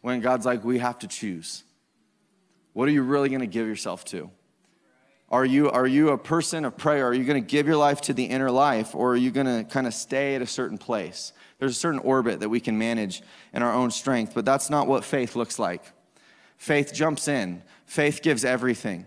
when 0.00 0.20
God's 0.20 0.46
like, 0.46 0.64
we 0.64 0.78
have 0.78 1.00
to 1.00 1.08
choose. 1.08 1.64
What 2.72 2.88
are 2.88 2.92
you 2.92 3.02
really 3.02 3.28
going 3.28 3.40
to 3.40 3.46
give 3.46 3.66
yourself 3.66 4.04
to? 4.06 4.30
Are 5.28 5.44
you, 5.44 5.70
are 5.70 5.86
you 5.86 6.10
a 6.10 6.18
person 6.18 6.64
of 6.64 6.76
prayer? 6.76 7.08
Are 7.08 7.14
you 7.14 7.24
going 7.24 7.42
to 7.42 7.46
give 7.46 7.66
your 7.66 7.76
life 7.76 8.02
to 8.02 8.12
the 8.12 8.24
inner 8.24 8.50
life, 8.50 8.94
or 8.94 9.12
are 9.12 9.16
you 9.16 9.30
going 9.30 9.46
to 9.46 9.64
kind 9.64 9.86
of 9.86 9.94
stay 9.94 10.34
at 10.34 10.42
a 10.42 10.46
certain 10.46 10.76
place? 10.76 11.32
There's 11.58 11.72
a 11.72 11.80
certain 11.80 12.00
orbit 12.00 12.40
that 12.40 12.50
we 12.50 12.60
can 12.60 12.76
manage 12.76 13.22
in 13.54 13.62
our 13.62 13.72
own 13.72 13.90
strength, 13.90 14.34
but 14.34 14.44
that's 14.44 14.68
not 14.68 14.86
what 14.86 15.04
faith 15.04 15.34
looks 15.34 15.58
like. 15.58 15.82
Faith 16.62 16.94
jumps 16.94 17.26
in, 17.26 17.60
faith 17.86 18.22
gives 18.22 18.44
everything. 18.44 19.04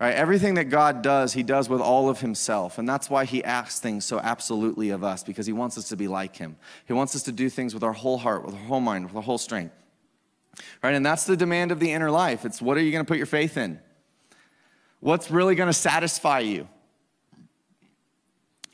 Right? 0.00 0.14
Everything 0.14 0.54
that 0.54 0.70
God 0.70 1.02
does, 1.02 1.34
He 1.34 1.42
does 1.42 1.68
with 1.68 1.82
all 1.82 2.08
of 2.08 2.20
Himself. 2.20 2.78
And 2.78 2.88
that's 2.88 3.10
why 3.10 3.26
He 3.26 3.44
asks 3.44 3.78
things 3.78 4.06
so 4.06 4.18
absolutely 4.20 4.88
of 4.88 5.04
us, 5.04 5.22
because 5.22 5.44
He 5.44 5.52
wants 5.52 5.76
us 5.76 5.90
to 5.90 5.96
be 5.96 6.08
like 6.08 6.34
Him. 6.34 6.56
He 6.86 6.94
wants 6.94 7.14
us 7.14 7.22
to 7.24 7.32
do 7.32 7.50
things 7.50 7.74
with 7.74 7.82
our 7.82 7.92
whole 7.92 8.16
heart, 8.16 8.46
with 8.46 8.54
our 8.54 8.60
whole 8.62 8.80
mind, 8.80 9.04
with 9.04 9.16
our 9.16 9.22
whole 9.22 9.36
strength. 9.36 9.74
Right? 10.82 10.94
And 10.94 11.04
that's 11.04 11.24
the 11.24 11.36
demand 11.36 11.72
of 11.72 11.78
the 11.78 11.92
inner 11.92 12.10
life. 12.10 12.46
It's 12.46 12.62
what 12.62 12.78
are 12.78 12.80
you 12.80 12.90
going 12.90 13.04
to 13.04 13.08
put 13.08 13.18
your 13.18 13.26
faith 13.26 13.58
in? 13.58 13.78
What's 15.00 15.30
really 15.30 15.56
going 15.56 15.68
to 15.68 15.74
satisfy 15.74 16.38
you? 16.38 16.66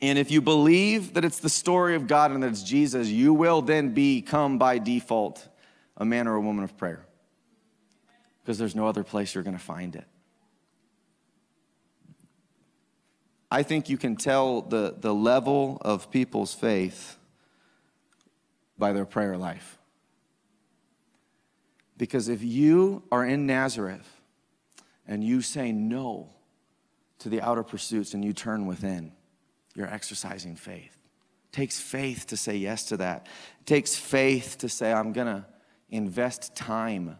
And 0.01 0.17
if 0.17 0.31
you 0.31 0.39
believe 0.39 1.15
that 1.15 1.25
it's 1.25 1.39
the 1.39 1.49
story 1.49 1.95
of 1.95 2.07
God 2.07 2.31
and 2.31 2.41
that 2.43 2.47
it's 2.51 2.63
Jesus, 2.63 3.09
you 3.09 3.33
will 3.33 3.61
then 3.61 3.93
become 3.93 4.57
by 4.57 4.77
default 4.77 5.45
a 5.97 6.05
man 6.05 6.29
or 6.29 6.35
a 6.35 6.41
woman 6.41 6.63
of 6.63 6.77
prayer 6.77 7.05
because 8.43 8.57
there's 8.57 8.75
no 8.75 8.87
other 8.87 9.03
place 9.03 9.35
you're 9.35 9.43
going 9.43 9.57
to 9.57 9.63
find 9.63 9.95
it. 9.95 10.05
I 13.49 13.63
think 13.63 13.89
you 13.89 13.97
can 13.97 14.15
tell 14.15 14.61
the, 14.61 14.95
the 14.97 15.13
level 15.13 15.77
of 15.81 16.09
people's 16.09 16.53
faith 16.53 17.17
by 18.77 18.93
their 18.93 19.05
prayer 19.05 19.37
life. 19.37 19.77
Because 21.97 22.29
if 22.29 22.41
you 22.41 23.03
are 23.11 23.25
in 23.25 23.45
Nazareth 23.45 24.09
and 25.05 25.23
you 25.23 25.41
say 25.41 25.71
no 25.71 26.29
to 27.19 27.29
the 27.29 27.41
outer 27.41 27.61
pursuits 27.61 28.13
and 28.13 28.23
you 28.23 28.33
turn 28.33 28.65
within, 28.65 29.11
you're 29.75 29.87
exercising 29.87 30.55
faith. 30.55 30.97
It 31.51 31.55
takes 31.55 31.79
faith 31.79 32.27
to 32.27 32.37
say 32.37 32.55
yes 32.55 32.85
to 32.85 32.97
that. 32.97 33.27
It 33.59 33.65
takes 33.65 33.95
faith 33.95 34.57
to 34.59 34.69
say, 34.69 34.91
I'm 34.91 35.11
going 35.11 35.27
to 35.27 35.45
invest 35.89 36.55
time 36.55 37.17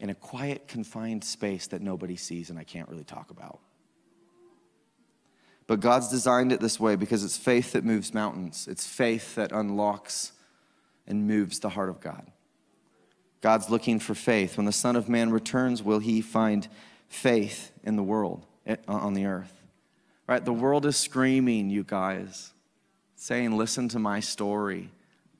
in 0.00 0.10
a 0.10 0.14
quiet, 0.14 0.68
confined 0.68 1.24
space 1.24 1.66
that 1.68 1.82
nobody 1.82 2.16
sees 2.16 2.50
and 2.50 2.58
I 2.58 2.64
can't 2.64 2.88
really 2.88 3.04
talk 3.04 3.30
about. 3.30 3.60
But 5.66 5.80
God's 5.80 6.08
designed 6.08 6.52
it 6.52 6.60
this 6.60 6.80
way 6.80 6.96
because 6.96 7.24
it's 7.24 7.36
faith 7.36 7.72
that 7.72 7.84
moves 7.84 8.14
mountains, 8.14 8.66
it's 8.70 8.86
faith 8.86 9.34
that 9.34 9.52
unlocks 9.52 10.32
and 11.06 11.26
moves 11.26 11.58
the 11.58 11.70
heart 11.70 11.88
of 11.88 12.00
God. 12.00 12.30
God's 13.40 13.70
looking 13.70 14.00
for 14.00 14.14
faith. 14.14 14.56
When 14.56 14.66
the 14.66 14.72
Son 14.72 14.96
of 14.96 15.08
Man 15.08 15.30
returns, 15.30 15.82
will 15.82 16.00
he 16.00 16.20
find 16.20 16.66
faith 17.08 17.72
in 17.84 17.96
the 17.96 18.02
world, 18.02 18.46
eh, 18.66 18.76
on 18.88 19.14
the 19.14 19.26
earth? 19.26 19.62
Right? 20.26 20.44
The 20.44 20.52
world 20.52 20.84
is 20.86 20.96
screaming, 20.96 21.70
you 21.70 21.84
guys, 21.84 22.52
saying, 23.14 23.56
Listen 23.56 23.88
to 23.90 23.98
my 23.98 24.20
story 24.20 24.90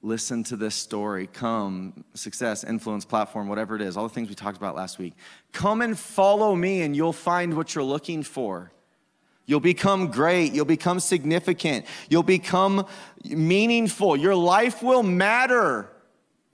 listen 0.02 0.44
to 0.44 0.56
this 0.56 0.74
story, 0.74 1.26
come, 1.26 2.04
success, 2.14 2.64
influence, 2.64 3.04
platform, 3.04 3.48
whatever 3.48 3.74
it 3.76 3.82
is, 3.82 3.96
all 3.96 4.06
the 4.06 4.14
things 4.14 4.28
we 4.28 4.34
talked 4.34 4.56
about 4.56 4.76
last 4.76 4.98
week. 4.98 5.14
Come 5.52 5.82
and 5.82 5.98
follow 5.98 6.54
me, 6.54 6.82
and 6.82 6.94
you'll 6.94 7.12
find 7.12 7.56
what 7.56 7.74
you're 7.74 7.84
looking 7.84 8.22
for. 8.22 8.70
You'll 9.46 9.60
become 9.60 10.10
great. 10.10 10.52
You'll 10.52 10.66
become 10.66 11.00
significant. 11.00 11.86
You'll 12.10 12.22
become 12.22 12.86
meaningful. 13.24 14.16
Your 14.16 14.34
life 14.34 14.82
will 14.82 15.02
matter. 15.02 15.90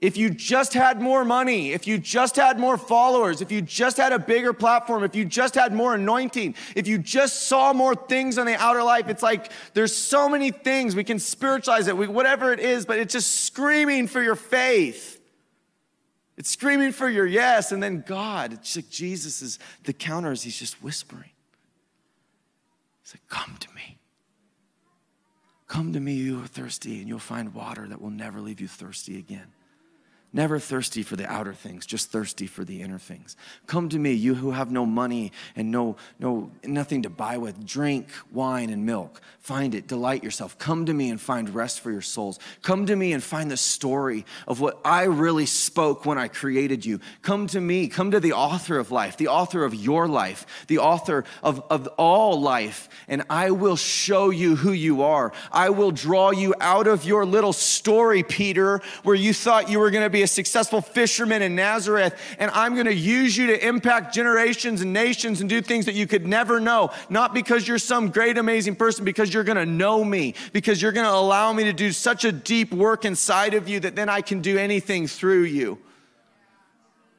If 0.01 0.17
you 0.17 0.29
just 0.29 0.73
had 0.73 1.01
more 1.01 1.23
money, 1.23 1.71
if 1.71 1.87
you 1.87 1.97
just 1.97 2.35
had 2.35 2.59
more 2.59 2.77
followers, 2.77 3.41
if 3.41 3.51
you 3.51 3.61
just 3.61 3.95
had 3.95 4.11
a 4.11 4.19
bigger 4.19 4.51
platform, 4.51 5.03
if 5.03 5.15
you 5.15 5.23
just 5.23 5.55
had 5.55 5.73
more 5.73 5.95
anointing, 5.95 6.55
if 6.75 6.85
you 6.85 6.97
just 6.97 7.43
saw 7.43 7.71
more 7.71 7.95
things 7.95 8.37
on 8.37 8.45
the 8.45 8.55
outer 8.55 8.83
life, 8.83 9.07
it's 9.07 9.23
like 9.23 9.51
there's 9.73 9.95
so 9.95 10.27
many 10.27 10.51
things. 10.51 10.95
We 10.95 11.05
can 11.05 11.17
spiritualize 11.17 11.87
it, 11.87 11.97
whatever 11.97 12.51
it 12.51 12.59
is, 12.59 12.85
but 12.85 12.99
it's 12.99 13.13
just 13.13 13.45
screaming 13.45 14.07
for 14.07 14.21
your 14.21 14.35
faith. 14.35 15.21
It's 16.37 16.49
screaming 16.49 16.91
for 16.91 17.07
your 17.07 17.25
yes. 17.25 17.71
And 17.71 17.81
then 17.81 18.03
God, 18.05 18.51
it's 18.51 18.75
like 18.75 18.89
Jesus 18.89 19.41
is 19.41 19.59
the 19.85 19.93
counter 19.93 20.31
as 20.31 20.43
he's 20.43 20.59
just 20.59 20.83
whispering. 20.83 21.31
He's 23.01 23.13
like, 23.13 23.27
Come 23.29 23.55
to 23.59 23.73
me. 23.73 23.97
Come 25.67 25.93
to 25.93 25.99
me, 25.99 26.13
you 26.13 26.41
are 26.43 26.47
thirsty, 26.47 26.99
and 26.99 27.07
you'll 27.07 27.17
find 27.17 27.53
water 27.53 27.87
that 27.87 27.99
will 27.99 28.11
never 28.11 28.39
leave 28.39 28.61
you 28.61 28.67
thirsty 28.67 29.17
again. 29.17 29.54
Never 30.35 30.59
thirsty 30.59 31.01
for 31.01 31.15
the 31.15 31.25
outer 31.31 31.53
things, 31.53 31.85
just 31.85 32.11
thirsty 32.11 32.45
for 32.45 32.65
the 32.65 32.81
inner 32.81 32.99
things. 32.99 33.37
Come 33.67 33.87
to 33.87 33.97
me, 33.97 34.11
you 34.11 34.35
who 34.35 34.51
have 34.51 34.69
no 34.69 34.85
money 34.85 35.31
and 35.55 35.71
no, 35.71 35.95
no 36.19 36.51
nothing 36.61 37.03
to 37.03 37.09
buy 37.09 37.37
with. 37.37 37.65
Drink 37.65 38.09
wine 38.33 38.69
and 38.69 38.85
milk. 38.85 39.21
Find 39.39 39.73
it, 39.73 39.87
delight 39.87 40.25
yourself. 40.25 40.57
Come 40.57 40.87
to 40.87 40.93
me 40.93 41.09
and 41.09 41.21
find 41.21 41.55
rest 41.55 41.79
for 41.79 41.89
your 41.89 42.01
souls. 42.01 42.37
Come 42.63 42.85
to 42.87 42.97
me 42.97 43.13
and 43.13 43.23
find 43.23 43.49
the 43.49 43.55
story 43.55 44.25
of 44.45 44.59
what 44.59 44.77
I 44.83 45.03
really 45.03 45.45
spoke 45.45 46.05
when 46.05 46.17
I 46.17 46.27
created 46.27 46.85
you. 46.85 46.99
Come 47.21 47.47
to 47.47 47.61
me, 47.61 47.87
come 47.87 48.11
to 48.11 48.19
the 48.19 48.33
author 48.33 48.77
of 48.77 48.91
life, 48.91 49.15
the 49.15 49.29
author 49.29 49.63
of 49.63 49.73
your 49.73 50.05
life, 50.05 50.65
the 50.67 50.79
author 50.79 51.23
of, 51.43 51.63
of 51.69 51.87
all 51.95 52.41
life, 52.41 52.89
and 53.07 53.23
I 53.29 53.51
will 53.51 53.77
show 53.77 54.31
you 54.31 54.57
who 54.57 54.73
you 54.73 55.03
are. 55.03 55.31
I 55.49 55.69
will 55.69 55.91
draw 55.91 56.31
you 56.31 56.53
out 56.59 56.87
of 56.87 57.05
your 57.05 57.25
little 57.25 57.53
story, 57.53 58.21
Peter, 58.21 58.81
where 59.03 59.15
you 59.15 59.31
thought 59.31 59.69
you 59.69 59.79
were 59.79 59.91
going 59.91 60.03
to 60.03 60.09
be 60.09 60.24
a 60.25 60.27
successful 60.27 60.81
fisherman 60.81 61.43
in 61.43 61.55
Nazareth, 61.55 62.19
and 62.39 62.49
I'm 62.51 62.73
going 62.73 62.87
to 62.87 62.93
use 62.93 63.37
you 63.37 63.47
to 63.47 63.67
impact 63.67 64.13
generations 64.13 64.81
and 64.81 64.91
nations 64.91 65.39
and 65.39 65.47
do 65.49 65.61
things 65.61 65.85
that 65.85 65.93
you 65.93 66.07
could 66.07 66.25
never 66.25 66.59
know. 66.59 66.91
Not 67.09 67.33
because 67.33 67.67
you're 67.67 67.77
some 67.77 68.09
great, 68.09 68.37
amazing 68.37 68.75
person, 68.75 69.05
because 69.05 69.31
you're 69.33 69.43
going 69.43 69.57
to 69.57 69.65
know 69.65 70.03
me, 70.03 70.33
because 70.51 70.81
you're 70.81 70.91
going 70.91 71.05
to 71.05 71.13
allow 71.13 71.53
me 71.53 71.65
to 71.65 71.73
do 71.73 71.91
such 71.91 72.25
a 72.25 72.31
deep 72.31 72.73
work 72.73 73.05
inside 73.05 73.53
of 73.53 73.69
you 73.69 73.79
that 73.81 73.95
then 73.95 74.09
I 74.09 74.21
can 74.21 74.41
do 74.41 74.57
anything 74.57 75.07
through 75.07 75.43
you. 75.43 75.77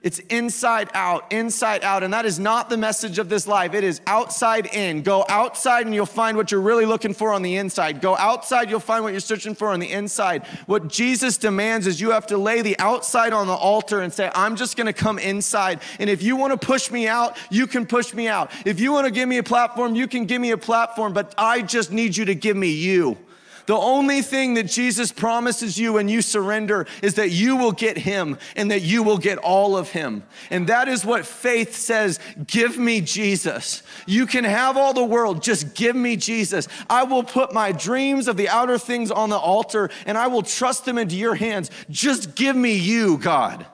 It's 0.06 0.20
inside 0.20 0.88
out, 0.94 1.32
inside 1.32 1.82
out. 1.82 2.04
And 2.04 2.14
that 2.14 2.26
is 2.26 2.38
not 2.38 2.70
the 2.70 2.76
message 2.76 3.18
of 3.18 3.28
this 3.28 3.48
life. 3.48 3.74
It 3.74 3.82
is 3.82 4.00
outside 4.06 4.66
in. 4.66 5.02
Go 5.02 5.24
outside 5.28 5.84
and 5.84 5.92
you'll 5.92 6.06
find 6.06 6.36
what 6.36 6.52
you're 6.52 6.60
really 6.60 6.86
looking 6.86 7.12
for 7.12 7.32
on 7.32 7.42
the 7.42 7.56
inside. 7.56 8.00
Go 8.00 8.16
outside, 8.16 8.70
you'll 8.70 8.78
find 8.78 9.02
what 9.02 9.10
you're 9.10 9.18
searching 9.18 9.56
for 9.56 9.70
on 9.70 9.80
the 9.80 9.90
inside. 9.90 10.46
What 10.66 10.86
Jesus 10.86 11.38
demands 11.38 11.88
is 11.88 12.00
you 12.00 12.12
have 12.12 12.28
to 12.28 12.38
lay 12.38 12.62
the 12.62 12.78
outside 12.78 13.32
on 13.32 13.48
the 13.48 13.52
altar 13.52 14.00
and 14.00 14.12
say, 14.12 14.30
I'm 14.32 14.54
just 14.54 14.76
gonna 14.76 14.92
come 14.92 15.18
inside. 15.18 15.80
And 15.98 16.08
if 16.08 16.22
you 16.22 16.36
wanna 16.36 16.56
push 16.56 16.88
me 16.88 17.08
out, 17.08 17.36
you 17.50 17.66
can 17.66 17.84
push 17.84 18.14
me 18.14 18.28
out. 18.28 18.52
If 18.64 18.78
you 18.78 18.92
wanna 18.92 19.10
give 19.10 19.28
me 19.28 19.38
a 19.38 19.42
platform, 19.42 19.96
you 19.96 20.06
can 20.06 20.24
give 20.24 20.40
me 20.40 20.52
a 20.52 20.56
platform, 20.56 21.14
but 21.14 21.34
I 21.36 21.62
just 21.62 21.90
need 21.90 22.16
you 22.16 22.26
to 22.26 22.34
give 22.36 22.56
me 22.56 22.70
you. 22.70 23.18
The 23.66 23.76
only 23.76 24.22
thing 24.22 24.54
that 24.54 24.68
Jesus 24.68 25.10
promises 25.10 25.76
you 25.76 25.94
when 25.94 26.08
you 26.08 26.22
surrender 26.22 26.86
is 27.02 27.14
that 27.14 27.30
you 27.30 27.56
will 27.56 27.72
get 27.72 27.98
Him 27.98 28.38
and 28.54 28.70
that 28.70 28.82
you 28.82 29.02
will 29.02 29.18
get 29.18 29.38
all 29.38 29.76
of 29.76 29.90
Him. 29.90 30.22
And 30.50 30.68
that 30.68 30.86
is 30.86 31.04
what 31.04 31.26
faith 31.26 31.74
says 31.74 32.20
give 32.46 32.78
me 32.78 33.00
Jesus. 33.00 33.82
You 34.06 34.26
can 34.26 34.44
have 34.44 34.76
all 34.76 34.94
the 34.94 35.04
world, 35.04 35.42
just 35.42 35.74
give 35.74 35.96
me 35.96 36.16
Jesus. 36.16 36.68
I 36.88 37.02
will 37.02 37.24
put 37.24 37.52
my 37.52 37.72
dreams 37.72 38.28
of 38.28 38.36
the 38.36 38.48
outer 38.48 38.78
things 38.78 39.10
on 39.10 39.30
the 39.30 39.38
altar 39.38 39.90
and 40.06 40.16
I 40.16 40.28
will 40.28 40.42
trust 40.42 40.84
them 40.84 40.96
into 40.96 41.16
your 41.16 41.34
hands. 41.34 41.70
Just 41.90 42.36
give 42.36 42.54
me 42.54 42.76
you, 42.76 43.18
God. 43.18 43.66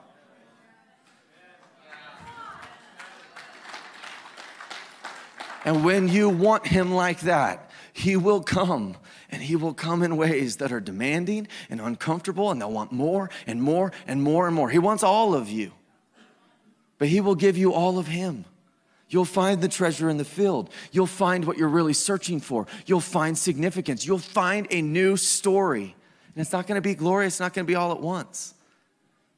And 5.65 5.85
when 5.85 6.07
you 6.07 6.29
want 6.29 6.67
him 6.67 6.93
like 6.93 7.21
that, 7.21 7.69
he 7.93 8.17
will 8.17 8.41
come 8.41 8.97
and 9.33 9.41
he 9.41 9.55
will 9.55 9.73
come 9.73 10.03
in 10.03 10.15
ways 10.15 10.57
that 10.57 10.71
are 10.71 10.79
demanding 10.79 11.47
and 11.67 11.81
uncomfortable, 11.81 12.51
and 12.51 12.61
they'll 12.61 12.71
want 12.71 12.91
more 12.91 13.31
and 13.47 13.61
more 13.61 13.91
and 14.05 14.21
more 14.21 14.45
and 14.45 14.55
more. 14.55 14.69
He 14.69 14.77
wants 14.77 15.01
all 15.01 15.33
of 15.33 15.49
you, 15.49 15.71
but 16.99 17.07
he 17.07 17.19
will 17.19 17.33
give 17.33 17.57
you 17.57 17.73
all 17.73 17.97
of 17.97 18.05
him. 18.05 18.45
You'll 19.09 19.25
find 19.25 19.59
the 19.59 19.67
treasure 19.67 20.07
in 20.07 20.17
the 20.17 20.25
field. 20.25 20.69
You'll 20.91 21.07
find 21.07 21.45
what 21.45 21.57
you're 21.57 21.67
really 21.67 21.93
searching 21.93 22.39
for. 22.39 22.67
You'll 22.85 22.99
find 22.99 23.35
significance. 23.35 24.05
You'll 24.05 24.19
find 24.19 24.67
a 24.69 24.83
new 24.83 25.17
story. 25.17 25.95
And 26.35 26.41
it's 26.41 26.53
not 26.53 26.67
going 26.67 26.77
to 26.77 26.81
be 26.81 26.93
glorious, 26.93 27.33
it's 27.33 27.39
not 27.39 27.53
going 27.53 27.65
to 27.65 27.71
be 27.71 27.75
all 27.75 27.91
at 27.91 28.01
once. 28.01 28.53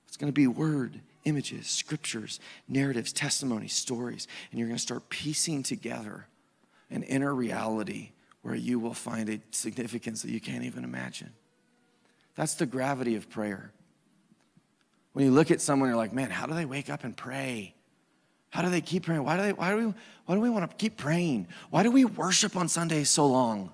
It's 0.08 0.18
going 0.18 0.32
to 0.32 0.36
be 0.36 0.48
word, 0.48 1.00
images, 1.24 1.68
scriptures, 1.68 2.42
narratives, 2.68 3.14
testimonies, 3.14 3.74
stories. 3.74 4.28
And 4.52 4.60
you're 4.60 4.68
going 4.68 4.78
to 4.78 4.82
start 4.82 5.08
piecing 5.08 5.64
together 5.64 6.28
an 6.90 7.04
inner 7.04 7.34
reality 7.34 8.12
where 8.46 8.54
you 8.54 8.78
will 8.78 8.94
find 8.94 9.28
a 9.28 9.40
significance 9.50 10.22
that 10.22 10.30
you 10.30 10.40
can't 10.40 10.64
even 10.64 10.84
imagine. 10.84 11.32
That's 12.36 12.54
the 12.54 12.68
gravity 12.68 13.16
of 13.16 13.28
prayer. 13.28 13.72
When 15.14 15.26
you 15.26 15.32
look 15.32 15.50
at 15.50 15.62
someone, 15.62 15.90
you're 15.90 15.98
like, 15.98 16.14
man, 16.14 16.30
how 16.30 16.46
do 16.46 16.54
they 16.54 16.66
wake 16.66 16.92
up 16.92 17.04
and 17.04 17.18
pray? 17.18 17.74
How 18.52 18.62
do 18.62 18.70
they 18.70 18.82
keep 18.82 19.08
praying? 19.08 19.24
Why 19.24 19.38
do, 19.38 19.42
they, 19.42 19.54
why, 19.54 19.72
do 19.72 19.78
we, 19.78 19.94
why 20.28 20.36
do 20.36 20.42
we 20.42 20.52
want 20.52 20.70
to 20.70 20.78
keep 20.78 20.96
praying? 20.96 21.48
Why 21.72 21.82
do 21.82 21.90
we 21.90 22.06
worship 22.06 22.56
on 22.56 22.68
Sundays 22.68 23.10
so 23.10 23.26
long? 23.26 23.72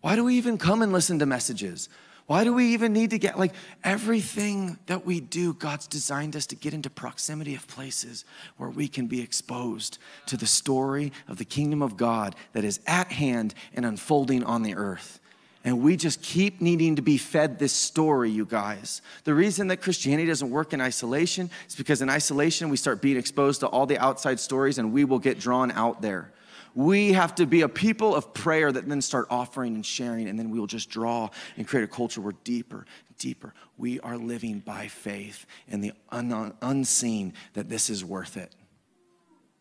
Why 0.00 0.14
do 0.14 0.22
we 0.22 0.36
even 0.36 0.58
come 0.58 0.80
and 0.80 0.92
listen 0.92 1.18
to 1.18 1.26
messages? 1.26 1.88
Why 2.28 2.44
do 2.44 2.52
we 2.52 2.74
even 2.74 2.92
need 2.92 3.08
to 3.10 3.18
get 3.18 3.38
like 3.38 3.54
everything 3.82 4.78
that 4.84 5.06
we 5.06 5.18
do? 5.18 5.54
God's 5.54 5.86
designed 5.86 6.36
us 6.36 6.44
to 6.48 6.56
get 6.56 6.74
into 6.74 6.90
proximity 6.90 7.54
of 7.54 7.66
places 7.66 8.26
where 8.58 8.68
we 8.68 8.86
can 8.86 9.06
be 9.06 9.22
exposed 9.22 9.96
to 10.26 10.36
the 10.36 10.46
story 10.46 11.10
of 11.26 11.38
the 11.38 11.46
kingdom 11.46 11.80
of 11.80 11.96
God 11.96 12.36
that 12.52 12.64
is 12.64 12.80
at 12.86 13.10
hand 13.10 13.54
and 13.72 13.86
unfolding 13.86 14.44
on 14.44 14.62
the 14.62 14.74
earth. 14.74 15.20
And 15.64 15.80
we 15.80 15.96
just 15.96 16.20
keep 16.20 16.60
needing 16.60 16.96
to 16.96 17.02
be 17.02 17.16
fed 17.16 17.58
this 17.58 17.72
story, 17.72 18.30
you 18.30 18.44
guys. 18.44 19.00
The 19.24 19.34
reason 19.34 19.68
that 19.68 19.78
Christianity 19.78 20.26
doesn't 20.26 20.50
work 20.50 20.74
in 20.74 20.82
isolation 20.82 21.48
is 21.66 21.76
because 21.76 22.02
in 22.02 22.10
isolation, 22.10 22.68
we 22.68 22.76
start 22.76 23.00
being 23.00 23.16
exposed 23.16 23.60
to 23.60 23.68
all 23.68 23.86
the 23.86 23.96
outside 23.96 24.38
stories 24.38 24.76
and 24.76 24.92
we 24.92 25.06
will 25.06 25.18
get 25.18 25.40
drawn 25.40 25.70
out 25.70 26.02
there. 26.02 26.30
We 26.78 27.14
have 27.14 27.34
to 27.34 27.46
be 27.46 27.62
a 27.62 27.68
people 27.68 28.14
of 28.14 28.32
prayer 28.32 28.70
that 28.70 28.88
then 28.88 29.02
start 29.02 29.26
offering 29.30 29.74
and 29.74 29.84
sharing, 29.84 30.28
and 30.28 30.38
then 30.38 30.48
we 30.50 30.60
will 30.60 30.68
just 30.68 30.88
draw 30.88 31.28
and 31.56 31.66
create 31.66 31.82
a 31.82 31.88
culture 31.88 32.20
where 32.20 32.34
deeper, 32.44 32.86
deeper, 33.18 33.52
we 33.76 33.98
are 33.98 34.16
living 34.16 34.60
by 34.60 34.86
faith 34.86 35.44
in 35.66 35.80
the 35.80 35.90
un- 36.10 36.54
unseen 36.62 37.34
that 37.54 37.68
this 37.68 37.90
is 37.90 38.04
worth 38.04 38.36
it, 38.36 38.54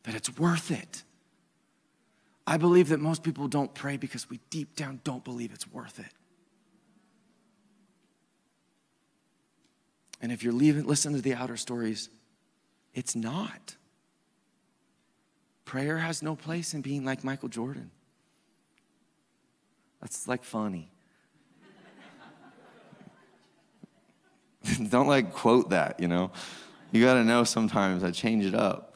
that 0.03 0.13
it's 0.13 0.38
worth 0.38 0.70
it. 0.70 1.01
I 2.45 2.57
believe 2.57 2.89
that 2.89 2.99
most 2.99 3.24
people 3.24 3.47
don't 3.47 3.74
pray 3.74 3.97
because 3.97 4.30
we 4.30 4.39
deep 4.51 4.76
down 4.76 5.01
don't 5.03 5.24
believe 5.24 5.51
it's 5.51 5.68
worth 5.74 5.97
it. 5.97 6.13
And 10.22 10.32
if 10.32 10.43
you're 10.43 10.53
leaving, 10.53 10.86
listen 10.86 11.13
to 11.13 11.22
the 11.24 11.34
outer 11.34 11.57
stories, 11.57 12.11
it's 12.93 13.15
not. 13.15 13.76
Prayer 15.68 15.97
has 15.97 16.24
no 16.24 16.34
place 16.34 16.74
in 16.74 16.82
being 16.82 17.03
like 17.03 17.26
Michael 17.26 17.49
Jordan. 17.49 17.91
That's 19.99 20.26
like 20.26 20.45
funny. 20.45 20.89
Don't 24.89 25.07
like 25.07 25.34
quote 25.34 25.72
that, 25.72 25.99
you 25.99 26.07
know. 26.07 26.32
You 26.93 27.03
got 27.03 27.15
to 27.15 27.26
know 27.26 27.43
sometimes 27.43 28.01
I 28.01 28.11
change 28.11 28.45
it 28.45 28.55
up. 28.55 28.87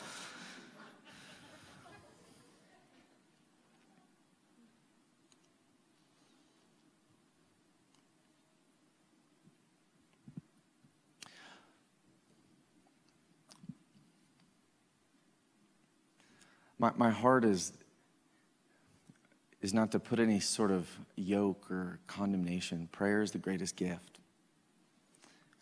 My, 16.82 16.92
my 16.98 17.12
heart 17.12 17.46
is, 17.46 17.72
is 19.62 19.72
not 19.72 19.92
to 19.92 20.00
put 20.00 20.20
any 20.20 20.40
sort 20.40 20.72
of 20.72 20.90
yoke 21.16 21.70
or 21.70 22.00
condemnation. 22.08 22.90
Prayer 22.92 23.22
is 23.22 23.30
the 23.30 23.38
greatest 23.38 23.76
gift. 23.76 24.20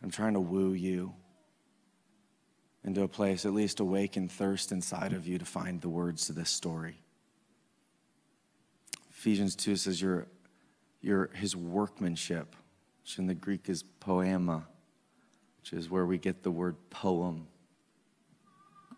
I'm 0.01 0.11
trying 0.11 0.33
to 0.33 0.39
woo 0.39 0.71
you 0.71 1.13
into 2.85 3.03
a 3.03 3.07
place, 3.09 3.45
at 3.45 3.53
least 3.53 3.81
awaken 3.81 4.29
thirst 4.29 4.71
inside 4.71 5.11
of 5.11 5.27
you 5.27 5.37
to 5.37 5.43
find 5.43 5.81
the 5.81 5.89
words 5.89 6.27
to 6.27 6.33
this 6.33 6.49
story. 6.49 6.95
Ephesians 9.09 9.57
2 9.57 9.75
says 9.75 10.01
you're, 10.01 10.25
you're 11.01 11.29
his 11.33 11.53
workmanship, 11.53 12.55
which 13.03 13.19
in 13.19 13.27
the 13.27 13.33
Greek 13.33 13.67
is 13.67 13.83
poema, 13.83 14.65
which 15.59 15.73
is 15.73 15.89
where 15.89 16.05
we 16.05 16.17
get 16.17 16.43
the 16.43 16.51
word 16.51 16.77
poem. 16.89 17.45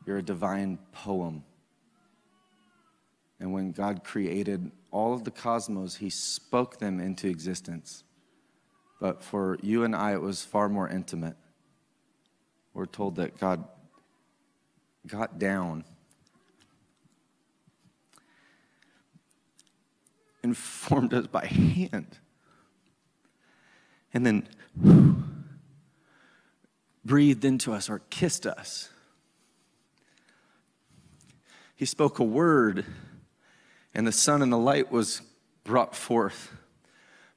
You're 0.05 0.17
a 0.17 0.24
divine 0.24 0.78
poem. 0.91 1.43
And 3.42 3.52
when 3.52 3.72
God 3.72 4.04
created 4.04 4.72
all 4.92 5.16
of 5.16 5.24
the 5.24 5.32
cosmos, 5.32 5.96
He 5.96 6.12
spoke 6.12 6.78
them 6.78 7.00
into 7.00 7.28
existence. 7.28 8.04
But 9.00 9.24
for 9.24 9.58
you 9.64 9.84
and 9.84 9.96
I, 9.96 10.14
it 10.14 10.22
was 10.22 10.46
far 10.46 10.70
more 10.70 10.88
intimate. 10.88 11.36
We're 12.76 12.86
told 12.86 13.16
that 13.16 13.39
God 13.39 13.66
got 15.08 15.39
down 15.39 15.86
and 20.44 20.56
formed 20.56 21.14
us 21.16 21.26
by 21.26 21.48
hand. 21.48 22.20
And 24.14 24.24
then 24.24 24.48
breathed 27.04 27.44
into 27.44 27.74
us 27.74 27.89
or 27.89 28.04
kissed 28.12 28.46
us. 28.46 28.89
He 31.76 31.86
spoke 31.86 32.20
a 32.20 32.24
word, 32.24 32.86
and 33.94 34.08
the 34.08 34.12
sun 34.12 34.42
and 34.42 34.52
the 34.52 34.58
light 34.58 34.92
was 34.92 35.22
brought 35.64 35.96
forth. 35.96 36.52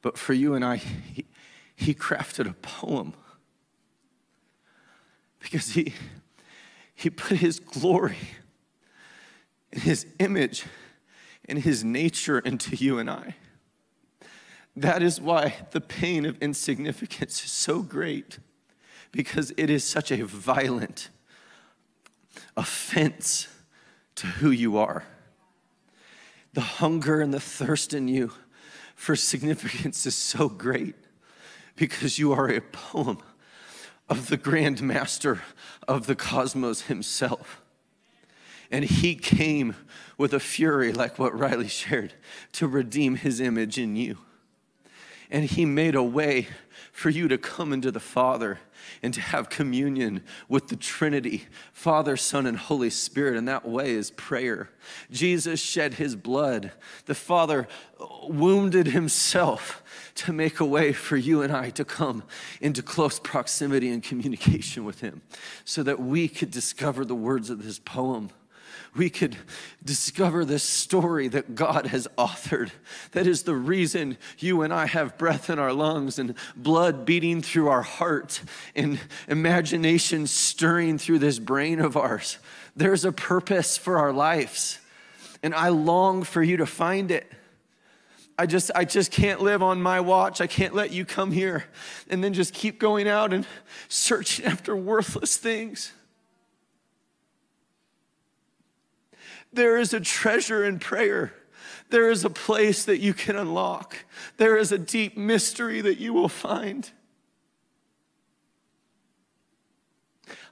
But 0.02 0.18
for 0.18 0.32
you 0.32 0.54
and 0.54 0.64
I, 0.64 0.76
he, 0.76 1.24
he 1.74 1.94
crafted 1.94 2.48
a 2.48 2.54
poem 2.54 3.14
because 5.40 5.70
he, 5.70 5.94
he 6.94 7.10
put 7.10 7.38
his 7.38 7.58
glory 7.58 8.18
and 9.72 9.82
his 9.82 10.06
image 10.18 10.64
and 11.48 11.58
his 11.58 11.84
nature 11.84 12.38
into 12.38 12.76
you 12.76 12.98
and 12.98 13.10
I. 13.10 13.34
That 14.76 15.02
is 15.02 15.20
why 15.20 15.54
the 15.70 15.80
pain 15.80 16.24
of 16.24 16.40
insignificance 16.42 17.44
is 17.44 17.50
so 17.50 17.80
great 17.80 18.38
because 19.12 19.52
it 19.56 19.70
is 19.70 19.84
such 19.84 20.10
a 20.10 20.24
violent 20.24 21.10
offense 22.56 23.48
to 24.16 24.26
who 24.26 24.50
you 24.50 24.76
are. 24.76 25.04
The 26.54 26.60
hunger 26.60 27.20
and 27.20 27.34
the 27.34 27.40
thirst 27.40 27.92
in 27.92 28.06
you 28.06 28.32
for 28.94 29.16
significance 29.16 30.06
is 30.06 30.14
so 30.14 30.48
great 30.48 30.94
because 31.74 32.18
you 32.18 32.32
are 32.32 32.48
a 32.48 32.60
poem 32.60 33.18
of 34.08 34.28
the 34.28 34.36
grand 34.36 34.80
master 34.80 35.42
of 35.88 36.06
the 36.06 36.14
cosmos 36.14 36.82
himself. 36.82 37.60
And 38.70 38.84
he 38.84 39.16
came 39.16 39.74
with 40.16 40.32
a 40.32 40.40
fury 40.40 40.92
like 40.92 41.18
what 41.18 41.36
Riley 41.36 41.68
shared 41.68 42.14
to 42.52 42.68
redeem 42.68 43.16
his 43.16 43.40
image 43.40 43.76
in 43.76 43.96
you. 43.96 44.18
And 45.32 45.44
he 45.44 45.64
made 45.64 45.96
a 45.96 46.02
way 46.04 46.46
for 46.94 47.10
you 47.10 47.26
to 47.26 47.36
come 47.36 47.72
into 47.72 47.90
the 47.90 47.98
Father 47.98 48.60
and 49.02 49.12
to 49.12 49.20
have 49.20 49.50
communion 49.50 50.22
with 50.48 50.68
the 50.68 50.76
Trinity, 50.76 51.42
Father, 51.72 52.16
Son, 52.16 52.46
and 52.46 52.56
Holy 52.56 52.88
Spirit. 52.88 53.36
And 53.36 53.48
that 53.48 53.68
way 53.68 53.90
is 53.90 54.12
prayer. 54.12 54.70
Jesus 55.10 55.60
shed 55.60 55.94
his 55.94 56.14
blood. 56.14 56.70
The 57.06 57.16
Father 57.16 57.66
wounded 58.28 58.86
himself 58.86 59.82
to 60.14 60.32
make 60.32 60.60
a 60.60 60.64
way 60.64 60.92
for 60.92 61.16
you 61.16 61.42
and 61.42 61.52
I 61.52 61.70
to 61.70 61.84
come 61.84 62.22
into 62.60 62.80
close 62.80 63.18
proximity 63.18 63.90
and 63.90 64.00
communication 64.00 64.84
with 64.84 65.00
him 65.00 65.22
so 65.64 65.82
that 65.82 65.98
we 65.98 66.28
could 66.28 66.52
discover 66.52 67.04
the 67.04 67.16
words 67.16 67.50
of 67.50 67.64
this 67.64 67.80
poem 67.80 68.30
we 68.96 69.10
could 69.10 69.36
discover 69.84 70.44
this 70.44 70.62
story 70.62 71.28
that 71.28 71.54
God 71.54 71.86
has 71.86 72.06
authored. 72.16 72.70
That 73.12 73.26
is 73.26 73.42
the 73.42 73.54
reason 73.54 74.16
you 74.38 74.62
and 74.62 74.72
I 74.72 74.86
have 74.86 75.18
breath 75.18 75.50
in 75.50 75.58
our 75.58 75.72
lungs 75.72 76.18
and 76.18 76.34
blood 76.56 77.04
beating 77.04 77.42
through 77.42 77.68
our 77.68 77.82
heart 77.82 78.40
and 78.74 79.00
imagination 79.28 80.26
stirring 80.26 80.98
through 80.98 81.18
this 81.18 81.38
brain 81.38 81.80
of 81.80 81.96
ours. 81.96 82.38
There's 82.76 83.04
a 83.04 83.12
purpose 83.12 83.76
for 83.76 83.98
our 83.98 84.12
lives, 84.12 84.78
and 85.42 85.54
I 85.54 85.68
long 85.68 86.22
for 86.22 86.42
you 86.42 86.56
to 86.58 86.66
find 86.66 87.10
it. 87.10 87.30
I 88.36 88.46
just 88.46 88.70
I 88.74 88.84
just 88.84 89.12
can't 89.12 89.40
live 89.40 89.62
on 89.62 89.80
my 89.80 90.00
watch. 90.00 90.40
I 90.40 90.48
can't 90.48 90.74
let 90.74 90.90
you 90.90 91.04
come 91.04 91.30
here 91.30 91.64
and 92.10 92.22
then 92.22 92.32
just 92.32 92.52
keep 92.52 92.80
going 92.80 93.08
out 93.08 93.32
and 93.32 93.46
searching 93.88 94.44
after 94.44 94.74
worthless 94.74 95.36
things. 95.36 95.92
There 99.54 99.78
is 99.78 99.94
a 99.94 100.00
treasure 100.00 100.64
in 100.64 100.78
prayer. 100.78 101.32
There 101.90 102.10
is 102.10 102.24
a 102.24 102.30
place 102.30 102.84
that 102.84 102.98
you 102.98 103.14
can 103.14 103.36
unlock. 103.36 103.96
There 104.36 104.56
is 104.56 104.72
a 104.72 104.78
deep 104.78 105.16
mystery 105.16 105.80
that 105.80 105.98
you 105.98 106.12
will 106.12 106.28
find. 106.28 106.90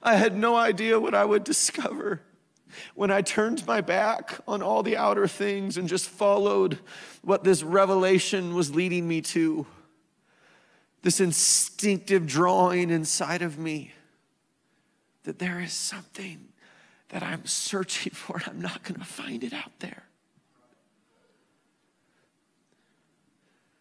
I 0.01 0.15
had 0.15 0.37
no 0.37 0.55
idea 0.55 0.99
what 0.99 1.15
I 1.15 1.25
would 1.25 1.43
discover 1.43 2.21
when 2.95 3.11
I 3.11 3.21
turned 3.21 3.65
my 3.65 3.81
back 3.81 4.39
on 4.47 4.61
all 4.61 4.83
the 4.83 4.97
outer 4.97 5.27
things 5.27 5.77
and 5.77 5.87
just 5.87 6.09
followed 6.09 6.79
what 7.21 7.43
this 7.43 7.63
revelation 7.63 8.55
was 8.55 8.73
leading 8.73 9.07
me 9.07 9.21
to. 9.21 9.65
This 11.01 11.19
instinctive 11.19 12.25
drawing 12.25 12.89
inside 12.89 13.41
of 13.41 13.57
me 13.57 13.91
that 15.23 15.39
there 15.39 15.59
is 15.59 15.73
something 15.73 16.52
that 17.13 17.21
I'm 17.21 17.45
searching 17.45 18.11
for 18.13 18.41
I'm 18.45 18.59
not 18.59 18.83
going 18.83 18.99
to 18.99 19.05
find 19.05 19.43
it 19.43 19.53
out 19.53 19.79
there. 19.79 20.03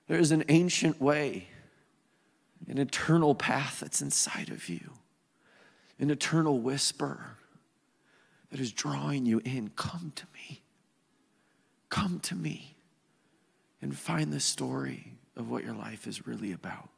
There 0.06 0.18
is 0.20 0.30
an 0.30 0.44
ancient 0.48 1.00
way, 1.00 1.48
an 2.68 2.76
eternal 2.76 3.34
path 3.34 3.80
that's 3.80 4.02
inside 4.02 4.50
of 4.50 4.68
you, 4.68 4.92
an 5.98 6.10
eternal 6.10 6.58
whisper 6.58 7.38
that 8.50 8.60
is 8.60 8.70
drawing 8.70 9.24
you 9.24 9.40
in. 9.46 9.70
Come 9.76 10.12
to 10.16 10.26
me. 10.34 10.60
Come 11.88 12.20
to 12.20 12.34
me 12.34 12.76
and 13.80 13.96
find 13.96 14.30
the 14.30 14.40
story 14.40 15.14
of 15.36 15.50
what 15.50 15.64
your 15.64 15.74
life 15.74 16.06
is 16.06 16.26
really 16.26 16.52
about. 16.52 16.90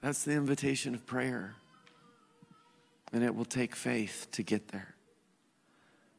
That's 0.00 0.24
the 0.24 0.32
invitation 0.32 0.96
of 0.96 1.06
prayer. 1.06 1.54
And 3.12 3.24
it 3.24 3.34
will 3.34 3.44
take 3.44 3.74
faith 3.74 4.28
to 4.32 4.42
get 4.42 4.68
there. 4.68 4.94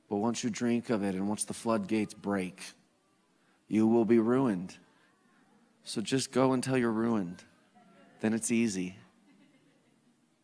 But 0.10 0.18
once 0.18 0.44
you 0.44 0.50
drink 0.50 0.90
of 0.90 1.04
it 1.04 1.16
and 1.16 1.30
once 1.30 1.46
the 1.46 1.54
floodgates 1.54 2.14
break, 2.14 2.62
you 3.70 3.88
will 3.88 4.04
be 4.04 4.20
ruined. 4.20 4.76
So 5.84 6.02
just 6.02 6.32
go 6.32 6.52
until 6.52 6.78
you're 6.78 6.92
ruined. 6.92 7.44
Then 8.20 8.34
it's 8.34 8.52
easy. 8.52 8.98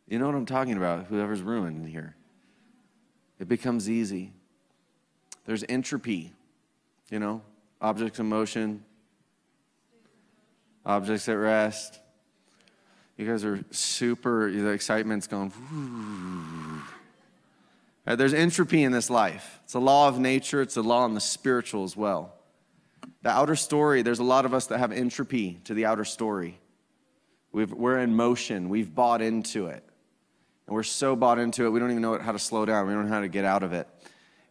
You 0.08 0.18
know 0.18 0.26
what 0.26 0.34
I'm 0.34 0.46
talking 0.46 0.76
about, 0.76 1.06
whoever's 1.06 1.42
ruined 1.42 1.86
here. 1.86 2.16
It 3.38 3.46
becomes 3.46 3.90
easy. 3.90 4.32
There's 5.44 5.64
entropy, 5.68 6.32
you 7.10 7.18
know, 7.18 7.42
objects 7.80 8.18
in 8.18 8.26
motion, 8.26 8.84
objects 10.84 11.28
at 11.28 11.34
rest. 11.34 12.00
You 13.18 13.26
guys 13.26 13.44
are 13.44 13.64
super, 13.72 14.48
the 14.50 14.68
excitement's 14.68 15.26
going. 15.26 15.52
Right, 18.06 18.16
there's 18.16 18.32
entropy 18.32 18.84
in 18.84 18.92
this 18.92 19.10
life. 19.10 19.58
It's 19.64 19.74
a 19.74 19.80
law 19.80 20.06
of 20.06 20.20
nature, 20.20 20.62
it's 20.62 20.76
a 20.76 20.82
law 20.82 21.04
in 21.04 21.14
the 21.14 21.20
spiritual 21.20 21.82
as 21.82 21.96
well. 21.96 22.32
The 23.22 23.30
outer 23.30 23.56
story, 23.56 24.02
there's 24.02 24.20
a 24.20 24.24
lot 24.24 24.44
of 24.44 24.54
us 24.54 24.66
that 24.68 24.78
have 24.78 24.92
entropy 24.92 25.60
to 25.64 25.74
the 25.74 25.84
outer 25.84 26.04
story. 26.04 26.60
we 27.50 27.64
are 27.64 27.98
in 27.98 28.14
motion, 28.14 28.68
we've 28.68 28.94
bought 28.94 29.20
into 29.20 29.66
it. 29.66 29.82
And 30.68 30.74
we're 30.74 30.84
so 30.84 31.16
bought 31.16 31.40
into 31.40 31.66
it, 31.66 31.70
we 31.70 31.80
don't 31.80 31.90
even 31.90 32.02
know 32.02 32.18
how 32.20 32.30
to 32.30 32.38
slow 32.38 32.64
down, 32.64 32.86
we 32.86 32.94
don't 32.94 33.06
know 33.06 33.12
how 33.12 33.20
to 33.20 33.28
get 33.28 33.44
out 33.44 33.64
of 33.64 33.72
it. 33.72 33.88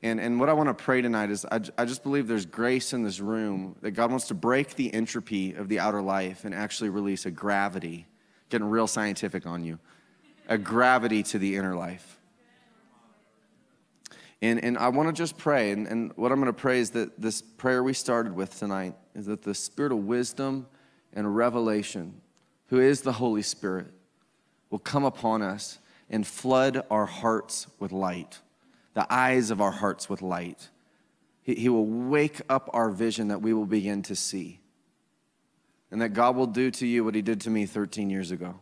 And, 0.03 0.19
and 0.19 0.41
what 0.41 0.49
I 0.49 0.53
want 0.53 0.67
to 0.67 0.73
pray 0.73 1.01
tonight 1.01 1.31
is 1.31 1.45
I, 1.45 1.61
I 1.77 1.85
just 1.85 2.03
believe 2.03 2.27
there's 2.27 2.45
grace 2.45 2.91
in 2.91 3.03
this 3.03 3.21
room 3.21 3.77
that 3.81 3.91
God 3.91 4.11
wants 4.11 4.27
to 4.27 4.33
break 4.33 4.75
the 4.75 4.93
entropy 4.93 5.53
of 5.53 5.69
the 5.69 5.79
outer 5.79 6.01
life 6.01 6.43
and 6.43 6.53
actually 6.53 6.89
release 6.89 7.25
a 7.25 7.31
gravity 7.31 8.07
getting 8.49 8.69
real 8.69 8.87
scientific 8.87 9.45
on 9.45 9.63
you, 9.63 9.79
a 10.47 10.57
gravity 10.57 11.23
to 11.23 11.39
the 11.39 11.55
inner 11.55 11.75
life. 11.75 12.17
And, 14.41 14.63
and 14.63 14.77
I 14.77 14.89
want 14.89 15.09
to 15.09 15.13
just 15.13 15.37
pray, 15.37 15.71
and, 15.71 15.87
and 15.87 16.11
what 16.15 16.31
I'm 16.31 16.39
going 16.39 16.53
to 16.53 16.53
pray 16.53 16.79
is 16.79 16.91
that 16.91 17.19
this 17.19 17.41
prayer 17.41 17.83
we 17.83 17.93
started 17.93 18.35
with 18.35 18.57
tonight 18.57 18.93
is 19.15 19.25
that 19.25 19.41
the 19.41 19.55
spirit 19.55 19.91
of 19.91 19.99
wisdom 19.99 20.67
and 21.13 21.35
revelation, 21.35 22.21
who 22.67 22.79
is 22.79 23.01
the 23.01 23.13
Holy 23.13 23.41
Spirit, 23.41 23.87
will 24.69 24.79
come 24.79 25.03
upon 25.03 25.41
us 25.41 25.79
and 26.09 26.25
flood 26.25 26.83
our 26.91 27.07
hearts 27.07 27.67
with 27.79 27.91
light, 27.91 28.39
the 28.93 29.11
eyes 29.11 29.49
of 29.49 29.59
our 29.59 29.71
hearts 29.71 30.07
with 30.07 30.21
light. 30.21 30.69
He, 31.41 31.55
he 31.55 31.69
will 31.69 31.85
wake 31.85 32.41
up 32.47 32.69
our 32.73 32.91
vision 32.91 33.29
that 33.29 33.41
we 33.41 33.53
will 33.53 33.65
begin 33.65 34.03
to 34.03 34.15
see 34.15 34.59
and 35.91 36.01
that 36.01 36.09
God 36.09 36.35
will 36.35 36.47
do 36.47 36.71
to 36.71 36.87
you 36.87 37.03
what 37.03 37.15
He 37.15 37.21
did 37.21 37.41
to 37.41 37.49
me 37.49 37.65
13 37.65 38.09
years 38.09 38.31
ago. 38.31 38.59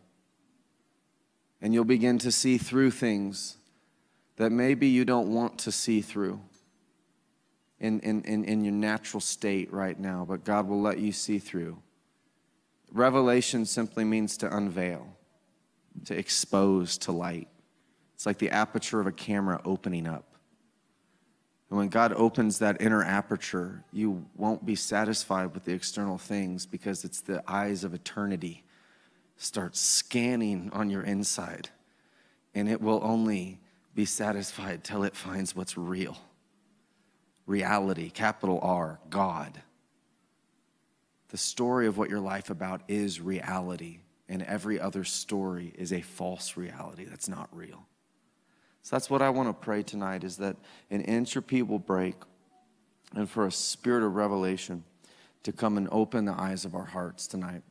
And 1.61 1.73
you'll 1.73 1.85
begin 1.85 2.17
to 2.19 2.31
see 2.31 2.57
through 2.57 2.91
things 2.91 3.57
that 4.37 4.51
maybe 4.51 4.87
you 4.87 5.05
don't 5.05 5.33
want 5.33 5.59
to 5.59 5.71
see 5.71 6.01
through 6.01 6.39
in, 7.79 7.99
in, 8.01 8.23
in, 8.23 8.45
in 8.45 8.63
your 8.63 8.73
natural 8.73 9.21
state 9.21 9.71
right 9.71 9.99
now, 9.99 10.25
but 10.27 10.43
God 10.43 10.67
will 10.67 10.81
let 10.81 10.99
you 10.99 11.11
see 11.11 11.39
through. 11.39 11.81
Revelation 12.91 13.65
simply 13.65 14.03
means 14.03 14.37
to 14.37 14.55
unveil, 14.55 15.07
to 16.05 16.17
expose 16.17 16.97
to 16.99 17.11
light. 17.11 17.47
It's 18.13 18.25
like 18.25 18.37
the 18.37 18.51
aperture 18.51 18.99
of 18.99 19.07
a 19.07 19.11
camera 19.11 19.61
opening 19.65 20.07
up. 20.07 20.34
And 21.75 21.79
when 21.81 21.89
God 21.89 22.13
opens 22.13 22.59
that 22.59 22.81
inner 22.81 23.03
aperture, 23.03 23.83
you 23.91 24.25
won't 24.37 24.65
be 24.65 24.75
satisfied 24.75 25.53
with 25.53 25.65
the 25.65 25.73
external 25.73 26.17
things 26.17 26.65
because 26.65 27.03
it's 27.03 27.19
the 27.19 27.43
eyes 27.51 27.83
of 27.83 27.93
eternity 27.93 28.63
start 29.35 29.75
scanning 29.75 30.69
on 30.71 30.89
your 30.89 31.01
inside. 31.01 31.67
And 32.53 32.69
it 32.69 32.79
will 32.79 33.01
only 33.03 33.59
be 33.93 34.05
satisfied 34.05 34.85
till 34.85 35.03
it 35.03 35.17
finds 35.17 35.53
what's 35.53 35.77
real. 35.77 36.17
Reality, 37.45 38.09
capital 38.09 38.61
R, 38.61 39.01
God. 39.09 39.61
The 41.27 41.37
story 41.37 41.87
of 41.87 41.97
what 41.97 42.09
your 42.09 42.21
life 42.21 42.49
about 42.49 42.83
is 42.87 43.19
reality. 43.19 43.99
and 44.29 44.43
every 44.43 44.79
other 44.79 45.03
story 45.03 45.73
is 45.77 45.91
a 45.91 45.99
false 45.99 46.55
reality 46.55 47.03
that's 47.03 47.27
not 47.27 47.49
real. 47.51 47.85
So 48.85 48.95
that's 48.95 49.09
what 49.09 49.23
I 49.23 49.31
want 49.31 49.49
to 49.49 49.53
pray 49.53 49.81
tonight 49.81 50.23
is 50.23 50.37
that 50.37 50.55
an 50.91 51.01
entropy 51.01 51.63
will 51.63 51.79
break 51.79 52.13
and 53.15 53.27
for 53.27 53.47
a 53.47 53.51
spirit 53.51 54.05
of 54.05 54.13
revelation 54.13 54.83
to 55.41 55.51
come 55.51 55.77
and 55.77 55.89
open 55.91 56.25
the 56.25 56.39
eyes 56.39 56.65
of 56.65 56.75
our 56.75 56.85
hearts 56.85 57.25
tonight. 57.25 57.63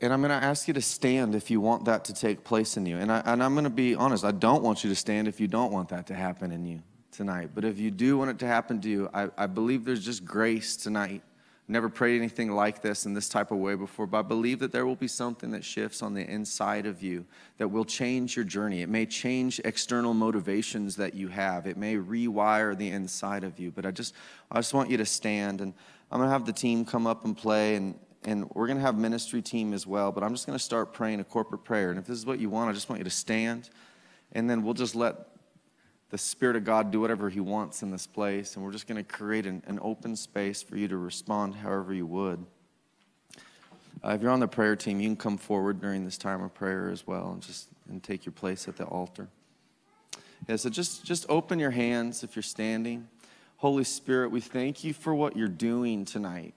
And 0.00 0.10
I'm 0.10 0.22
going 0.22 0.30
to 0.30 0.42
ask 0.42 0.66
you 0.66 0.72
to 0.72 0.80
stand 0.80 1.34
if 1.34 1.50
you 1.50 1.60
want 1.60 1.84
that 1.84 2.06
to 2.06 2.14
take 2.14 2.44
place 2.44 2.78
in 2.78 2.86
you. 2.86 2.96
And, 2.96 3.12
I, 3.12 3.20
and 3.26 3.42
I'm 3.42 3.52
going 3.52 3.64
to 3.64 3.70
be 3.70 3.94
honest, 3.94 4.24
I 4.24 4.30
don't 4.30 4.62
want 4.62 4.84
you 4.84 4.88
to 4.88 4.96
stand 4.96 5.28
if 5.28 5.38
you 5.38 5.48
don't 5.48 5.70
want 5.70 5.90
that 5.90 6.06
to 6.06 6.14
happen 6.14 6.50
in 6.50 6.64
you 6.64 6.80
tonight. 7.12 7.50
But 7.54 7.66
if 7.66 7.78
you 7.78 7.90
do 7.90 8.16
want 8.16 8.30
it 8.30 8.38
to 8.38 8.46
happen 8.46 8.80
to 8.80 8.88
you, 8.88 9.10
I, 9.12 9.28
I 9.36 9.48
believe 9.48 9.84
there's 9.84 10.02
just 10.02 10.24
grace 10.24 10.76
tonight 10.76 11.20
never 11.66 11.88
prayed 11.88 12.18
anything 12.18 12.52
like 12.52 12.82
this 12.82 13.06
in 13.06 13.14
this 13.14 13.28
type 13.28 13.50
of 13.50 13.58
way 13.58 13.74
before, 13.74 14.06
but 14.06 14.18
I 14.18 14.22
believe 14.22 14.58
that 14.58 14.70
there 14.70 14.84
will 14.84 14.96
be 14.96 15.08
something 15.08 15.50
that 15.52 15.64
shifts 15.64 16.02
on 16.02 16.12
the 16.12 16.28
inside 16.28 16.84
of 16.84 17.02
you 17.02 17.24
that 17.56 17.68
will 17.68 17.86
change 17.86 18.36
your 18.36 18.44
journey. 18.44 18.82
It 18.82 18.88
may 18.88 19.06
change 19.06 19.60
external 19.64 20.12
motivations 20.12 20.96
that 20.96 21.14
you 21.14 21.28
have. 21.28 21.66
It 21.66 21.78
may 21.78 21.96
rewire 21.96 22.76
the 22.76 22.90
inside 22.90 23.44
of 23.44 23.58
you. 23.58 23.70
But 23.70 23.86
I 23.86 23.90
just 23.90 24.14
I 24.50 24.56
just 24.56 24.74
want 24.74 24.90
you 24.90 24.98
to 24.98 25.06
stand 25.06 25.60
and 25.60 25.72
I'm 26.10 26.20
gonna 26.20 26.30
have 26.30 26.44
the 26.44 26.52
team 26.52 26.84
come 26.84 27.06
up 27.06 27.24
and 27.24 27.36
play 27.36 27.76
and 27.76 27.98
and 28.26 28.48
we're 28.50 28.66
gonna 28.66 28.80
have 28.80 28.98
ministry 28.98 29.40
team 29.40 29.72
as 29.72 29.86
well. 29.86 30.12
But 30.12 30.22
I'm 30.22 30.32
just 30.32 30.46
gonna 30.46 30.58
start 30.58 30.92
praying 30.92 31.20
a 31.20 31.24
corporate 31.24 31.64
prayer. 31.64 31.90
And 31.90 31.98
if 31.98 32.06
this 32.06 32.18
is 32.18 32.26
what 32.26 32.38
you 32.38 32.50
want, 32.50 32.68
I 32.68 32.74
just 32.74 32.90
want 32.90 33.00
you 33.00 33.04
to 33.04 33.10
stand 33.10 33.70
and 34.32 34.50
then 34.50 34.62
we'll 34.62 34.74
just 34.74 34.94
let 34.94 35.33
the 36.14 36.18
Spirit 36.18 36.54
of 36.54 36.62
God 36.62 36.92
do 36.92 37.00
whatever 37.00 37.28
He 37.28 37.40
wants 37.40 37.82
in 37.82 37.90
this 37.90 38.06
place, 38.06 38.54
and 38.54 38.64
we're 38.64 38.70
just 38.70 38.86
going 38.86 39.02
to 39.04 39.12
create 39.12 39.46
an, 39.46 39.64
an, 39.66 39.80
open 39.82 40.14
space 40.14 40.62
for 40.62 40.76
you 40.76 40.86
to 40.86 40.96
respond 40.96 41.56
however 41.56 41.92
you 41.92 42.06
would. 42.06 42.46
Uh, 44.00 44.10
if 44.10 44.22
you're 44.22 44.30
on 44.30 44.38
the 44.38 44.46
prayer 44.46 44.76
team, 44.76 45.00
you 45.00 45.08
can 45.08 45.16
come 45.16 45.36
forward 45.36 45.80
during 45.80 46.04
this 46.04 46.16
time 46.16 46.40
of 46.40 46.54
prayer 46.54 46.88
as 46.88 47.04
well, 47.04 47.32
and 47.32 47.42
just 47.42 47.66
and 47.90 48.00
take 48.00 48.24
your 48.24 48.32
place 48.32 48.68
at 48.68 48.76
the 48.76 48.84
altar. 48.84 49.26
Yeah, 50.48 50.54
so 50.54 50.70
just 50.70 51.04
just 51.04 51.26
open 51.28 51.58
your 51.58 51.72
hands 51.72 52.22
if 52.22 52.36
you're 52.36 52.44
standing. 52.44 53.08
Holy 53.56 53.82
Spirit, 53.82 54.30
we 54.30 54.40
thank 54.40 54.84
you 54.84 54.92
for 54.92 55.12
what 55.16 55.36
you're 55.36 55.48
doing 55.48 56.04
tonight. 56.04 56.54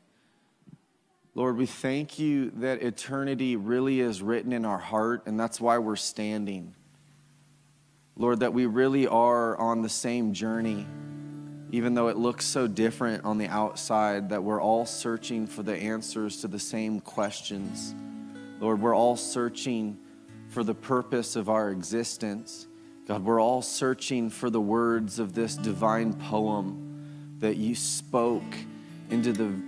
Lord, 1.34 1.58
we 1.58 1.66
thank 1.66 2.20
you 2.20 2.52
that 2.58 2.84
eternity 2.84 3.56
really 3.56 4.02
is 4.02 4.22
written 4.22 4.54
in 4.54 4.66
our 4.66 4.78
heart, 4.78 5.24
and 5.26 5.40
that's 5.40 5.60
why 5.60 5.80
we're 5.80 5.96
standing. 5.96 6.76
Lord, 8.18 8.40
that 8.40 8.54
we 8.54 8.66
really 8.66 9.08
are 9.08 9.56
on 9.58 9.84
the 9.84 9.90
same 9.90 10.34
journey, 10.34 10.88
even 11.72 11.94
though 11.94 12.08
it 12.08 12.18
looks 12.18 12.46
so 12.46 12.66
different 12.66 13.24
on 13.24 13.38
the 13.38 13.48
outside, 13.48 14.30
that 14.30 14.44
we're 14.44 14.62
all 14.62 14.86
searching 14.86 15.46
for 15.46 15.62
the 15.62 15.76
answers 15.76 16.42
to 16.42 16.48
the 16.48 16.60
same 16.60 17.00
questions. 17.00 17.94
Lord, 18.60 18.82
we're 18.82 18.96
all 18.96 19.18
searching 19.18 20.00
for 20.50 20.64
the 20.64 20.74
purpose 20.74 21.36
of 21.36 21.50
our 21.50 21.70
existence. 21.70 22.68
God, 23.08 23.24
we're 23.24 23.42
all 23.42 23.62
searching 23.62 24.30
for 24.30 24.50
the 24.50 24.62
words 24.62 25.20
of 25.20 25.34
this 25.34 25.56
divine 25.56 26.14
poem 26.14 27.36
that 27.40 27.58
you 27.58 27.76
spoke 27.76 28.44
into 29.10 29.32
the 29.32 29.68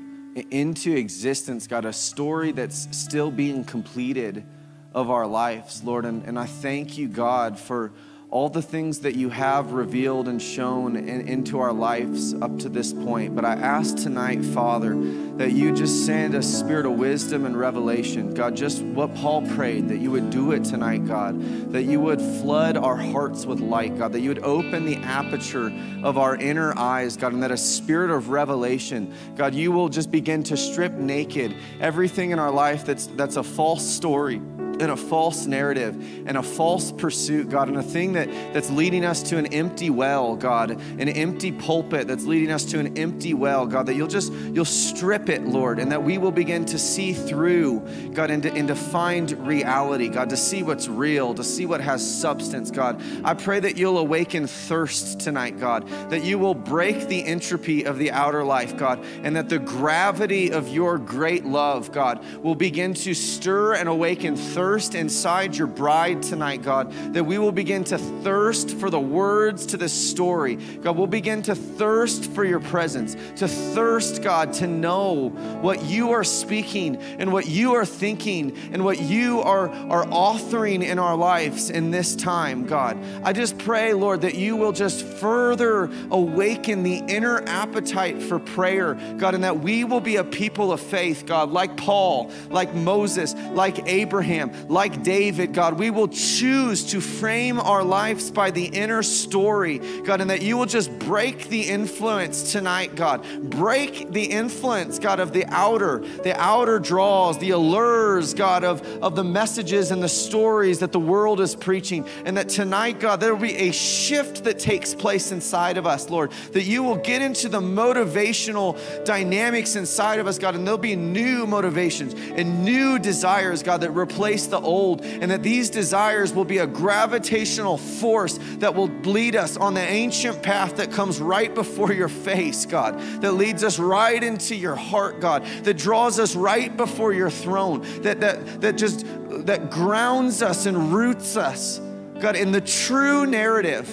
into 0.52 0.96
existence, 0.96 1.68
God, 1.68 1.86
a 1.86 1.94
story 1.94 2.52
that's 2.52 2.88
still 2.96 3.30
being 3.30 3.64
completed 3.64 4.46
of 4.94 5.10
our 5.10 5.28
lives, 5.28 5.84
Lord. 5.84 6.06
And, 6.06 6.24
and 6.24 6.40
I 6.40 6.46
thank 6.46 6.98
you, 6.98 7.08
God, 7.08 7.60
for 7.60 7.92
all 8.32 8.48
the 8.48 8.62
things 8.62 9.00
that 9.00 9.16
you 9.16 9.30
have 9.30 9.72
revealed 9.72 10.28
and 10.28 10.40
shown 10.40 10.96
in, 10.96 11.28
into 11.28 11.60
our 11.60 11.74
lives 11.74 12.36
up 12.36 12.60
to 12.60 12.70
this 12.70 12.94
point. 12.94 13.36
But 13.36 13.44
I 13.44 13.54
ask 13.54 13.96
tonight, 13.98 14.46
Father, 14.46 14.96
that 15.38 15.54
you 15.54 15.74
just 15.74 16.06
send 16.06 16.36
a 16.36 16.44
spirit 16.44 16.86
of 16.86 16.92
wisdom 16.92 17.46
and 17.46 17.58
revelation. 17.58 18.36
God, 18.36 18.56
just 18.56 18.84
what 18.84 19.16
Paul 19.16 19.48
prayed, 19.48 19.90
that 19.90 19.98
you 19.98 20.12
would 20.12 20.30
do 20.30 20.52
it 20.52 20.64
tonight, 20.64 21.08
God, 21.08 21.72
that 21.72 21.84
you 21.84 22.00
would 22.02 22.22
flood 22.22 22.78
our 22.78 22.98
hearts 22.98 23.48
with 23.48 23.62
light, 23.62 23.98
God, 23.98 24.14
that 24.14 24.20
you 24.20 24.30
would 24.30 24.44
open 24.44 24.86
the 24.86 24.98
aperture 24.98 25.74
of 26.04 26.20
our 26.20 26.36
inner 26.36 26.78
eyes, 26.78 27.18
God, 27.18 27.34
and 27.34 27.42
that 27.42 27.52
a 27.52 27.58
spirit 27.58 28.12
of 28.12 28.30
revelation, 28.30 29.12
God, 29.38 29.56
you 29.56 29.72
will 29.72 29.90
just 29.90 30.12
begin 30.12 30.44
to 30.44 30.58
strip 30.58 30.94
naked 30.94 31.56
everything 31.80 32.30
in 32.30 32.38
our 32.38 32.52
life 32.52 32.86
that's, 32.86 33.08
that's 33.08 33.38
a 33.38 33.44
false 33.44 33.88
story 33.88 34.40
and 34.80 34.92
a 34.92 34.98
false 34.98 35.46
narrative 35.46 35.96
and 36.26 36.38
a 36.38 36.44
false 36.44 36.92
pursuit, 36.92 37.50
God, 37.50 37.68
and 37.68 37.78
a 37.78 37.84
thing 37.84 38.14
that, 38.14 38.30
that's 38.54 38.70
leading 38.70 39.06
us 39.06 39.24
to 39.24 39.38
an 39.38 39.48
empty 39.48 39.90
well, 39.90 40.36
God, 40.36 40.72
an 40.72 41.10
empty 41.10 41.52
pulpit 41.52 42.08
that's 42.08 42.26
leading 42.26 42.52
us 42.52 42.66
to 42.66 42.80
an 42.80 42.98
empty 42.98 43.34
well, 43.34 43.66
God, 43.66 43.86
that 43.88 43.96
you'll 43.96 44.08
just, 44.08 44.32
you'll 44.32 44.66
strip 44.66 45.30
it, 45.30 45.44
Lord, 45.44 45.80
and 45.80 45.92
that 45.92 46.04
we 46.04 46.18
will 46.18 46.32
begin 46.32 46.66
to 46.66 46.80
see 46.80 47.14
through, 47.14 47.80
God, 48.14 48.32
and 48.32 48.44
to, 48.44 48.54
and 48.54 48.68
to 48.68 48.76
find 48.76 49.32
reality, 49.46 50.08
God, 50.08 50.30
to 50.30 50.38
see 50.38 50.64
what's 50.64 50.88
real, 50.88 51.34
to 51.34 51.44
see 51.44 51.66
what 51.66 51.82
has 51.82 52.06
substance, 52.20 52.72
God. 52.72 53.02
I 53.24 53.34
pray 53.34 53.60
that 53.60 53.78
you'll 53.78 53.98
awaken 53.98 54.48
thirst 54.48 55.20
tonight, 55.20 55.60
God, 55.60 55.88
that 56.10 56.24
you 56.24 56.40
will 56.40 56.56
break 56.56 57.08
the 57.08 57.26
entropy 57.26 57.86
of 57.86 57.98
the 57.98 58.12
outer 58.12 58.44
life, 58.44 58.78
God, 58.78 59.04
and 59.24 59.36
that 59.36 59.50
the 59.50 59.60
gravity 59.60 60.52
of 60.52 60.68
your 60.68 60.98
great 60.98 61.46
love, 61.46 61.92
God, 61.92 62.24
will 62.44 62.56
begin 62.56 62.94
to 62.96 63.14
stir 63.14 63.74
and 63.74 63.90
awaken 63.90 64.36
thirst 64.36 64.69
thirst 64.70 64.94
inside 64.94 65.56
your 65.56 65.66
bride 65.66 66.22
tonight, 66.22 66.62
God, 66.62 66.92
that 67.16 67.24
we 67.24 67.40
will 67.40 67.52
begin 67.52 67.84
to 67.86 67.98
thirst 67.98 68.78
for 68.78 68.92
the 68.92 69.00
words 69.00 69.66
to 69.66 69.78
this 69.78 69.92
story. 69.92 70.58
God, 70.58 70.96
we'll 70.96 71.08
begin 71.08 71.42
to 71.44 71.56
thirst 71.56 72.32
for 72.34 72.46
your 72.46 72.60
presence, 72.60 73.16
to 73.40 73.48
thirst, 73.48 74.22
God, 74.22 74.54
to 74.54 74.68
know 74.68 75.30
what 75.62 75.84
you 75.86 76.12
are 76.12 76.24
speaking 76.24 76.98
and 76.98 77.34
what 77.34 77.48
you 77.48 77.74
are 77.74 77.86
thinking 77.86 78.56
and 78.72 78.86
what 78.86 79.02
you 79.02 79.42
are, 79.42 79.70
are 79.70 80.06
authoring 80.06 80.84
in 80.84 81.00
our 81.00 81.16
lives 81.16 81.72
in 81.72 81.90
this 81.90 82.16
time, 82.16 82.68
God. 82.68 82.96
I 83.24 83.34
just 83.34 83.58
pray, 83.58 83.94
Lord, 83.94 84.22
that 84.22 84.36
you 84.36 84.56
will 84.56 84.72
just 84.72 85.04
further 85.04 85.90
awaken 86.12 86.84
the 86.84 86.98
inner 87.08 87.42
appetite 87.48 88.22
for 88.22 88.38
prayer, 88.38 88.94
God, 89.18 89.34
and 89.34 89.44
that 89.44 89.62
we 89.62 89.84
will 89.84 90.00
be 90.00 90.18
a 90.18 90.24
people 90.24 90.72
of 90.72 90.80
faith, 90.80 91.26
God, 91.26 91.50
like 91.50 91.76
Paul, 91.76 92.30
like 92.52 92.76
Moses, 92.76 93.34
like 93.54 93.88
Abraham, 93.88 94.52
like 94.68 95.04
David, 95.04 95.54
God, 95.54 95.80
we 95.80 95.90
will 95.90 96.08
choose 96.08 96.92
to 96.92 97.02
frame 97.02 97.60
our 97.60 97.84
lives 97.84 98.32
by 98.32 98.52
the 98.52 98.66
inner 98.66 99.04
story, 99.04 99.80
God, 100.04 100.22
and 100.22 100.30
that 100.30 100.42
you 100.42 100.58
will 100.58 100.66
just 100.66 100.98
break 101.00 101.50
the 101.50 101.62
influence 101.62 102.52
tonight, 102.52 102.96
God. 102.96 103.26
Break 103.50 104.12
the 104.12 104.24
influence, 104.24 105.00
God, 105.00 105.20
of 105.20 105.34
the 105.34 105.46
outer, 105.48 106.00
the 106.24 106.40
outer 106.40 106.80
draws, 106.80 107.38
the 107.38 107.52
allures, 107.52 108.34
God, 108.34 108.64
of, 108.64 108.86
of 109.02 109.16
the 109.16 109.24
messages 109.24 109.92
and 109.92 110.02
the 110.02 110.10
stories 110.10 110.80
that 110.80 110.92
the 110.92 111.00
world 111.00 111.40
is 111.40 111.56
preaching. 111.56 112.08
And 112.26 112.38
that 112.38 112.50
tonight, 112.50 113.00
God, 113.00 113.20
there 113.20 113.34
will 113.34 113.42
be 113.42 113.56
a 113.56 113.72
shift 113.72 114.44
that 114.44 114.60
takes 114.60 114.94
place 114.94 115.32
inside 115.32 115.78
of 115.78 115.88
us, 115.88 116.10
Lord, 116.10 116.32
that 116.52 116.64
you 116.64 116.84
will 116.84 116.98
get 116.98 117.22
into 117.22 117.50
the 117.50 117.62
motivational 117.62 118.78
dynamics 119.06 119.76
inside 119.76 120.20
of 120.20 120.28
us, 120.28 120.38
God, 120.38 120.56
and 120.56 120.66
there'll 120.66 120.78
be 120.78 120.96
new 120.96 121.46
motivations 121.46 122.14
and 122.14 122.64
new 122.64 123.00
desires, 123.00 123.64
God, 123.64 123.82
that 123.82 123.92
replace 123.92 124.48
the 124.50 124.60
old, 124.60 125.02
and 125.04 125.32
that 125.32 125.44
these 125.44 125.70
desires 125.70 126.34
will 126.34 126.46
be 126.46 126.60
a 126.60 126.68
gravitational 126.68 127.78
force 127.78 128.40
that 128.58 128.74
will 128.76 128.88
lead 129.04 129.36
us 129.36 129.58
on 129.58 129.74
the 129.74 129.82
ancient 129.82 130.42
path 130.44 130.78
that 130.78 130.92
comes 130.92 131.20
right 131.20 131.54
before 131.54 131.94
your 131.94 132.10
face, 132.10 132.66
God, 132.66 133.00
that 133.22 133.34
leads 133.34 133.64
us 133.64 133.80
right 133.80 134.22
into 134.22 134.56
your 134.56 134.76
heart, 134.76 135.20
God, 135.20 135.46
that 135.64 135.76
draws 135.76 136.20
us 136.20 136.36
right 136.36 136.76
before 136.76 137.14
your 137.14 137.30
throne, 137.30 137.82
that, 138.02 138.20
that, 138.22 138.62
that 138.62 138.78
just 138.78 139.06
that 139.46 139.70
grounds 139.70 140.42
us 140.42 140.66
and 140.66 140.94
roots 140.94 141.38
us, 141.38 141.80
God, 142.20 142.36
in 142.36 142.52
the 142.52 142.62
true 142.62 143.26
narrative 143.26 143.88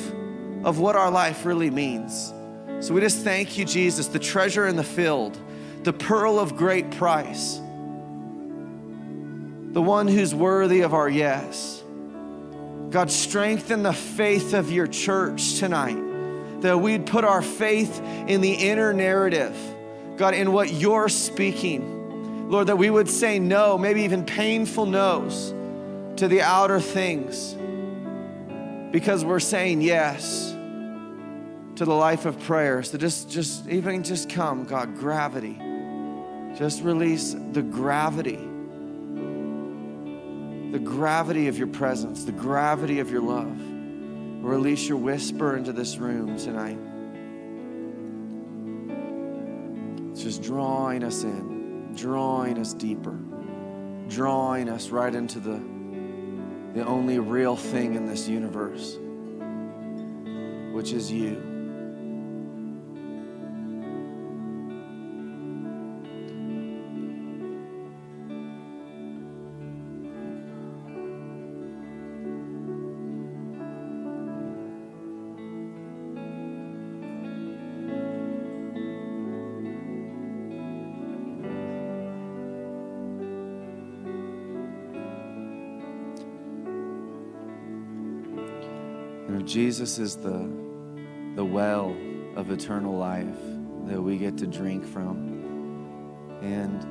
of 0.64 0.78
what 0.78 0.96
our 0.96 1.10
life 1.10 1.44
really 1.44 1.70
means. 1.70 2.32
So 2.80 2.92
we 2.92 3.00
just 3.00 3.22
thank 3.22 3.56
you, 3.56 3.64
Jesus, 3.64 4.08
the 4.08 4.18
treasure 4.18 4.66
in 4.66 4.76
the 4.76 4.84
field, 4.84 5.38
the 5.82 5.92
pearl 5.92 6.38
of 6.38 6.56
great 6.56 6.90
price 6.92 7.60
the 9.76 9.82
one 9.82 10.08
who's 10.08 10.34
worthy 10.34 10.80
of 10.80 10.94
our 10.94 11.06
yes. 11.06 11.84
God, 12.88 13.10
strengthen 13.10 13.82
the 13.82 13.92
faith 13.92 14.54
of 14.54 14.72
your 14.72 14.86
church 14.86 15.58
tonight, 15.58 16.62
that 16.62 16.80
we'd 16.80 17.04
put 17.04 17.24
our 17.24 17.42
faith 17.42 18.00
in 18.26 18.40
the 18.40 18.54
inner 18.54 18.94
narrative, 18.94 19.54
God, 20.16 20.32
in 20.32 20.52
what 20.52 20.72
you're 20.72 21.10
speaking. 21.10 22.48
Lord, 22.48 22.68
that 22.68 22.78
we 22.78 22.88
would 22.88 23.10
say 23.10 23.38
no, 23.38 23.76
maybe 23.76 24.04
even 24.04 24.24
painful 24.24 24.86
no's 24.86 25.52
to 26.16 26.26
the 26.26 26.40
outer 26.40 26.80
things 26.80 27.52
because 28.92 29.26
we're 29.26 29.40
saying 29.40 29.82
yes 29.82 30.52
to 30.52 31.84
the 31.84 31.92
life 31.92 32.24
of 32.24 32.40
prayer. 32.44 32.82
So 32.82 32.96
just, 32.96 33.28
just 33.28 33.68
even 33.68 34.04
just 34.04 34.30
come, 34.30 34.64
God, 34.64 34.96
gravity. 34.96 35.60
Just 36.56 36.82
release 36.82 37.36
the 37.52 37.60
gravity 37.60 38.55
the 40.72 40.78
gravity 40.78 41.48
of 41.48 41.58
your 41.58 41.68
presence, 41.68 42.24
the 42.24 42.32
gravity 42.32 42.98
of 43.00 43.10
your 43.10 43.22
love. 43.22 43.56
Release 44.42 44.88
your 44.88 44.98
whisper 44.98 45.56
into 45.56 45.72
this 45.72 45.96
room 45.98 46.36
tonight. 46.38 46.78
It's 50.12 50.22
just 50.22 50.42
drawing 50.42 51.02
us 51.04 51.24
in, 51.24 51.94
drawing 51.94 52.58
us 52.58 52.74
deeper. 52.74 53.18
drawing 54.08 54.68
us 54.68 54.90
right 54.90 55.14
into 55.14 55.40
the, 55.40 55.60
the 56.74 56.86
only 56.86 57.18
real 57.18 57.56
thing 57.56 57.94
in 57.94 58.06
this 58.06 58.28
universe, 58.28 58.98
which 60.72 60.92
is 60.92 61.10
you. 61.10 61.55
Jesus 89.56 89.98
is 89.98 90.16
the, 90.16 90.50
the 91.34 91.42
well 91.42 91.96
of 92.36 92.50
eternal 92.50 92.94
life 92.94 93.38
that 93.86 94.02
we 94.02 94.18
get 94.18 94.36
to 94.36 94.46
drink 94.46 94.84
from. 94.84 96.36
And 96.42 96.84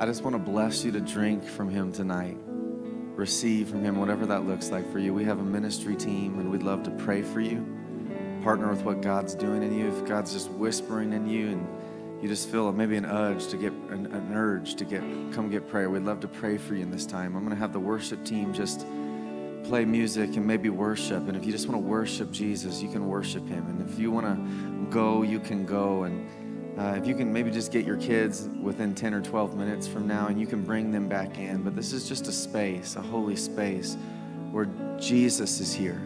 I, 0.00 0.02
I 0.02 0.06
just 0.06 0.22
want 0.22 0.34
to 0.34 0.38
bless 0.38 0.82
you 0.82 0.92
to 0.92 1.00
drink 1.00 1.44
from 1.44 1.68
Him 1.68 1.92
tonight. 1.92 2.38
Receive 3.16 3.68
from 3.68 3.84
Him, 3.84 3.98
whatever 3.98 4.24
that 4.24 4.46
looks 4.46 4.70
like 4.70 4.90
for 4.90 4.98
you. 4.98 5.12
We 5.12 5.24
have 5.24 5.40
a 5.40 5.44
ministry 5.44 5.94
team, 5.94 6.38
and 6.38 6.50
we'd 6.50 6.62
love 6.62 6.84
to 6.84 6.90
pray 6.92 7.20
for 7.20 7.42
you. 7.42 7.66
Partner 8.42 8.70
with 8.70 8.80
what 8.80 9.02
God's 9.02 9.34
doing 9.34 9.62
in 9.62 9.78
you. 9.78 9.88
If 9.88 10.06
God's 10.06 10.32
just 10.32 10.50
whispering 10.52 11.12
in 11.12 11.28
you 11.28 11.48
and 11.48 11.68
you 12.20 12.28
just 12.28 12.48
feel 12.48 12.72
maybe 12.72 12.96
an 12.96 13.06
urge 13.06 13.46
to 13.48 13.56
get 13.56 13.72
an, 13.90 14.06
an, 14.06 14.32
urge 14.34 14.74
to 14.76 14.84
get 14.84 15.00
come 15.32 15.48
get 15.50 15.68
prayer. 15.68 15.88
We'd 15.88 16.02
love 16.02 16.20
to 16.20 16.28
pray 16.28 16.58
for 16.58 16.74
you 16.74 16.82
in 16.82 16.90
this 16.90 17.06
time. 17.06 17.36
I'm 17.36 17.44
going 17.44 17.54
to 17.54 17.60
have 17.60 17.72
the 17.72 17.80
worship 17.80 18.24
team 18.24 18.52
just 18.52 18.86
play 19.64 19.84
music 19.84 20.36
and 20.36 20.44
maybe 20.44 20.68
worship. 20.68 21.28
And 21.28 21.36
if 21.36 21.44
you 21.44 21.52
just 21.52 21.68
want 21.68 21.80
to 21.80 21.86
worship 21.86 22.32
jesus 22.32 22.82
you 22.82 22.88
can 22.88 23.06
worship 23.06 23.46
him. 23.46 23.66
And 23.68 23.88
if 23.88 23.98
you 23.98 24.10
want 24.10 24.26
to 24.26 24.90
go 24.90 25.22
you 25.22 25.38
can 25.38 25.64
go. 25.64 26.04
And 26.04 26.28
uh, 26.78 26.94
if 26.96 27.06
you 27.06 27.14
can 27.14 27.32
maybe 27.32 27.50
just 27.50 27.70
get 27.70 27.84
your 27.84 27.96
kids 27.96 28.48
within 28.60 28.94
10 28.94 29.14
or 29.14 29.20
12 29.20 29.56
minutes 29.56 29.86
from 29.86 30.06
now 30.06 30.26
and 30.26 30.40
you 30.40 30.46
can 30.46 30.62
bring 30.62 30.90
them 30.90 31.08
back 31.08 31.38
in. 31.38 31.62
But 31.62 31.76
this 31.76 31.92
is 31.92 32.08
just 32.08 32.26
a 32.26 32.32
space 32.32 32.96
a 32.96 33.02
holy 33.02 33.36
space 33.36 33.96
where 34.50 34.68
jesus 34.98 35.60
is 35.60 35.72
here. 35.72 36.02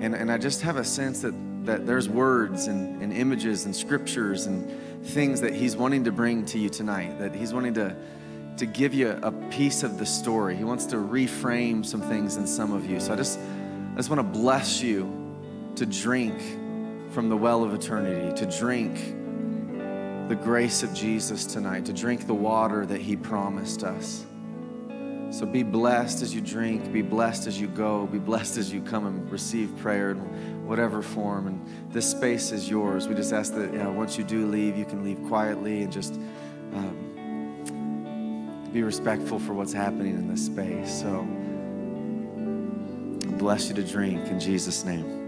And, 0.00 0.14
and 0.14 0.32
i 0.32 0.38
just 0.38 0.62
have 0.62 0.78
a 0.78 0.84
sense 0.84 1.20
that 1.20 1.34
that 1.64 1.86
there's 1.86 2.08
words 2.08 2.66
and, 2.66 3.00
and 3.02 3.12
images 3.12 3.64
and 3.64 3.74
scriptures 3.74 4.46
and 4.46 4.93
things 5.04 5.40
that 5.42 5.54
He's 5.54 5.76
wanting 5.76 6.04
to 6.04 6.12
bring 6.12 6.44
to 6.46 6.58
you 6.58 6.68
tonight, 6.68 7.18
that 7.18 7.34
He's 7.34 7.52
wanting 7.52 7.74
to, 7.74 7.94
to 8.56 8.66
give 8.66 8.94
you 8.94 9.10
a 9.22 9.32
piece 9.50 9.82
of 9.82 9.98
the 9.98 10.06
story. 10.06 10.56
He 10.56 10.64
wants 10.64 10.86
to 10.86 10.96
reframe 10.96 11.84
some 11.84 12.00
things 12.00 12.36
in 12.36 12.46
some 12.46 12.72
of 12.72 12.86
you. 12.86 13.00
So 13.00 13.12
I 13.12 13.16
just, 13.16 13.38
I 13.38 13.96
just 13.96 14.10
want 14.10 14.20
to 14.20 14.38
bless 14.38 14.82
you 14.82 15.36
to 15.76 15.86
drink 15.86 16.40
from 17.10 17.28
the 17.28 17.36
well 17.36 17.62
of 17.62 17.74
eternity, 17.74 18.34
to 18.40 18.58
drink 18.58 18.96
the 20.28 20.34
grace 20.34 20.82
of 20.82 20.94
Jesus 20.94 21.44
tonight, 21.44 21.84
to 21.86 21.92
drink 21.92 22.26
the 22.26 22.34
water 22.34 22.86
that 22.86 23.00
He 23.00 23.16
promised 23.16 23.84
us. 23.84 24.24
So 25.30 25.46
be 25.46 25.64
blessed 25.64 26.22
as 26.22 26.34
you 26.34 26.40
drink, 26.40 26.92
be 26.92 27.02
blessed 27.02 27.46
as 27.46 27.60
you 27.60 27.66
go, 27.66 28.06
be 28.06 28.18
blessed 28.18 28.56
as 28.56 28.72
you 28.72 28.80
come 28.80 29.06
and 29.06 29.30
receive 29.30 29.76
prayer 29.78 30.16
whatever 30.64 31.02
form. 31.02 31.46
And 31.46 31.92
this 31.92 32.10
space 32.10 32.52
is 32.52 32.68
yours. 32.68 33.08
We 33.08 33.14
just 33.14 33.32
ask 33.32 33.54
that 33.54 33.72
know, 33.72 33.92
once 33.92 34.18
you 34.18 34.24
do 34.24 34.46
leave, 34.46 34.76
you 34.76 34.84
can 34.84 35.04
leave 35.04 35.22
quietly 35.28 35.82
and 35.82 35.92
just 35.92 36.14
um, 36.74 37.04
be 38.72 38.82
respectful 38.82 39.38
for 39.38 39.54
what's 39.54 39.72
happening 39.72 40.14
in 40.14 40.28
this 40.28 40.44
space. 40.44 41.00
So 41.00 41.26
bless 43.38 43.68
you 43.68 43.74
to 43.74 43.82
drink 43.82 44.26
in 44.28 44.40
Jesus' 44.40 44.84
name. 44.84 45.23